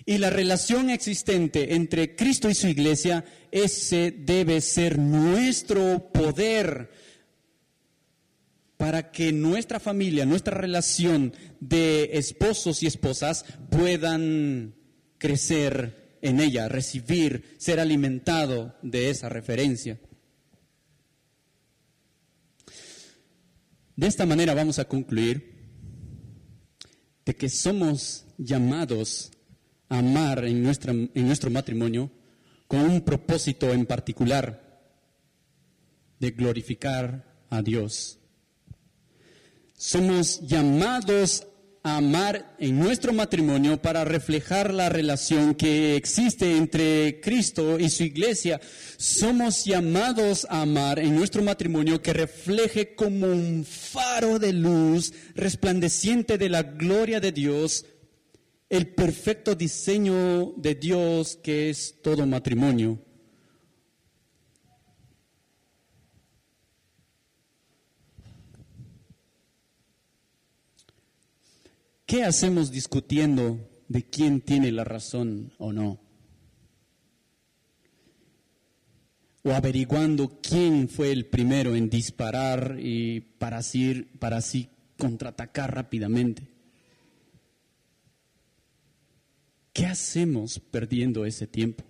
y 0.05 0.17
la 0.17 0.29
relación 0.29 0.89
existente 0.89 1.75
entre 1.75 2.15
Cristo 2.15 2.49
y 2.49 2.55
su 2.55 2.67
iglesia, 2.67 3.23
ese 3.51 4.11
debe 4.11 4.61
ser 4.61 4.97
nuestro 4.97 6.11
poder 6.11 6.89
para 8.77 9.11
que 9.11 9.31
nuestra 9.31 9.79
familia, 9.79 10.25
nuestra 10.25 10.57
relación 10.57 11.33
de 11.59 12.09
esposos 12.13 12.81
y 12.81 12.87
esposas 12.87 13.45
puedan 13.69 14.73
crecer 15.19 16.17
en 16.23 16.39
ella, 16.39 16.67
recibir, 16.67 17.55
ser 17.57 17.79
alimentado 17.79 18.75
de 18.81 19.11
esa 19.11 19.29
referencia. 19.29 19.99
De 24.01 24.07
esta 24.07 24.25
manera 24.25 24.55
vamos 24.55 24.79
a 24.79 24.85
concluir 24.85 25.61
de 27.23 27.35
que 27.35 27.49
somos 27.49 28.25
llamados 28.39 29.29
a 29.89 29.99
amar 29.99 30.43
en, 30.43 30.63
nuestra, 30.63 30.91
en 30.91 31.27
nuestro 31.27 31.51
matrimonio 31.51 32.09
con 32.67 32.79
un 32.79 33.01
propósito 33.01 33.71
en 33.71 33.85
particular 33.85 34.81
de 36.19 36.31
glorificar 36.31 37.45
a 37.51 37.61
Dios. 37.61 38.17
Somos 39.75 40.41
llamados 40.47 41.45
amar 41.83 42.55
en 42.59 42.77
nuestro 42.79 43.11
matrimonio 43.11 43.81
para 43.81 44.05
reflejar 44.05 44.73
la 44.73 44.89
relación 44.89 45.55
que 45.55 45.95
existe 45.95 46.57
entre 46.57 47.19
Cristo 47.21 47.79
y 47.79 47.89
su 47.89 48.03
iglesia. 48.03 48.61
Somos 48.97 49.65
llamados 49.65 50.45
a 50.49 50.61
amar 50.61 50.99
en 50.99 51.15
nuestro 51.15 51.41
matrimonio 51.43 52.01
que 52.01 52.13
refleje 52.13 52.93
como 52.93 53.27
un 53.27 53.65
faro 53.65 54.37
de 54.37 54.53
luz 54.53 55.13
resplandeciente 55.35 56.37
de 56.37 56.49
la 56.49 56.63
gloria 56.63 57.19
de 57.19 57.31
Dios 57.31 57.85
el 58.69 58.87
perfecto 58.87 59.53
diseño 59.53 60.53
de 60.55 60.75
Dios 60.75 61.37
que 61.43 61.69
es 61.69 61.95
todo 62.01 62.25
matrimonio. 62.25 62.99
¿Qué 72.11 72.25
hacemos 72.25 72.71
discutiendo 72.71 73.69
de 73.87 74.03
quién 74.03 74.41
tiene 74.41 74.69
la 74.73 74.83
razón 74.83 75.53
o 75.57 75.71
no? 75.71 75.97
O 79.43 79.51
averiguando 79.51 80.41
quién 80.41 80.89
fue 80.89 81.13
el 81.13 81.27
primero 81.27 81.73
en 81.73 81.89
disparar 81.89 82.75
y 82.81 83.21
para 83.21 83.59
así, 83.59 84.09
para 84.19 84.35
así 84.35 84.67
contraatacar 84.97 85.73
rápidamente. 85.73 86.49
¿Qué 89.71 89.85
hacemos 89.85 90.59
perdiendo 90.59 91.23
ese 91.23 91.47
tiempo? 91.47 91.85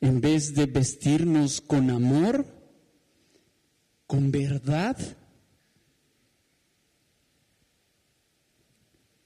En 0.00 0.22
vez 0.22 0.54
de 0.54 0.64
vestirnos 0.64 1.60
con 1.60 1.90
amor, 1.90 2.46
con 4.06 4.30
verdad, 4.30 4.96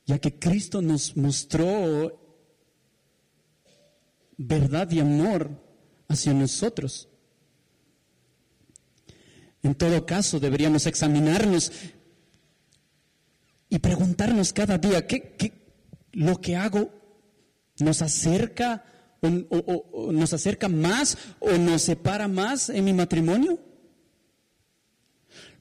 ya 0.07 0.19
que 0.19 0.39
Cristo 0.39 0.81
nos 0.81 1.17
mostró 1.17 2.21
verdad 4.37 4.91
y 4.91 5.01
amor 5.01 5.51
hacia 6.09 6.33
nosotros. 6.33 7.09
En 9.63 9.75
todo 9.75 10.07
caso, 10.07 10.39
deberíamos 10.39 10.87
examinarnos 10.87 11.73
y 13.69 13.79
preguntarnos 13.81 14.53
cada 14.53 14.79
día, 14.79 15.07
¿qué, 15.07 15.35
qué 15.37 15.53
lo 16.13 16.41
que 16.41 16.57
hago 16.57 16.91
nos 17.81 18.01
acerca 18.01 18.85
o, 19.21 20.13
nos 20.13 20.33
acerca 20.33 20.69
más 20.69 21.19
o 21.41 21.51
nos 21.53 21.83
separa 21.83 22.29
más 22.29 22.71
en 22.71 22.85
mi 22.85 22.93
matrimonio? 22.93 23.59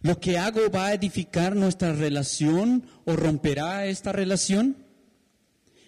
¿Lo 0.06 0.20
que 0.20 0.38
hago 0.38 0.70
va 0.70 0.86
a 0.86 0.94
edificar 0.94 1.56
nuestra 1.56 1.92
relación 1.92 2.86
o 3.06 3.16
romperá 3.16 3.88
esta 3.88 4.12
relación? 4.12 4.78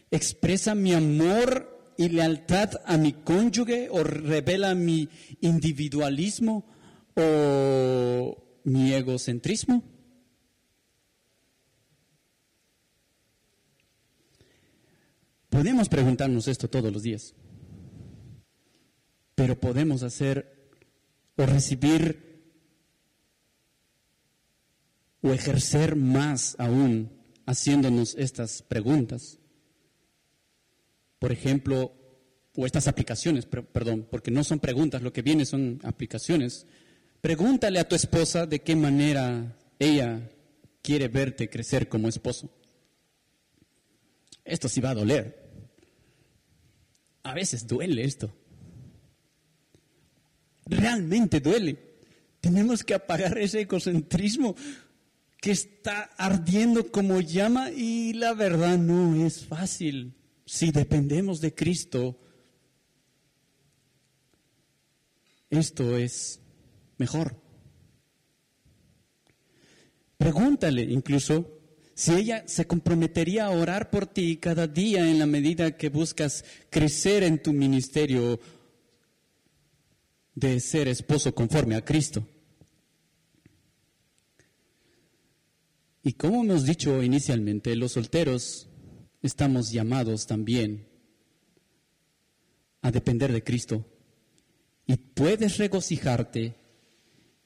¿Expresa 0.10 0.74
mi 0.74 0.96
amor 0.96 1.94
y 2.00 2.10
lealtad 2.10 2.82
a 2.88 2.98
mi 2.98 3.14
cónyuge 3.14 3.90
o 3.92 4.04
revela 4.04 4.74
mi 4.74 5.08
individualismo 5.42 6.66
o 7.14 8.60
mi 8.64 8.92
egocentrismo? 8.92 9.84
Podemos 15.50 15.90
preguntarnos 15.90 16.48
esto 16.48 16.68
todos 16.72 16.92
los 16.92 17.04
días, 17.04 17.36
pero 19.36 19.60
podemos 19.60 20.02
hacer 20.02 20.72
o 21.36 21.46
recibir 21.46 22.27
o 25.22 25.32
ejercer 25.32 25.96
más 25.96 26.56
aún 26.60 27.12
haciéndonos 27.46 28.16
estas 28.18 28.62
preguntas. 28.62 29.40
Por 31.20 31.32
ejemplo, 31.32 31.94
o 32.56 32.66
estas 32.66 32.88
aplicaciones, 32.88 33.46
perdón, 33.46 34.08
porque 34.10 34.32
no 34.32 34.44
son 34.44 34.60
preguntas, 34.60 35.02
lo 35.02 35.14
que 35.14 35.22
viene 35.22 35.46
son 35.46 35.80
aplicaciones. 35.84 36.66
Pregúntale 37.22 37.80
a 37.80 37.88
tu 37.88 37.96
esposa 37.96 38.46
de 38.46 38.62
qué 38.62 38.76
manera 38.76 39.58
ella 39.80 40.32
quiere 40.82 41.08
verte 41.08 41.50
crecer 41.50 41.88
como 41.88 42.08
esposo. 42.08 42.50
Esto 44.44 44.70
sí 44.70 44.82
va 44.82 44.92
a 44.92 44.96
doler. 44.96 45.48
A 47.24 47.34
veces 47.34 47.68
duele 47.68 48.04
esto. 48.04 48.34
Realmente 50.66 51.40
duele. 51.40 51.78
Tenemos 52.40 52.84
que 52.84 52.94
apagar 52.94 53.38
ese 53.38 53.62
egocentrismo 53.62 54.56
está 55.52 56.04
ardiendo 56.18 56.92
como 56.92 57.22
llama 57.22 57.72
y 57.72 58.14
la 58.14 58.34
verdad 58.34 58.78
no 58.78 59.26
es 59.26 59.46
fácil. 59.46 60.16
Si 60.46 60.72
dependemos 60.72 61.42
de 61.42 61.54
Cristo, 61.54 62.20
esto 65.50 65.98
es 65.98 66.40
mejor. 66.98 67.36
Pregúntale 70.18 70.82
incluso 70.82 71.58
si 71.94 72.14
ella 72.14 72.44
se 72.48 72.68
comprometería 72.68 73.46
a 73.46 73.52
orar 73.52 73.90
por 73.90 74.08
ti 74.08 74.38
cada 74.38 74.68
día 74.68 75.10
en 75.10 75.20
la 75.20 75.26
medida 75.26 75.78
que 75.78 75.90
buscas 75.90 76.46
crecer 76.70 77.24
en 77.24 77.42
tu 77.42 77.54
ministerio 77.54 78.40
de 80.36 80.60
ser 80.60 80.88
esposo 80.88 81.34
conforme 81.34 81.76
a 81.76 81.84
Cristo. 81.84 82.24
Y 86.08 86.14
como 86.14 86.42
hemos 86.42 86.66
dicho 86.66 87.04
inicialmente, 87.04 87.76
los 87.76 87.92
solteros 87.92 88.70
estamos 89.22 89.74
llamados 89.74 90.26
también 90.26 90.88
a 92.82 92.92
depender 92.92 93.34
de 93.34 93.44
Cristo. 93.44 93.86
Y 94.86 94.96
puedes 94.96 95.58
regocijarte 95.58 96.56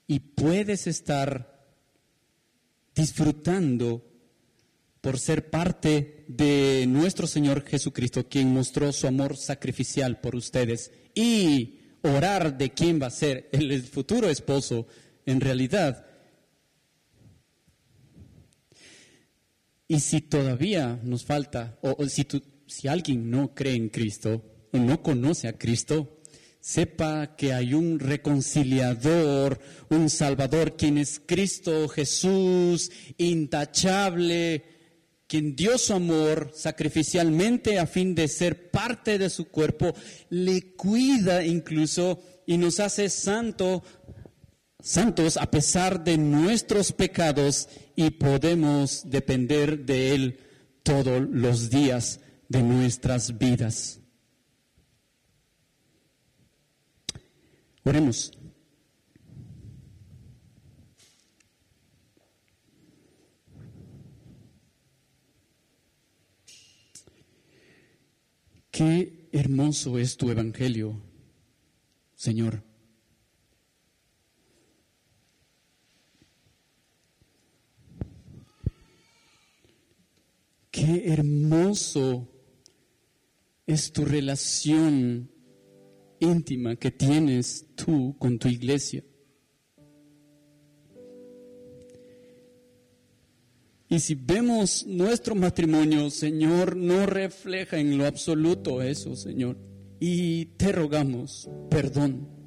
y 0.05 0.19
puedes 0.19 0.85
estar 0.85 1.73
disfrutando 2.93 4.07
por 5.01 5.17
ser 5.17 5.49
parte 5.49 6.25
de 6.27 6.85
nuestro 6.87 7.25
Señor 7.25 7.65
Jesucristo, 7.65 8.29
quien 8.29 8.53
mostró 8.53 8.93
su 8.93 9.07
amor 9.07 9.37
sacrificial 9.37 10.21
por 10.21 10.35
ustedes, 10.35 10.91
y 11.15 11.79
orar 12.03 12.59
de 12.59 12.69
quién 12.69 13.01
va 13.01 13.07
a 13.07 13.09
ser 13.09 13.49
el 13.53 13.81
futuro 13.81 14.29
esposo 14.29 14.85
en 15.25 15.41
realidad 15.41 16.10
Y 19.91 19.99
si 19.99 20.21
todavía 20.21 21.01
nos 21.03 21.25
falta, 21.25 21.77
o, 21.81 22.07
si, 22.07 22.25
si 22.65 22.87
alguien 22.87 23.29
no 23.29 23.53
cree 23.53 23.75
en 23.75 23.89
Cristo 23.89 24.41
o 24.71 24.77
no 24.77 25.03
conoce 25.03 25.49
a 25.49 25.57
Cristo, 25.57 26.21
sepa 26.61 27.35
que 27.35 27.51
hay 27.51 27.73
un 27.73 27.99
reconciliador, 27.99 29.59
un 29.89 30.09
salvador, 30.09 30.77
quien 30.77 30.97
es 30.97 31.21
Cristo 31.25 31.89
Jesús, 31.89 32.89
intachable, 33.17 34.63
quien 35.27 35.57
dio 35.57 35.77
su 35.77 35.91
amor 35.91 36.51
sacrificialmente 36.55 37.77
a 37.77 37.85
fin 37.85 38.15
de 38.15 38.29
ser 38.29 38.71
parte 38.71 39.17
de 39.17 39.29
su 39.29 39.49
cuerpo, 39.49 39.93
le 40.29 40.73
cuida 40.77 41.45
incluso 41.45 42.23
y 42.47 42.57
nos 42.57 42.79
hace 42.79 43.09
santo 43.09 43.83
santos 44.81 45.37
a 45.37 45.49
pesar 45.49 46.03
de 46.03 46.17
nuestros 46.17 46.91
pecados 46.91 47.69
y 47.95 48.09
podemos 48.11 49.09
depender 49.09 49.85
de 49.85 50.13
Él 50.13 50.39
todos 50.83 51.21
los 51.29 51.69
días 51.69 52.19
de 52.49 52.63
nuestras 52.63 53.37
vidas. 53.37 53.99
Oremos. 57.83 58.31
Qué 68.69 69.29
hermoso 69.31 69.99
es 69.99 70.17
tu 70.17 70.31
evangelio, 70.31 71.01
Señor. 72.15 72.70
Qué 80.81 81.13
hermoso 81.13 82.27
es 83.67 83.93
tu 83.93 84.03
relación 84.03 85.29
íntima 86.19 86.75
que 86.75 86.89
tienes 86.89 87.67
tú 87.75 88.15
con 88.17 88.39
tu 88.39 88.47
iglesia. 88.47 89.03
Y 93.89 93.99
si 93.99 94.15
vemos 94.15 94.83
nuestro 94.87 95.35
matrimonio, 95.35 96.09
Señor, 96.09 96.75
no 96.75 97.05
refleja 97.05 97.77
en 97.77 97.99
lo 97.99 98.07
absoluto 98.07 98.81
eso, 98.81 99.15
Señor. 99.15 99.59
Y 99.99 100.45
te 100.57 100.71
rogamos 100.71 101.47
perdón. 101.69 102.40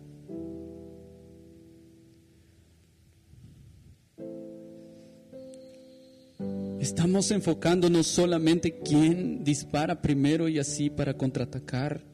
Estamos 6.85 7.31
enfocándonos 7.31 8.07
solamente 8.07 8.81
quién 8.85 9.43
dispara 9.43 10.03
primero 10.03 10.51
y 10.51 10.59
así 10.59 10.91
para 10.91 11.17
contraatacar. 11.17 12.05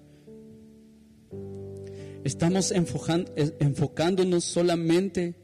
Estamos 2.22 2.70
enfocándonos 2.70 4.44
solamente 4.44 5.34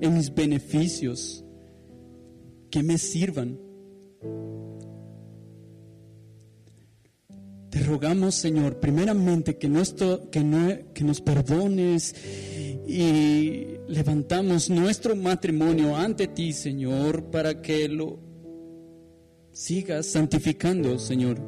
en 0.00 0.14
mis 0.14 0.34
beneficios 0.34 1.44
que 2.72 2.82
me 2.82 2.98
sirvan. 2.98 3.56
Te 7.70 7.84
rogamos, 7.84 8.34
Señor, 8.34 8.80
primeramente 8.80 9.58
que, 9.58 9.68
nuestro, 9.68 10.28
que, 10.28 10.86
que 10.92 11.04
nos 11.04 11.20
perdones 11.20 12.16
y 12.88 13.76
levantamos 13.86 14.68
nuestro 14.70 15.14
matrimonio 15.14 15.94
ante 15.94 16.26
ti, 16.26 16.52
Señor, 16.52 17.30
para 17.30 17.62
que 17.62 17.86
lo 17.86 18.31
sigas 19.52 20.06
santificando, 20.06 20.98
Señor. 20.98 21.38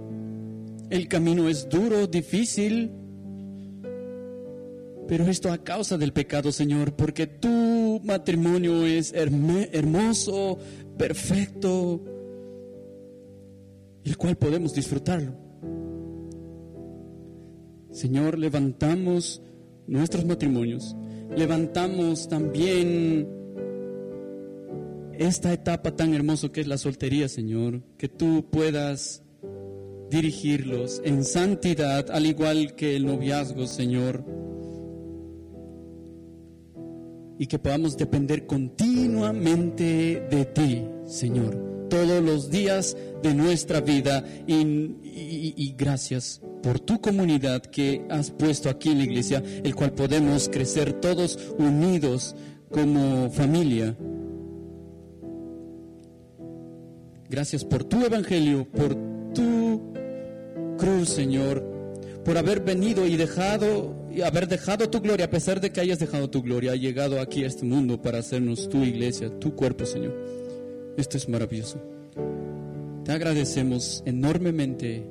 El 0.90 1.08
camino 1.08 1.48
es 1.48 1.68
duro, 1.68 2.06
difícil, 2.06 2.90
pero 5.08 5.24
esto 5.24 5.50
a 5.52 5.58
causa 5.58 5.98
del 5.98 6.12
pecado, 6.12 6.52
Señor, 6.52 6.94
porque 6.94 7.26
tu 7.26 8.00
matrimonio 8.04 8.86
es 8.86 9.12
hermoso, 9.12 10.58
perfecto, 10.96 12.02
el 14.04 14.16
cual 14.16 14.36
podemos 14.36 14.74
disfrutarlo. 14.74 15.34
Señor, 17.90 18.38
levantamos 18.38 19.42
nuestros 19.86 20.24
matrimonios, 20.24 20.96
levantamos 21.36 22.28
también 22.28 23.43
esta 25.18 25.52
etapa 25.52 25.96
tan 25.96 26.14
hermosa 26.14 26.50
que 26.50 26.60
es 26.60 26.66
la 26.66 26.78
soltería, 26.78 27.28
Señor, 27.28 27.82
que 27.98 28.08
tú 28.08 28.46
puedas 28.50 29.22
dirigirlos 30.10 31.00
en 31.04 31.24
santidad, 31.24 32.10
al 32.10 32.26
igual 32.26 32.74
que 32.74 32.96
el 32.96 33.06
noviazgo, 33.06 33.66
Señor 33.66 34.24
y 37.38 37.46
que 37.46 37.58
podamos 37.58 37.96
depender 37.96 38.46
continuamente 38.46 40.26
de 40.30 40.44
ti, 40.46 40.84
Señor, 41.06 41.88
todos 41.90 42.22
los 42.22 42.50
días 42.50 42.96
de 43.22 43.34
nuestra 43.34 43.80
vida 43.80 44.24
y, 44.46 45.74
gracias 45.76 46.40
por 46.62 46.80
tu 46.80 47.00
comunidad 47.00 47.62
que 47.62 48.06
has 48.08 48.30
puesto 48.30 48.70
aquí 48.70 48.90
en 48.90 48.98
la 48.98 49.04
iglesia, 49.04 49.42
el 49.62 49.74
cual 49.74 49.92
podemos 49.92 50.48
crecer 50.48 50.94
todos 50.94 51.38
unidos 51.58 52.36
como 52.70 53.30
familia. 53.30 53.96
Gracias 57.34 57.64
por 57.64 57.82
tu 57.82 58.04
evangelio, 58.06 58.64
por 58.64 58.94
tu 59.34 59.92
cruz, 60.78 61.08
Señor, 61.08 61.64
por 62.24 62.38
haber 62.38 62.60
venido 62.60 63.04
y 63.08 63.16
dejado 63.16 64.06
y 64.08 64.20
haber 64.20 64.46
dejado 64.46 64.88
tu 64.88 65.00
gloria, 65.00 65.26
a 65.26 65.30
pesar 65.30 65.60
de 65.60 65.72
que 65.72 65.80
hayas 65.80 65.98
dejado 65.98 66.30
tu 66.30 66.42
gloria, 66.42 66.70
ha 66.70 66.76
llegado 66.76 67.20
aquí 67.20 67.42
a 67.42 67.48
este 67.48 67.64
mundo 67.64 68.00
para 68.00 68.18
hacernos 68.18 68.68
tu 68.68 68.84
iglesia, 68.84 69.36
tu 69.40 69.56
cuerpo, 69.56 69.84
Señor. 69.84 70.14
Esto 70.96 71.16
es 71.16 71.28
maravilloso. 71.28 71.82
Te 73.04 73.10
agradecemos 73.10 74.04
enormemente 74.06 75.04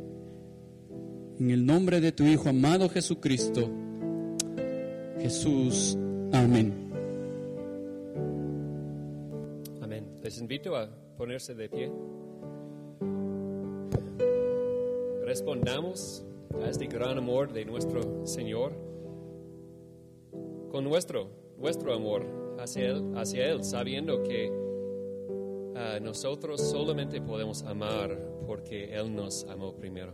en 1.42 1.52
el 1.52 1.66
nombre 1.66 2.00
de 2.00 2.14
tu 2.14 2.24
Hijo 2.24 2.48
amado 2.48 2.88
Jesucristo. 2.88 3.70
Jesús, 5.20 5.98
amén. 6.32 6.74
Amén. 9.82 10.06
Les 10.24 10.40
invito 10.40 10.78
a 10.78 11.03
ponerse 11.24 11.56
de 11.56 11.70
pie. 11.70 11.90
Respondamos 15.24 16.26
a 16.62 16.68
este 16.70 16.88
gran 16.88 17.18
amor 17.18 17.54
de 17.54 17.64
nuestro 17.64 18.28
Señor 18.28 18.74
con 20.70 20.84
nuestro, 20.84 21.30
nuestro 21.58 21.94
amor 21.94 22.26
hacia 22.60 22.90
Él, 22.90 23.14
hacia 23.16 23.46
él 23.46 23.64
sabiendo 23.64 24.22
que 24.22 24.52
ah, 25.78 26.00
nosotros 26.02 26.60
solamente 26.60 27.22
podemos 27.22 27.64
amar 27.64 28.20
porque 28.46 28.94
Él 28.94 29.16
nos 29.16 29.46
amó 29.46 29.78
primero. 29.78 30.14